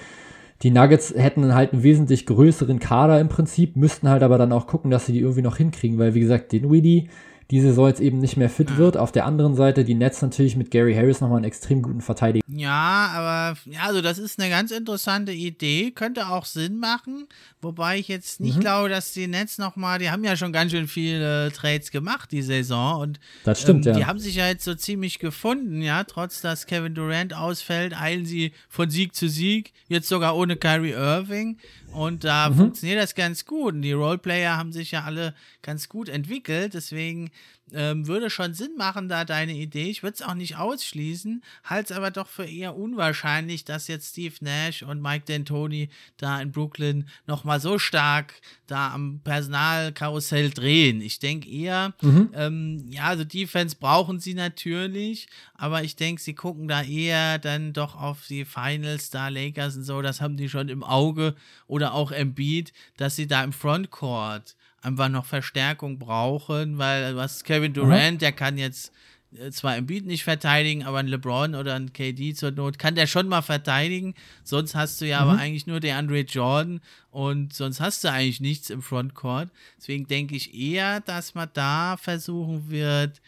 [0.64, 4.68] die Nuggets hätten halt einen wesentlich größeren Kader im Prinzip, müssten halt aber dann auch
[4.68, 7.10] gucken, dass sie die irgendwie noch hinkriegen, weil wie gesagt, den Weedy,
[7.52, 8.98] diese Saison jetzt eben nicht mehr fit wird.
[8.98, 12.44] Auf der anderen Seite die Nets natürlich mit Gary Harris nochmal einen extrem guten Verteidiger.
[12.48, 17.28] Ja, aber ja, also das ist eine ganz interessante Idee, könnte auch Sinn machen,
[17.62, 18.62] wobei ich jetzt nicht mhm.
[18.62, 22.42] glaube, dass die Nets nochmal, die haben ja schon ganz schön viele Trades gemacht die
[22.42, 24.00] Saison und das stimmt, ähm, ja.
[24.00, 28.26] die haben sich ja jetzt so ziemlich gefunden, ja, trotz dass Kevin Durant ausfällt, eilen
[28.26, 31.58] sie von Sieg zu Sieg, jetzt sogar ohne Kyrie Irving
[31.96, 32.56] und da mhm.
[32.56, 33.74] funktioniert das ganz gut.
[33.74, 36.74] Und die Roleplayer haben sich ja alle ganz gut entwickelt.
[36.74, 37.32] Deswegen
[37.74, 39.90] ähm, würde schon Sinn machen, da deine Idee.
[39.90, 44.12] Ich würde es auch nicht ausschließen, halte es aber doch für eher unwahrscheinlich, dass jetzt
[44.12, 48.34] Steve Nash und Mike D'Antoni da in Brooklyn nochmal so stark
[48.68, 51.02] da am Personalkarussell drehen.
[51.02, 52.30] Ich denke eher, mhm.
[52.34, 57.74] ähm, ja, also Defense brauchen sie natürlich, aber ich denke, sie gucken da eher dann
[57.74, 61.36] doch auf die Finals, da Lakers und so, das haben die schon im Auge
[61.68, 64.56] oder auch Embiid, dass sie da im Frontcourt
[64.86, 68.20] einfach noch Verstärkung brauchen, weil was Kevin Durant, mhm.
[68.20, 68.92] der kann jetzt
[69.38, 72.96] äh, zwar im Beat nicht verteidigen, aber ein LeBron oder ein KD zur Not kann
[72.96, 74.14] der schon mal verteidigen.
[74.44, 75.30] Sonst hast du ja mhm.
[75.30, 79.50] aber eigentlich nur der Andre Jordan und sonst hast du eigentlich nichts im Frontcourt.
[79.78, 83.22] Deswegen denke ich eher, dass man da versuchen wird,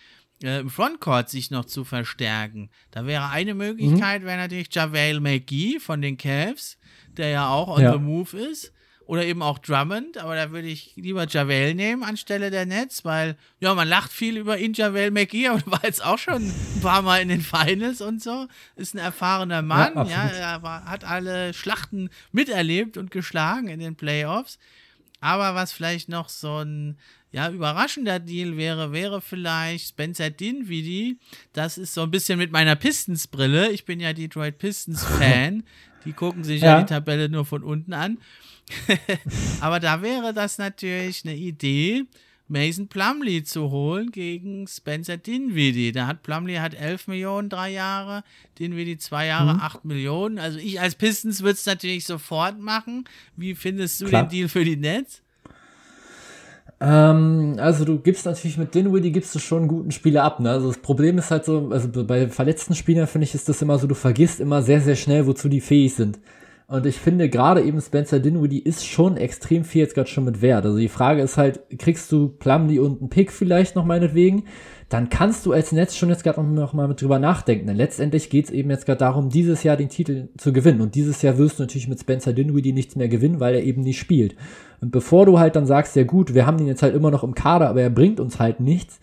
[0.43, 2.69] äh, im Frontcourt sich noch zu verstärken.
[2.91, 4.27] Da wäre eine Möglichkeit, mhm.
[4.27, 6.77] wäre natürlich JaVale McGee von den Cavs,
[7.17, 7.93] der ja auch on ja.
[7.93, 8.73] the move ist.
[9.07, 13.37] Oder eben auch Drummond, aber da würde ich lieber Javel nehmen anstelle der Nets, weil,
[13.61, 17.01] ja, man lacht viel über ihn, Javel McGee, aber war jetzt auch schon ein paar
[17.01, 18.47] Mal in den Finals und so.
[18.75, 23.79] Ist ein erfahrener Mann, ja, ja er war, hat alle Schlachten miterlebt und geschlagen in
[23.79, 24.59] den Playoffs.
[25.21, 26.97] Aber was vielleicht noch so ein
[27.31, 31.17] ja, überraschender Deal wäre, wäre vielleicht Spencer Dinwiddie.
[31.53, 33.71] Das ist so ein bisschen mit meiner Pistons-Brille.
[33.71, 35.63] Ich bin ja Detroit Pistons-Fan.
[36.07, 36.77] Die gucken sich ja.
[36.77, 38.17] ja die Tabelle nur von unten an.
[39.61, 42.05] Aber da wäre das natürlich eine Idee,
[42.47, 45.91] Mason Plumley zu holen gegen Spencer Dinwiddie.
[45.91, 48.23] Da hat Plumley hat 11 Millionen drei Jahre,
[48.57, 49.59] Dinwiddie zwei Jahre mhm.
[49.59, 50.39] 8 Millionen.
[50.39, 53.03] Also ich als Pistons würde es natürlich sofort machen.
[53.35, 54.23] Wie findest du Klar.
[54.23, 55.21] den Deal für die Nets?
[56.79, 60.39] Ähm, also du gibst natürlich mit Dinwiddie gibst du schon guten Spieler ab.
[60.39, 60.51] Ne?
[60.51, 63.79] Also das Problem ist halt so, also bei verletzten Spielern finde ich ist das immer
[63.79, 66.19] so, du vergisst immer sehr sehr schnell, wozu die fähig sind.
[66.69, 70.41] Und ich finde gerade eben Spencer Dinwiddie ist schon extrem viel jetzt gerade schon mit
[70.41, 70.65] Wert.
[70.65, 74.43] Also die Frage ist halt, kriegst du Plumlee und einen Pick vielleicht noch meinetwegen?
[74.89, 77.67] Dann kannst du als Netz schon jetzt gerade noch mal mit drüber nachdenken.
[77.67, 80.81] Denn letztendlich geht es eben jetzt gerade darum, dieses Jahr den Titel zu gewinnen.
[80.81, 83.81] Und dieses Jahr wirst du natürlich mit Spencer Dinwiddie nichts mehr gewinnen, weil er eben
[83.81, 84.35] nicht spielt.
[84.81, 87.23] Und bevor du halt dann sagst, ja gut, wir haben ihn jetzt halt immer noch
[87.23, 88.99] im Kader, aber er bringt uns halt nichts,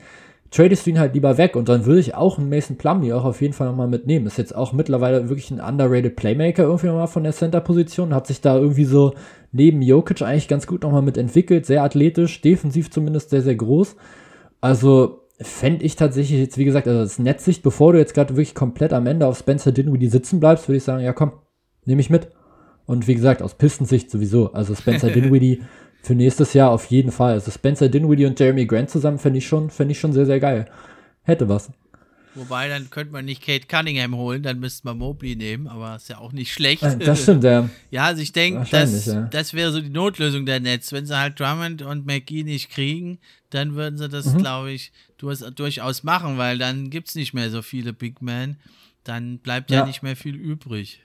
[0.51, 3.25] tradest du ihn halt lieber weg und dann würde ich auch einen Mason Plumlee auch
[3.25, 4.27] auf jeden Fall nochmal mitnehmen.
[4.27, 8.41] Ist jetzt auch mittlerweile wirklich ein underrated Playmaker irgendwie nochmal von der Center-Position, hat sich
[8.41, 9.15] da irgendwie so
[9.51, 13.97] neben Jokic eigentlich ganz gut nochmal mit entwickelt, sehr athletisch, defensiv zumindest sehr, sehr groß.
[14.61, 18.55] Also fände ich tatsächlich jetzt, wie gesagt, also das Netzsicht, bevor du jetzt gerade wirklich
[18.55, 21.33] komplett am Ende auf Spencer Dinwiddie sitzen bleibst, würde ich sagen, ja komm,
[21.85, 22.29] nehme ich mit.
[22.87, 24.53] Und wie gesagt, aus Pistensicht sowieso.
[24.53, 25.63] Also Spencer Dinwiddie
[26.03, 27.33] für nächstes Jahr auf jeden Fall.
[27.33, 30.67] Also Spencer Dinwiddie und Jeremy Grant zusammen fände ich schon, ich schon sehr, sehr geil.
[31.23, 31.71] Hätte was.
[32.37, 36.09] Wobei, dann könnte man nicht Kate Cunningham holen, dann müsste man Mobley nehmen, aber ist
[36.09, 36.83] ja auch nicht schlecht.
[36.83, 37.71] Das stimmt, ja.
[37.93, 39.23] Ja, also ich denke, das, ja.
[39.31, 40.91] das wäre so die Notlösung der Netz.
[40.91, 43.19] Wenn sie halt Drummond und McGee nicht kriegen,
[43.51, 44.39] dann würden sie das, mhm.
[44.39, 44.91] glaube ich,
[45.55, 48.57] durchaus machen, weil dann gibt es nicht mehr so viele Big Men.
[49.05, 51.03] Dann bleibt ja, ja nicht mehr viel übrig.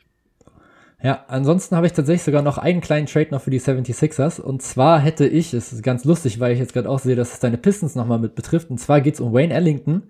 [1.02, 4.42] Ja, ansonsten habe ich tatsächlich sogar noch einen kleinen Trade noch für die 76ers.
[4.42, 7.34] Und zwar hätte ich, es ist ganz lustig, weil ich jetzt gerade auch sehe, dass
[7.34, 8.70] es deine Pistons nochmal mit betrifft.
[8.70, 10.04] Und zwar geht es um Wayne Ellington,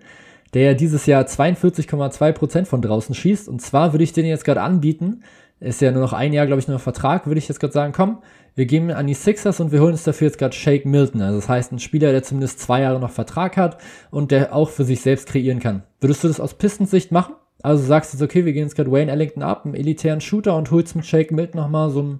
[0.56, 3.48] der ja dieses Jahr 42,2% von draußen schießt.
[3.48, 5.22] Und zwar würde ich den jetzt gerade anbieten.
[5.60, 7.28] Ist ja nur noch ein Jahr, glaube ich, nur noch Vertrag.
[7.28, 8.24] Würde ich jetzt gerade sagen, komm,
[8.56, 11.22] wir gehen an die Sixers und wir holen uns dafür jetzt gerade Shake Milton.
[11.22, 13.78] Also das heißt, ein Spieler, der zumindest zwei Jahre noch Vertrag hat
[14.10, 15.84] und der auch für sich selbst kreieren kann.
[16.02, 17.36] Würdest du das aus Pistons Sicht machen?
[17.62, 20.55] Also sagst du jetzt, okay, wir gehen jetzt gerade Wayne Ellington ab, einen elitären Shooter
[20.55, 22.20] und holst mit Shake Milton nochmal so einen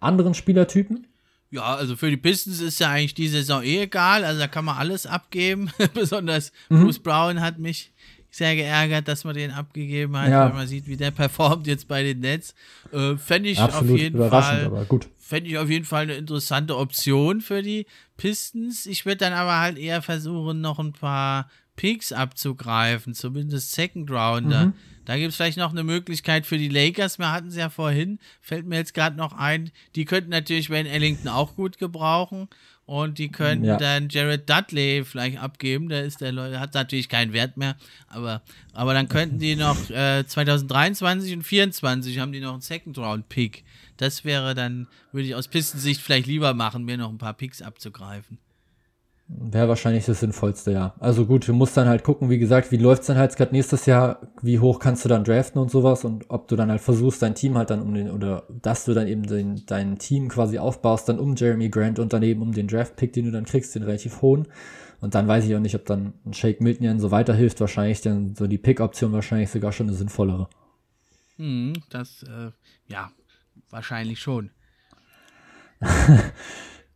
[0.00, 1.06] anderen Spielertypen?
[1.50, 4.24] Ja, also für die Pistons ist ja eigentlich die Saison eh egal.
[4.24, 5.70] Also da kann man alles abgeben.
[5.94, 6.84] Besonders mhm.
[6.84, 7.92] Bruce Brown hat mich
[8.30, 10.46] sehr geärgert, dass man den abgegeben hat, Ja.
[10.46, 12.54] weil man sieht, wie der performt jetzt bei den Nets.
[12.92, 15.08] Äh, Fände ich Absolut auf jeden überraschend, Fall aber gut.
[15.18, 17.86] fände ich auf jeden Fall eine interessante Option für die
[18.18, 18.84] Pistons.
[18.84, 21.48] Ich würde dann aber halt eher versuchen, noch ein paar
[21.78, 24.66] Picks abzugreifen, zumindest Second Rounder.
[24.66, 24.72] Mhm.
[25.04, 27.18] Da gibt es vielleicht noch eine Möglichkeit für die Lakers.
[27.18, 29.70] Wir hatten es ja vorhin, fällt mir jetzt gerade noch ein.
[29.94, 32.48] Die könnten natürlich Wayne Ellington auch gut gebrauchen.
[32.84, 33.76] Und die könnten Ja.
[33.76, 35.88] dann Jared Dudley vielleicht abgeben.
[35.90, 37.76] Der ist der Leute, hat natürlich keinen Wert mehr.
[38.08, 38.42] Aber,
[38.72, 43.28] aber dann könnten die noch äh, 2023 und 2024 haben die noch einen Second Round
[43.28, 43.64] Pick.
[43.98, 47.60] Das wäre dann, würde ich aus Pistensicht vielleicht lieber machen, mir noch ein paar Picks
[47.62, 48.38] abzugreifen.
[49.30, 50.94] Wäre wahrscheinlich das Sinnvollste, ja.
[51.00, 53.84] Also gut, du musst dann halt gucken, wie gesagt, wie läuft's dann halt gerade nächstes
[53.84, 57.20] Jahr, wie hoch kannst du dann draften und sowas und ob du dann halt versuchst,
[57.20, 60.58] dein Team halt dann um den, oder dass du dann eben den, dein Team quasi
[60.58, 63.74] aufbaust, dann um Jeremy Grant und dann eben um den Draft-Pick, den du dann kriegst,
[63.74, 64.48] den relativ hohen.
[65.02, 68.00] Und dann weiß ich auch nicht, ob dann ein Shake Milton ja so weiterhilft, wahrscheinlich
[68.00, 70.48] dann so die Pick-Option wahrscheinlich sogar schon eine sinnvollere.
[71.36, 72.50] Hm, das, äh,
[72.86, 73.12] ja,
[73.68, 74.50] wahrscheinlich schon.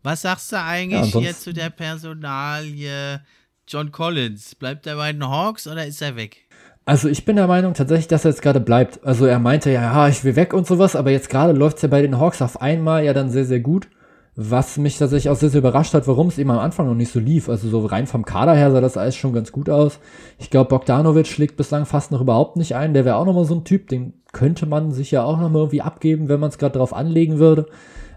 [0.02, 3.20] Was sagst du Ja, eigentlich ansonsten- hier zu der Personalie
[3.68, 4.54] John Collins?
[4.54, 6.38] Bleibt er bei den Hawks oder ist er weg?
[6.84, 9.04] Also ich bin der Meinung tatsächlich, dass er jetzt gerade bleibt.
[9.04, 11.82] Also er meinte ja, ja, ich will weg und sowas, aber jetzt gerade läuft es
[11.82, 13.88] ja bei den Hawks auf einmal ja dann sehr, sehr gut.
[14.34, 17.12] Was mich tatsächlich auch sehr, sehr überrascht hat, warum es eben am Anfang noch nicht
[17.12, 17.48] so lief.
[17.48, 20.00] Also so rein vom Kader her sah das alles schon ganz gut aus.
[20.38, 22.94] Ich glaube, Bogdanovic schlägt bislang fast noch überhaupt nicht ein.
[22.94, 25.82] Der wäre auch nochmal so ein Typ, den könnte man sich ja auch nochmal irgendwie
[25.82, 27.66] abgeben, wenn man es gerade drauf anlegen würde.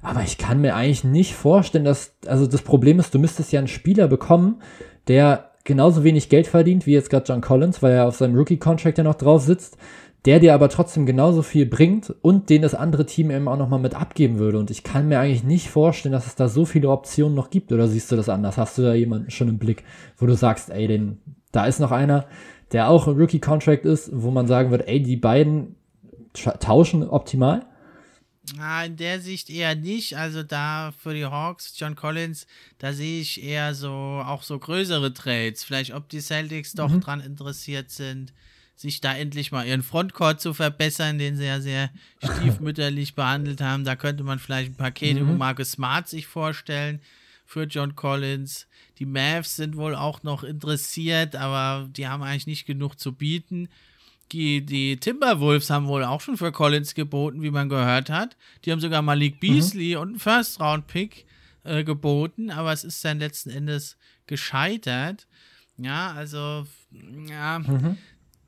[0.05, 3.59] Aber ich kann mir eigentlich nicht vorstellen, dass, also das Problem ist, du müsstest ja
[3.59, 4.61] einen Spieler bekommen,
[5.07, 8.99] der genauso wenig Geld verdient wie jetzt gerade John Collins, weil er auf seinem Rookie-Contract
[8.99, 9.77] ja noch drauf sitzt,
[10.25, 13.79] der dir aber trotzdem genauso viel bringt und den das andere Team eben auch nochmal
[13.79, 14.59] mit abgeben würde.
[14.59, 17.71] Und ich kann mir eigentlich nicht vorstellen, dass es da so viele Optionen noch gibt.
[17.71, 18.59] Oder siehst du das anders?
[18.59, 19.83] Hast du da jemanden schon im Blick,
[20.17, 21.17] wo du sagst, ey, den,
[21.51, 22.25] da ist noch einer,
[22.73, 25.77] der auch ein Rookie-Contract ist, wo man sagen wird, ey, die beiden
[26.59, 27.65] tauschen optimal?
[28.59, 30.17] Ah, in der Sicht eher nicht.
[30.17, 32.47] Also da für die Hawks, John Collins,
[32.77, 35.63] da sehe ich eher so auch so größere Trades.
[35.63, 38.33] Vielleicht ob die Celtics doch dran interessiert sind,
[38.75, 41.89] sich da endlich mal ihren Frontcourt zu verbessern, den sie ja sehr
[42.23, 43.83] stiefmütterlich behandelt haben.
[43.83, 47.01] Da könnte man vielleicht ein Paket über Marcus Smart sich vorstellen
[47.45, 48.67] für John Collins.
[48.99, 53.69] Die Mavs sind wohl auch noch interessiert, aber die haben eigentlich nicht genug zu bieten.
[54.31, 58.35] Die, die Timberwolves haben wohl auch schon für Collins geboten, wie man gehört hat.
[58.63, 61.25] Die haben sogar Malik Beasley und einen First-Round-Pick
[61.63, 65.27] äh, geboten, aber es ist dann letzten Endes gescheitert.
[65.77, 66.65] Ja, also,
[67.27, 67.61] ja,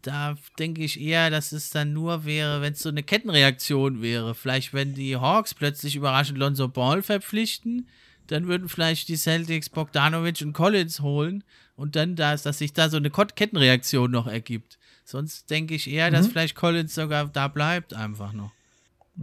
[0.02, 4.34] da denke ich eher, dass es dann nur wäre, wenn es so eine Kettenreaktion wäre.
[4.34, 7.88] Vielleicht, wenn die Hawks plötzlich überraschend Lonzo Ball verpflichten,
[8.28, 11.44] dann würden vielleicht die Celtics Bogdanovic und Collins holen
[11.76, 14.78] und dann, dass, dass sich da so eine Kettenreaktion noch ergibt.
[15.10, 18.52] Sonst denke ich eher, dass vielleicht Collins sogar da bleibt, einfach noch.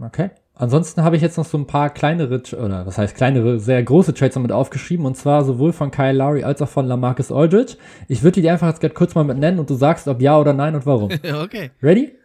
[0.01, 0.31] Okay.
[0.55, 4.15] Ansonsten habe ich jetzt noch so ein paar kleinere, oder was heißt kleinere, sehr große
[4.15, 7.77] Trades noch mit aufgeschrieben und zwar sowohl von Kyle Lowry als auch von Lamarcus Aldridge.
[8.07, 10.39] Ich würde die einfach jetzt gerade kurz mal mit nennen und du sagst, ob ja
[10.39, 11.11] oder nein und warum.
[11.43, 11.69] okay.
[11.83, 12.15] Ready?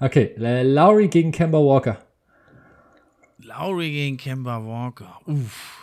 [0.00, 1.96] Okay, Lowry gegen Kemba Walker.
[3.38, 5.20] Lowry gegen Kemba Walker.
[5.24, 5.80] Uff.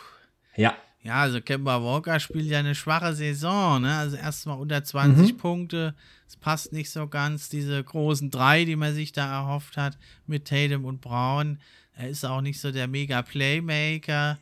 [0.55, 0.75] Ja.
[1.03, 3.95] Ja, also Kemba Walker spielt ja eine schwache Saison, ne?
[3.97, 5.95] Also erstmal unter 20 Punkte.
[6.27, 9.97] Es passt nicht so ganz, diese großen drei, die man sich da erhofft hat,
[10.27, 11.59] mit Tatum und Brown.
[11.95, 14.37] Er ist auch nicht so der mega Playmaker.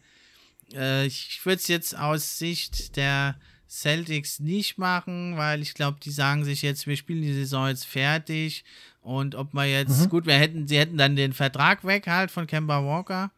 [0.73, 3.35] Äh, ich würde es jetzt aus Sicht der
[3.69, 7.85] Celtics nicht machen, weil ich glaube, die sagen sich jetzt, wir spielen die Saison jetzt
[7.85, 8.65] fertig.
[9.01, 12.47] Und ob man jetzt, gut, wir hätten, sie hätten dann den Vertrag weg halt von
[12.47, 13.31] Kemba Walker.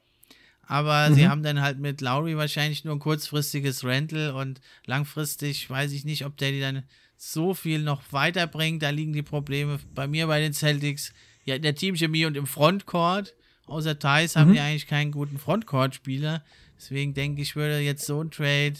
[0.71, 5.91] Aber sie haben dann halt mit Lowry wahrscheinlich nur ein kurzfristiges Rental und langfristig weiß
[5.91, 6.83] ich nicht, ob der die dann
[7.17, 8.81] so viel noch weiterbringt.
[8.81, 11.11] Da liegen die Probleme bei mir bei den Celtics
[11.43, 13.35] ja in der Teamchemie und im Frontcourt.
[13.65, 16.41] Außer Thais haben die eigentlich keinen guten Frontcourt-Spieler.
[16.77, 18.75] Deswegen denke ich, würde jetzt so ein Trade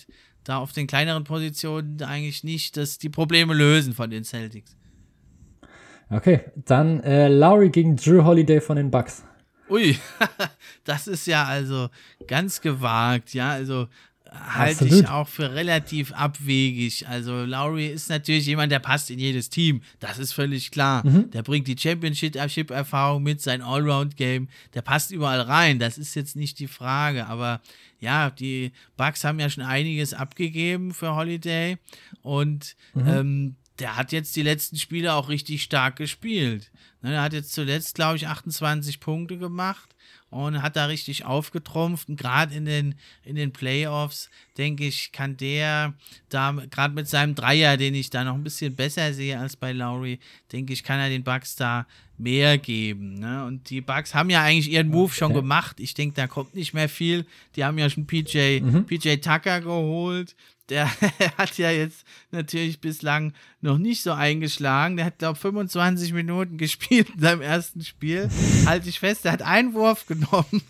[0.46, 4.78] da auf den kleineren Positionen eigentlich nicht das, die Probleme lösen von den Celtics.
[6.10, 9.26] Okay, dann äh, Lowry gegen Drew Holiday von den Bucks.
[9.72, 9.98] Ui,
[10.84, 11.90] das ist ja also
[12.28, 13.88] ganz gewagt, ja, also
[14.30, 17.08] halte ich auch für relativ abwegig.
[17.08, 21.04] Also Lowry ist natürlich jemand, der passt in jedes Team, das ist völlig klar.
[21.04, 26.60] Der bringt die Championship-Erfahrung mit, sein Allround-Game, der passt überall rein, das ist jetzt nicht
[26.60, 27.62] die Frage, aber
[28.00, 31.78] ja, die Bucks haben ja schon einiges abgegeben für Holiday
[32.22, 36.72] und ähm, der hat jetzt die letzten Spiele auch richtig stark gespielt.
[37.02, 39.96] Ne, er hat jetzt zuletzt, glaube ich, 28 Punkte gemacht
[40.30, 42.08] und hat da richtig aufgetrumpft.
[42.08, 45.96] Und gerade in den, in den Playoffs, denke ich, kann der
[46.30, 49.72] da, gerade mit seinem Dreier, den ich da noch ein bisschen besser sehe als bei
[49.72, 50.20] Lowry,
[50.52, 51.88] denke ich, kann er den Bucks da
[52.20, 53.16] mehr geben.
[53.16, 53.44] Ne?
[53.46, 55.80] Und die Bucks haben ja eigentlich ihren Move schon gemacht.
[55.80, 57.26] Ich denke, da kommt nicht mehr viel.
[57.56, 58.86] Die haben ja schon PJ, mhm.
[58.86, 60.36] PJ Tucker geholt
[60.72, 60.90] der
[61.38, 64.98] hat ja jetzt natürlich bislang noch nicht so eingeschlagen.
[64.98, 68.30] Der hat, glaube ich, 25 Minuten gespielt in seinem ersten Spiel.
[68.66, 70.64] Halte ich fest, der hat einen Wurf genommen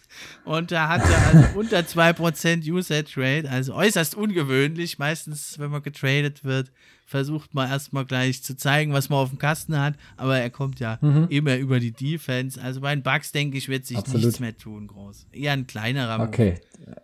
[0.43, 4.97] und da hatte also unter 2% Usage Rate, also äußerst ungewöhnlich.
[4.97, 6.71] Meistens, wenn man getradet wird,
[7.05, 10.79] versucht man erstmal gleich zu zeigen, was man auf dem Kasten hat, aber er kommt
[10.79, 11.27] ja mhm.
[11.29, 12.59] immer über die Defense.
[12.59, 14.25] Also bei den Bugs, denke ich, wird sich Absolut.
[14.25, 15.27] nichts mehr tun, groß.
[15.31, 16.59] Eher ein kleinerer Okay.
[16.79, 17.01] Move.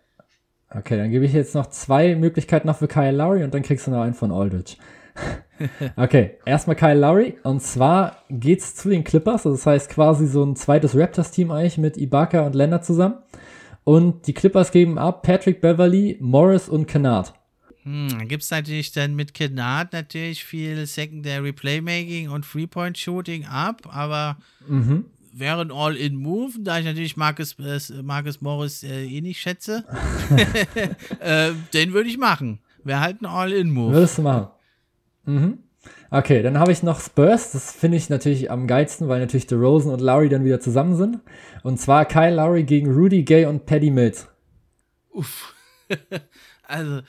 [0.70, 3.86] Okay, dann gebe ich jetzt noch zwei Möglichkeiten noch für Kyle Lowry und dann kriegst
[3.86, 4.76] du noch einen von Aldridge.
[5.96, 7.38] okay, erstmal Kyle Lowry.
[7.42, 9.46] Und zwar geht's zu den Clippers.
[9.46, 13.16] Also das heißt quasi so ein zweites Raptors-Team eigentlich mit Ibaka und Leonard zusammen.
[13.84, 17.32] Und die Clippers geben ab Patrick Beverly, Morris und Kennard.
[17.84, 23.88] Hm, dann gibt es natürlich dann mit Kennard natürlich viel Secondary Playmaking und Three-Point-Shooting ab,
[23.90, 24.36] aber
[24.68, 25.06] mhm
[25.38, 29.84] wäre ein All-In-Move, da ich natürlich Marcus, äh, Marcus Morris äh, eh nicht schätze.
[31.20, 32.60] äh, den würde ich machen.
[32.84, 33.94] Wäre halt ein All-In-Move.
[33.94, 34.48] Würdest du machen.
[35.24, 35.58] Mhm.
[36.10, 37.52] Okay, dann habe ich noch Spurs.
[37.52, 41.18] Das finde ich natürlich am geilsten, weil natürlich DeRozan und Lowry dann wieder zusammen sind.
[41.62, 44.26] Und zwar Kyle Lowry gegen Rudy Gay und Paddy Mills.
[45.10, 45.54] Uff.
[46.62, 47.02] also,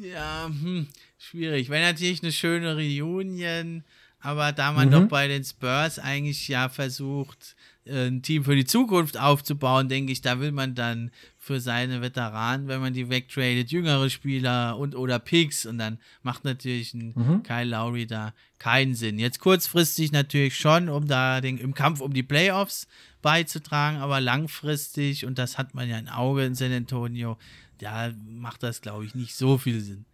[0.00, 0.86] ja, hm,
[1.18, 1.68] schwierig.
[1.68, 3.84] Wäre natürlich eine schöne Reunion.
[4.20, 4.92] Aber da man mhm.
[4.92, 7.54] doch bei den Spurs eigentlich ja versucht,
[7.88, 12.68] ein Team für die Zukunft aufzubauen, denke ich, da will man dann für seine Veteranen,
[12.68, 17.42] wenn man die wegtradet, jüngere Spieler und oder Picks und dann macht natürlich ein mhm.
[17.42, 19.18] Kyle Lowry da keinen Sinn.
[19.18, 22.86] Jetzt kurzfristig natürlich schon, um da den, im Kampf um die Playoffs
[23.22, 27.38] beizutragen, aber langfristig, und das hat man ja ein Auge in San Antonio,
[27.78, 30.04] da macht das, glaube ich, nicht so viel Sinn.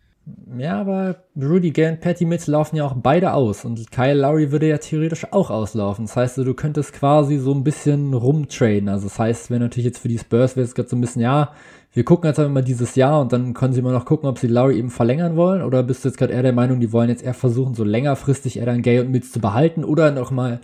[0.58, 4.52] Ja, aber Rudy Gay und Patty Mills laufen ja auch beide aus und Kyle Lowry
[4.52, 6.06] würde ja theoretisch auch auslaufen.
[6.06, 8.88] Das heißt, du könntest quasi so ein bisschen rumtraden.
[8.88, 11.20] Also das heißt, wenn natürlich jetzt für die Spurs wäre es gerade so ein bisschen,
[11.20, 11.52] ja,
[11.92, 14.46] wir gucken jetzt einmal dieses Jahr und dann können sie mal noch gucken, ob sie
[14.46, 17.22] Lowry eben verlängern wollen oder bist du jetzt gerade eher der Meinung, die wollen jetzt
[17.22, 20.60] eher versuchen, so längerfristig eher dann Gay und Mills zu behalten oder noch mal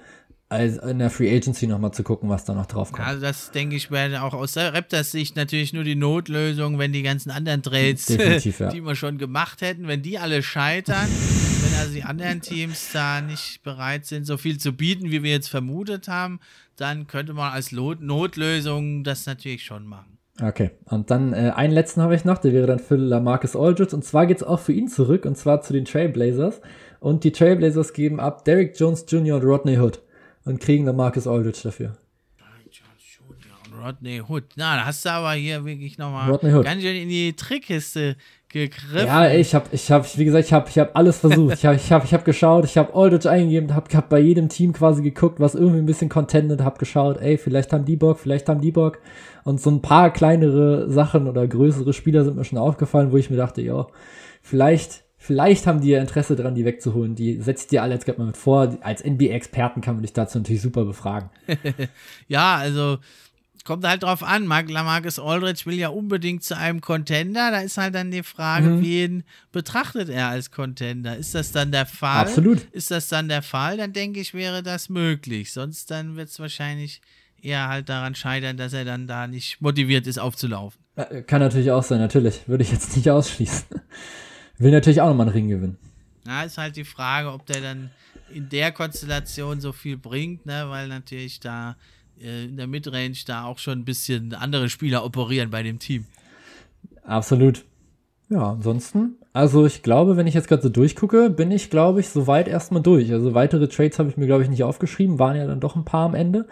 [0.50, 3.06] als in der Free Agency nochmal zu gucken, was da noch drauf kommt.
[3.06, 6.92] Also das denke ich wäre auch aus der Raptors Sicht natürlich nur die Notlösung, wenn
[6.92, 8.68] die ganzen anderen Trades, ja.
[8.70, 11.06] die wir schon gemacht hätten, wenn die alle scheitern,
[11.62, 15.30] wenn also die anderen Teams da nicht bereit sind, so viel zu bieten, wie wir
[15.30, 16.40] jetzt vermutet haben,
[16.74, 20.18] dann könnte man als Not Notlösung das natürlich schon machen.
[20.42, 23.94] Okay, und dann äh, einen letzten habe ich noch, der wäre dann für Lamarcus Aldridge
[23.94, 26.60] und zwar geht es auch für ihn zurück und zwar zu den Trailblazers
[26.98, 29.36] und die Trailblazers geben ab Derek Jones Jr.
[29.36, 30.00] und Rodney Hood
[30.44, 31.96] und kriegen dann Marcus Aldridge dafür.
[33.82, 34.44] Rodney Hood.
[34.56, 38.16] Na, da hast du aber hier wirklich nochmal ganz schön in die Trickkiste
[38.48, 39.06] gegriffen.
[39.06, 41.54] Ja, ich habe, ich habe, wie gesagt, ich habe, ich habe alles versucht.
[41.54, 44.48] ich habe, ich habe, ich habe geschaut, ich habe Aldridge eingegeben, habe hab bei jedem
[44.48, 48.18] Team quasi geguckt, was irgendwie ein bisschen contented, habe geschaut, ey, vielleicht haben die Bock,
[48.18, 48.98] vielleicht haben die Bock.
[49.44, 53.30] Und so ein paar kleinere Sachen oder größere Spieler sind mir schon aufgefallen, wo ich
[53.30, 53.86] mir dachte, ja,
[54.42, 57.14] vielleicht Vielleicht haben die ja Interesse daran, die wegzuholen.
[57.14, 58.78] Die setzt dir alle jetzt gerade mal mit vor.
[58.80, 61.28] Als NBA-Experten kann man dich dazu natürlich super befragen.
[62.28, 62.96] ja, also
[63.64, 64.46] kommt halt drauf an.
[64.46, 67.50] Marcus Aldridge will ja unbedingt zu einem Contender.
[67.50, 68.82] Da ist halt dann die Frage, mhm.
[68.82, 71.18] wen betrachtet er als Contender?
[71.18, 72.22] Ist das dann der Fall?
[72.22, 72.62] Absolut.
[72.72, 73.76] Ist das dann der Fall?
[73.76, 75.52] Dann denke ich, wäre das möglich.
[75.52, 77.02] Sonst dann wird es wahrscheinlich
[77.42, 80.80] eher halt daran scheitern, dass er dann da nicht motiviert ist, aufzulaufen.
[81.26, 82.48] Kann natürlich auch sein, natürlich.
[82.48, 83.66] Würde ich jetzt nicht ausschließen.
[84.60, 85.78] Will natürlich auch nochmal einen Ring gewinnen.
[86.26, 87.90] Na, ist halt die Frage, ob der dann
[88.32, 90.66] in der Konstellation so viel bringt, ne?
[90.68, 91.76] weil natürlich da
[92.22, 96.04] äh, in der Midrange da auch schon ein bisschen andere Spieler operieren bei dem Team.
[97.02, 97.64] Absolut.
[98.28, 102.10] Ja, ansonsten, also ich glaube, wenn ich jetzt gerade so durchgucke, bin ich, glaube ich,
[102.10, 103.10] soweit erstmal durch.
[103.12, 105.86] Also weitere Trades habe ich mir, glaube ich, nicht aufgeschrieben, waren ja dann doch ein
[105.86, 106.46] paar am Ende.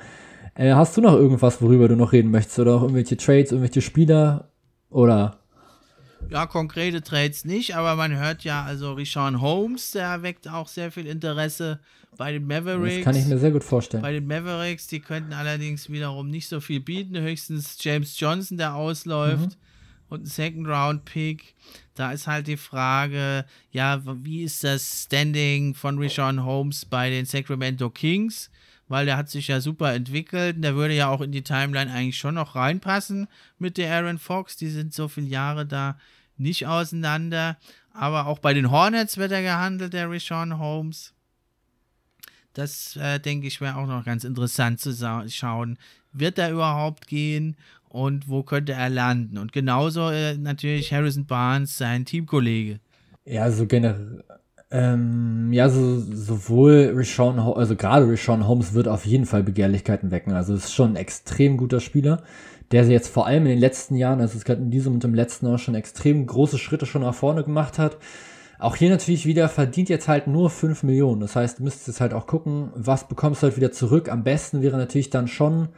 [0.54, 2.58] Äh, hast du noch irgendwas, worüber du noch reden möchtest?
[2.58, 4.48] Oder auch irgendwelche Trades, irgendwelche Spieler?
[4.90, 5.37] Oder
[6.30, 10.92] ja, konkrete Trades nicht, aber man hört ja, also Richard Holmes, der weckt auch sehr
[10.92, 11.80] viel Interesse
[12.16, 12.96] bei den Mavericks.
[12.96, 14.02] Das kann ich mir sehr gut vorstellen.
[14.02, 17.18] Bei den Mavericks, die könnten allerdings wiederum nicht so viel bieten.
[17.18, 19.50] Höchstens James Johnson, der ausläuft.
[19.50, 19.56] Mhm.
[20.10, 21.54] Und ein Second-Round-Pick.
[21.94, 27.26] Da ist halt die Frage, ja, wie ist das Standing von Richard Holmes bei den
[27.26, 28.50] Sacramento Kings?
[28.88, 30.62] Weil der hat sich ja super entwickelt.
[30.64, 33.28] Der würde ja auch in die Timeline eigentlich schon noch reinpassen
[33.58, 34.56] mit der Aaron Fox.
[34.56, 35.98] Die sind so viele Jahre da
[36.36, 37.58] nicht auseinander.
[37.92, 41.12] Aber auch bei den Hornets wird er gehandelt, der Rishon Holmes.
[42.54, 44.92] Das, äh, denke ich, wäre auch noch ganz interessant zu
[45.28, 45.78] schauen,
[46.12, 47.56] wird er überhaupt gehen
[47.88, 49.38] und wo könnte er landen?
[49.38, 52.80] Und genauso äh, natürlich Harrison Barnes, sein Teamkollege.
[53.24, 54.24] Ja, so generell.
[54.70, 60.32] Ähm, ja, so, sowohl Rishon, also gerade Rishon Holmes wird auf jeden Fall Begehrlichkeiten wecken.
[60.32, 62.22] Also ist schon ein extrem guter Spieler,
[62.70, 65.14] der jetzt vor allem in den letzten Jahren, also es gerade in diesem und im
[65.14, 67.96] letzten auch schon extrem große Schritte schon nach vorne gemacht hat.
[68.58, 71.20] Auch hier natürlich wieder verdient jetzt halt nur 5 Millionen.
[71.20, 74.10] Das heißt, du müsstest jetzt halt auch gucken, was bekommst du halt wieder zurück.
[74.10, 75.68] Am besten wäre natürlich dann schon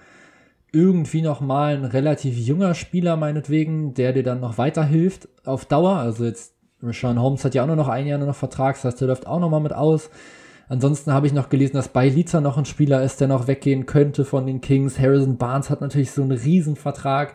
[0.73, 5.97] irgendwie nochmal ein relativ junger Spieler meinetwegen, der dir dann noch weiterhilft auf Dauer.
[5.97, 8.85] Also jetzt, Rashawn Holmes hat ja auch nur noch ein Jahr nur noch Vertrag, das
[8.85, 10.11] heißt, der läuft auch nochmal mit aus.
[10.69, 14.25] Ansonsten habe ich noch gelesen, dass Bailiza noch ein Spieler ist, der noch weggehen könnte
[14.25, 15.01] von den Kings.
[15.01, 17.35] Harrison Barnes hat natürlich so einen Riesenvertrag.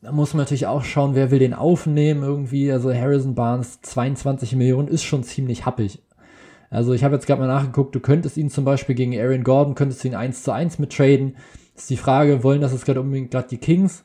[0.00, 2.72] Da muss man natürlich auch schauen, wer will den aufnehmen irgendwie.
[2.72, 6.02] Also Harrison Barnes, 22 Millionen, ist schon ziemlich happig.
[6.70, 9.74] Also ich habe jetzt gerade mal nachgeguckt, du könntest ihn zum Beispiel gegen Aaron Gordon,
[9.74, 11.36] könntest ihn 1 zu 1 mit traden.
[11.76, 14.04] Ist die Frage, wollen das jetzt gerade unbedingt gerade die Kings?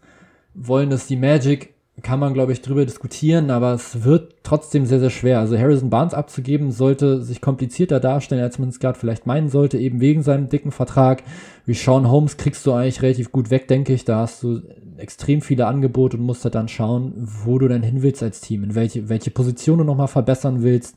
[0.54, 1.74] Wollen das die Magic?
[2.02, 5.40] Kann man, glaube ich, drüber diskutieren, aber es wird trotzdem sehr, sehr schwer.
[5.40, 9.78] Also Harrison Barnes abzugeben, sollte sich komplizierter darstellen, als man es gerade vielleicht meinen sollte,
[9.78, 11.24] eben wegen seinem dicken Vertrag.
[11.66, 14.06] Wie Sean Holmes kriegst du eigentlich relativ gut weg, denke ich.
[14.06, 14.62] Da hast du
[14.98, 18.64] extrem viele Angebote und musst halt dann schauen, wo du denn hin willst als Team,
[18.64, 20.96] in welche, welche Position du nochmal verbessern willst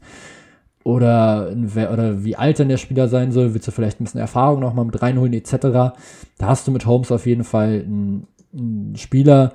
[0.84, 1.54] oder,
[1.92, 4.84] oder wie alt denn der Spieler sein soll, willst du vielleicht ein bisschen Erfahrung nochmal
[4.84, 5.52] mit reinholen etc.
[5.60, 5.96] Da
[6.40, 9.52] hast du mit Holmes auf jeden Fall einen, einen Spieler,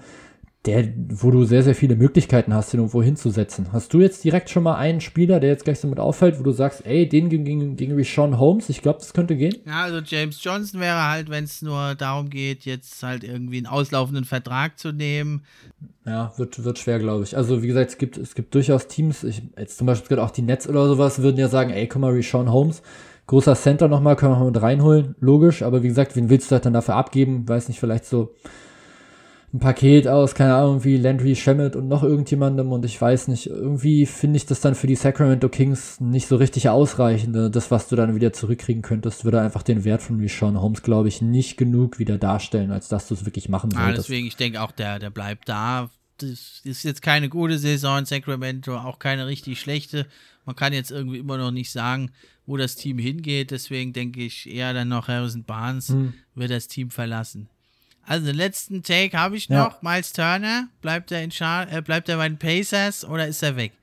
[0.65, 3.71] der, wo du sehr, sehr viele Möglichkeiten hast, den irgendwo hinzusetzen.
[3.71, 6.43] Hast du jetzt direkt schon mal einen Spieler, der jetzt gleich so mit auffällt, wo
[6.43, 9.55] du sagst, ey, den gegen, gegen Sean Holmes, ich glaube, das könnte gehen?
[9.65, 13.67] Ja, also James Johnson wäre halt, wenn es nur darum geht, jetzt halt irgendwie einen
[13.67, 15.43] auslaufenden Vertrag zu nehmen.
[16.05, 17.37] Ja, wird, wird schwer, glaube ich.
[17.37, 20.41] Also, wie gesagt, es gibt, es gibt durchaus Teams, ich, jetzt zum Beispiel auch die
[20.41, 22.81] Nets oder sowas, würden ja sagen, ey, guck mal, Sean Holmes,
[23.27, 26.55] großer Center nochmal, können wir mal mit reinholen, logisch, aber wie gesagt, wen willst du
[26.55, 27.47] halt dann dafür abgeben?
[27.47, 28.35] Weiß nicht, vielleicht so
[29.53, 33.47] ein Paket aus, keine Ahnung, wie Landry Shamet und noch irgendjemandem und ich weiß nicht,
[33.47, 37.33] irgendwie finde ich das dann für die Sacramento Kings nicht so richtig ausreichend.
[37.33, 37.49] Ne?
[37.49, 41.07] Das, was du dann wieder zurückkriegen könntest, würde einfach den Wert von Rishon Holmes, glaube
[41.07, 43.89] ich, nicht genug wieder darstellen, als dass du es wirklich machen solltest.
[43.89, 45.89] Ah, deswegen, ich denke auch, der, der bleibt da.
[46.17, 50.07] Das ist jetzt keine gute Saison in Sacramento, auch keine richtig schlechte.
[50.45, 52.11] Man kann jetzt irgendwie immer noch nicht sagen,
[52.45, 53.51] wo das Team hingeht.
[53.51, 56.13] Deswegen denke ich eher dann noch Harrison Barnes hm.
[56.35, 57.47] wird das Team verlassen.
[58.07, 59.73] Also den letzten Take habe ich noch.
[59.73, 59.77] Ja.
[59.81, 63.57] Miles Turner, bleibt er, in Char äh, bleibt er bei den Pacers oder ist er
[63.57, 63.73] weg?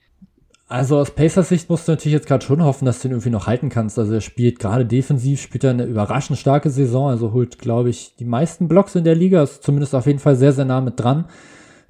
[0.67, 3.29] Also aus Pacers Sicht musst du natürlich jetzt gerade schon hoffen, dass du ihn irgendwie
[3.29, 3.99] noch halten kannst.
[3.99, 8.17] Also er spielt gerade defensiv, spielt er eine überraschend starke Saison, also holt, glaube ich,
[8.19, 10.99] die meisten Blocks in der Liga, ist zumindest auf jeden Fall sehr, sehr nah mit
[10.99, 11.27] dran.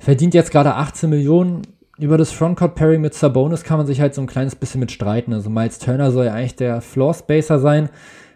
[0.01, 1.63] Verdient jetzt gerade 18 Millionen.
[1.99, 5.33] Über das Frontcourt-Pairing mit Sabonis kann man sich halt so ein kleines bisschen mit streiten.
[5.33, 7.91] Also Miles Turner soll ja eigentlich der Floor-Spacer sein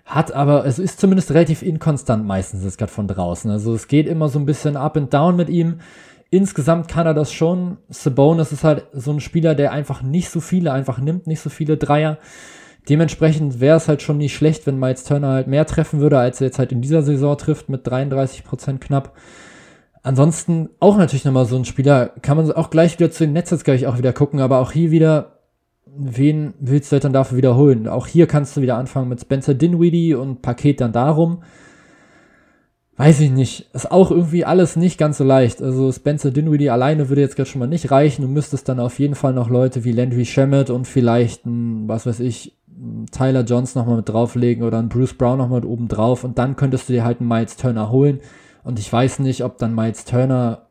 [0.09, 3.51] hat aber, es ist zumindest relativ inkonstant meistens jetzt gerade von draußen.
[3.51, 5.81] Also es geht immer so ein bisschen up and down mit ihm.
[6.31, 7.77] Insgesamt kann er das schon.
[7.91, 11.51] Sabonis ist halt so ein Spieler, der einfach nicht so viele einfach nimmt, nicht so
[11.51, 12.17] viele Dreier.
[12.89, 16.41] Dementsprechend wäre es halt schon nicht schlecht, wenn Miles Turner halt mehr treffen würde, als
[16.41, 19.15] er jetzt halt in dieser Saison trifft, mit 33 Prozent knapp.
[20.03, 23.63] Ansonsten auch natürlich nochmal so ein Spieler, kann man auch gleich wieder zu den Netzes
[23.63, 25.38] gleich auch wieder gucken, aber auch hier wieder
[25.99, 27.89] wen willst du dann dafür wiederholen?
[27.89, 31.43] Auch hier kannst du wieder anfangen mit Spencer Dinwiddie und Paket dann darum.
[32.97, 33.69] Weiß ich nicht.
[33.75, 35.63] Ist auch irgendwie alles nicht ganz so leicht.
[35.63, 38.23] Also Spencer Dinwiddie alleine würde jetzt gerade schon mal nicht reichen.
[38.23, 42.07] Du müsstest dann auf jeden Fall noch Leute wie Landry Shamet und vielleicht ein, was
[42.07, 42.57] weiß ich,
[43.11, 46.57] Tyler Jones nochmal mit drauflegen oder ein Bruce Brown nochmal mit oben drauf und dann
[46.57, 48.21] könntest du dir halt einen Miles Turner holen.
[48.65, 50.68] Und ich weiß nicht, ob dann Miles Turner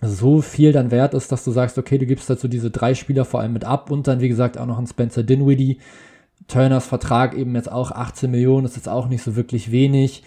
[0.00, 3.24] so viel dann wert ist, dass du sagst, okay, du gibst dazu diese drei Spieler
[3.24, 5.78] vor allem mit ab und dann, wie gesagt, auch noch ein Spencer Dinwiddie.
[6.48, 10.22] Turners Vertrag eben jetzt auch 18 Millionen, ist jetzt auch nicht so wirklich wenig.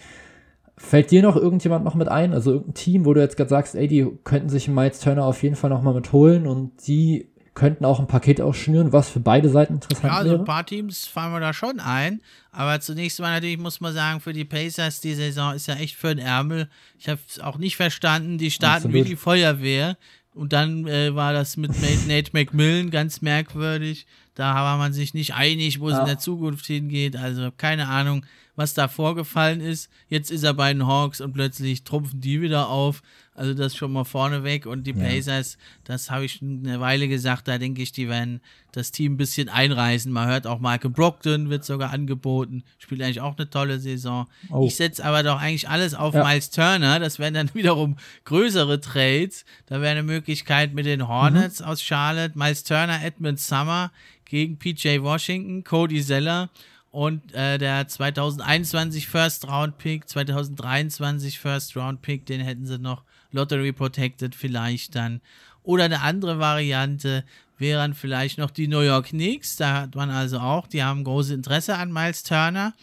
[0.76, 2.32] Fällt dir noch irgendjemand noch mit ein?
[2.32, 5.42] Also irgendein Team, wo du jetzt gerade sagst, ey, die könnten sich Miles Turner auf
[5.42, 7.28] jeden Fall nochmal mit holen und die
[7.58, 10.40] könnten auch ein Paket ausschnüren, was für beide Seiten interessant ja, also wäre.
[10.40, 12.22] ein paar Teams fallen wir da schon ein.
[12.52, 15.96] Aber zunächst mal natürlich muss man sagen, für die Pacers, die Saison ist ja echt
[15.96, 16.68] für den Ärmel.
[16.98, 18.38] Ich habe es auch nicht verstanden.
[18.38, 18.94] Die starten Absolut.
[18.94, 19.96] wie die Feuerwehr.
[20.34, 21.72] Und dann äh, war das mit
[22.06, 24.06] Nate McMillan ganz merkwürdig.
[24.36, 26.00] Da war man sich nicht einig, wo es ja.
[26.00, 27.16] in der Zukunft hingeht.
[27.16, 28.24] Also keine Ahnung,
[28.58, 29.88] was da vorgefallen ist.
[30.08, 33.02] Jetzt ist er bei den Hawks und plötzlich trumpfen die wieder auf.
[33.32, 34.66] Also das schon mal vorneweg.
[34.66, 35.60] Und die Blazers, ja.
[35.84, 38.40] das habe ich eine Weile gesagt, da denke ich, die werden
[38.72, 40.10] das Team ein bisschen einreißen.
[40.10, 42.64] Man hört auch Michael Brockton wird sogar angeboten.
[42.78, 44.26] Spielt eigentlich auch eine tolle Saison.
[44.50, 44.66] Oh.
[44.66, 46.24] Ich setze aber doch eigentlich alles auf ja.
[46.24, 46.98] Miles Turner.
[46.98, 49.44] Das wären dann wiederum größere Trades.
[49.66, 51.66] Da wäre eine Möglichkeit mit den Hornets mhm.
[51.66, 52.36] aus Charlotte.
[52.36, 53.92] Miles Turner, Edmund Summer
[54.24, 56.50] gegen PJ Washington, Cody Zeller
[56.98, 63.04] und äh, der 2021 First Round Pick, 2023 First Round Pick, den hätten sie noch
[63.30, 65.20] Lottery Protected vielleicht dann.
[65.62, 67.22] Oder eine andere Variante
[67.56, 69.54] wären vielleicht noch die New York Knicks.
[69.54, 72.74] Da hat man also auch, die haben großes Interesse an Miles Turner.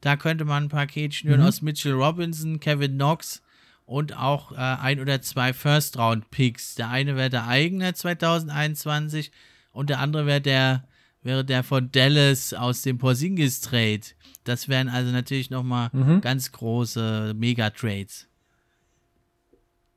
[0.00, 1.46] Da könnte man ein Paket schnüren mhm.
[1.48, 3.42] aus Mitchell Robinson, Kevin Knox
[3.86, 6.76] und auch äh, ein oder zwei First-Round-Picks.
[6.76, 9.32] Der eine wäre der eigene 2021
[9.72, 10.84] und der andere wäre der,
[11.24, 14.00] wäre der von Dallas aus dem Porzingis-Trade.
[14.44, 16.20] Das wären also natürlich nochmal mhm.
[16.20, 18.28] ganz große Mega-Trades.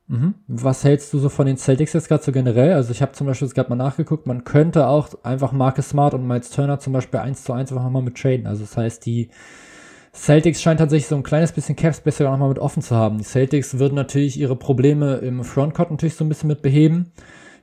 [0.07, 0.35] Mhm.
[0.47, 2.73] Was hältst du so von den Celtics jetzt gerade so generell?
[2.73, 6.25] Also ich habe zum Beispiel gerade mal nachgeguckt, man könnte auch einfach Marcus Smart und
[6.25, 8.47] Miles Turner zum Beispiel eins zu eins einfach mal mit traden.
[8.47, 9.29] Also das heißt, die
[10.13, 13.17] Celtics scheinen tatsächlich so ein kleines bisschen Capspace sogar nochmal mit offen zu haben.
[13.17, 17.11] Die Celtics würden natürlich ihre Probleme im Frontcourt natürlich so ein bisschen mit beheben.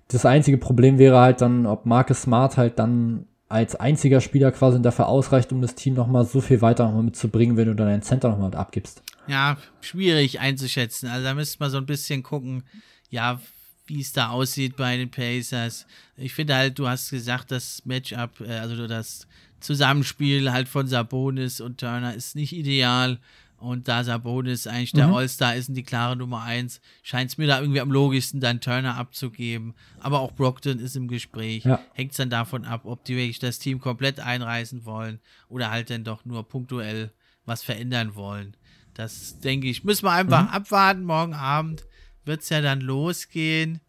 [0.09, 4.83] Das einzige Problem wäre halt dann, ob Marcus Smart halt dann als einziger Spieler quasi
[4.83, 8.03] dafür ausreicht, um das Team nochmal so viel weiter nochmal mitzubringen, wenn du dann deinen
[8.03, 9.01] Center nochmal mit abgibst.
[9.29, 11.09] Ja, schwierig einzuschätzen.
[11.09, 12.65] Also da müsste man so ein bisschen gucken,
[13.11, 13.41] ja,
[13.87, 15.87] wie es da aussieht bei den Pacers.
[16.17, 19.29] Ich finde halt, du hast gesagt, das Matchup, äh, also das
[19.61, 23.21] Zusammenspiel halt von Sabonis und Turner ist nicht ideal.
[23.65, 25.15] Und da Sabonis eigentlich der mhm.
[25.15, 28.61] All-Star ist und die klare Nummer 1, scheint es mir da irgendwie am logischsten, dann
[28.61, 29.75] Turner abzugeben.
[30.01, 31.65] Aber auch Brockton ist im Gespräch.
[31.65, 31.81] Ja.
[31.95, 35.19] Hängt es dann davon ab, ob die wirklich das Team komplett einreißen wollen
[35.49, 37.13] oder halt dann doch nur punktuell
[37.47, 38.57] was verändern wollen.
[38.93, 40.49] Das denke ich, müssen wir einfach mhm.
[40.49, 41.05] abwarten.
[41.05, 41.85] Morgen Abend
[42.25, 43.81] wird es ja dann losgehen.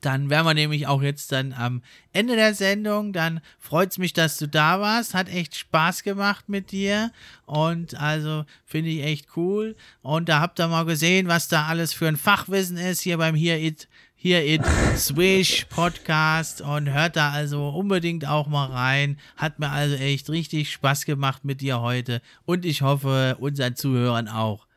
[0.00, 1.82] Dann wären wir nämlich auch jetzt dann am
[2.12, 3.12] Ende der Sendung.
[3.12, 5.14] Dann freut es mich, dass du da warst.
[5.14, 7.12] Hat echt Spaß gemacht mit dir.
[7.44, 9.76] Und also finde ich echt cool.
[10.02, 13.34] Und da habt ihr mal gesehen, was da alles für ein Fachwissen ist hier beim
[13.34, 14.64] Here It, Here It
[14.96, 16.62] Swish Podcast.
[16.62, 19.18] Und hört da also unbedingt auch mal rein.
[19.36, 22.22] Hat mir also echt richtig Spaß gemacht mit dir heute.
[22.46, 24.69] Und ich hoffe, unseren Zuhörern auch.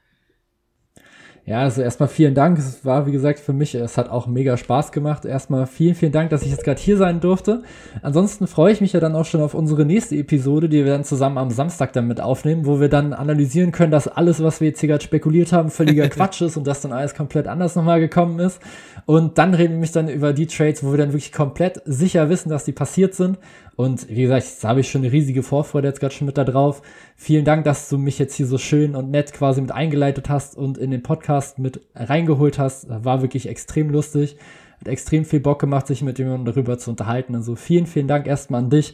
[1.45, 2.57] Ja, also erstmal vielen Dank.
[2.57, 5.25] Es war, wie gesagt, für mich, es hat auch mega Spaß gemacht.
[5.25, 7.63] Erstmal vielen, vielen Dank, dass ich jetzt gerade hier sein durfte.
[8.01, 11.03] Ansonsten freue ich mich ja dann auch schon auf unsere nächste Episode, die wir dann
[11.03, 14.79] zusammen am Samstag damit aufnehmen, wo wir dann analysieren können, dass alles, was wir jetzt
[14.79, 18.39] hier gerade spekuliert haben, völliger Quatsch ist und dass dann alles komplett anders nochmal gekommen
[18.39, 18.61] ist.
[19.05, 22.29] Und dann reden wir mich dann über die Trades, wo wir dann wirklich komplett sicher
[22.29, 23.37] wissen, dass die passiert sind
[23.75, 26.43] und wie gesagt, da habe ich schon eine riesige Vorfreude jetzt gerade schon mit da
[26.43, 26.83] drauf.
[27.15, 30.55] Vielen Dank, dass du mich jetzt hier so schön und nett quasi mit eingeleitet hast
[30.55, 32.87] und in den Podcast mit reingeholt hast.
[32.89, 34.37] War wirklich extrem lustig.
[34.79, 37.35] Hat extrem viel Bock gemacht, sich mit jemandem darüber zu unterhalten.
[37.35, 38.93] Also vielen, vielen Dank erstmal an dich.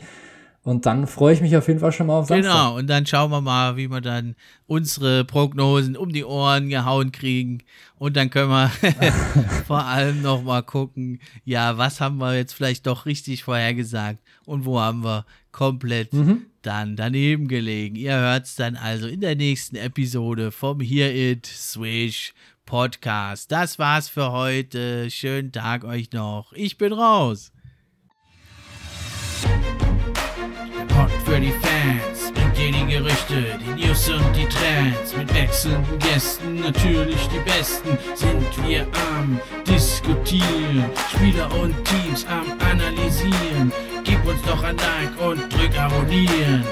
[0.64, 2.52] Und dann freue ich mich auf jeden Fall schon mal auf Samstag.
[2.52, 4.36] Genau, und dann schauen wir mal, wie wir dann
[4.68, 7.64] unsere Prognosen um die Ohren gehauen kriegen.
[7.98, 8.70] Und dann können wir
[9.68, 14.20] vor allem noch mal gucken, ja, was haben wir jetzt vielleicht doch richtig vorhergesagt
[14.50, 16.48] und wo haben wir komplett mhm.
[16.62, 17.96] dann daneben gelegen.
[17.96, 22.34] Ihr hört es dann also in der nächsten Episode vom Hear It Swish
[22.66, 23.52] Podcast.
[23.52, 25.10] Das war's für heute.
[25.10, 26.54] Schönen Tag euch noch.
[26.54, 27.52] Ich bin raus.
[31.30, 32.32] für die Fans.
[32.34, 35.16] Bringt dir die Gerüchte, die News und die Trends.
[35.16, 37.98] Mit wechselnden Gästen, natürlich die besten.
[38.16, 40.86] Sind wir am Diskutieren.
[41.14, 43.72] Spieler und Teams am Analysieren.
[44.30, 46.64] Uns doch ein Like und drück Abonnieren.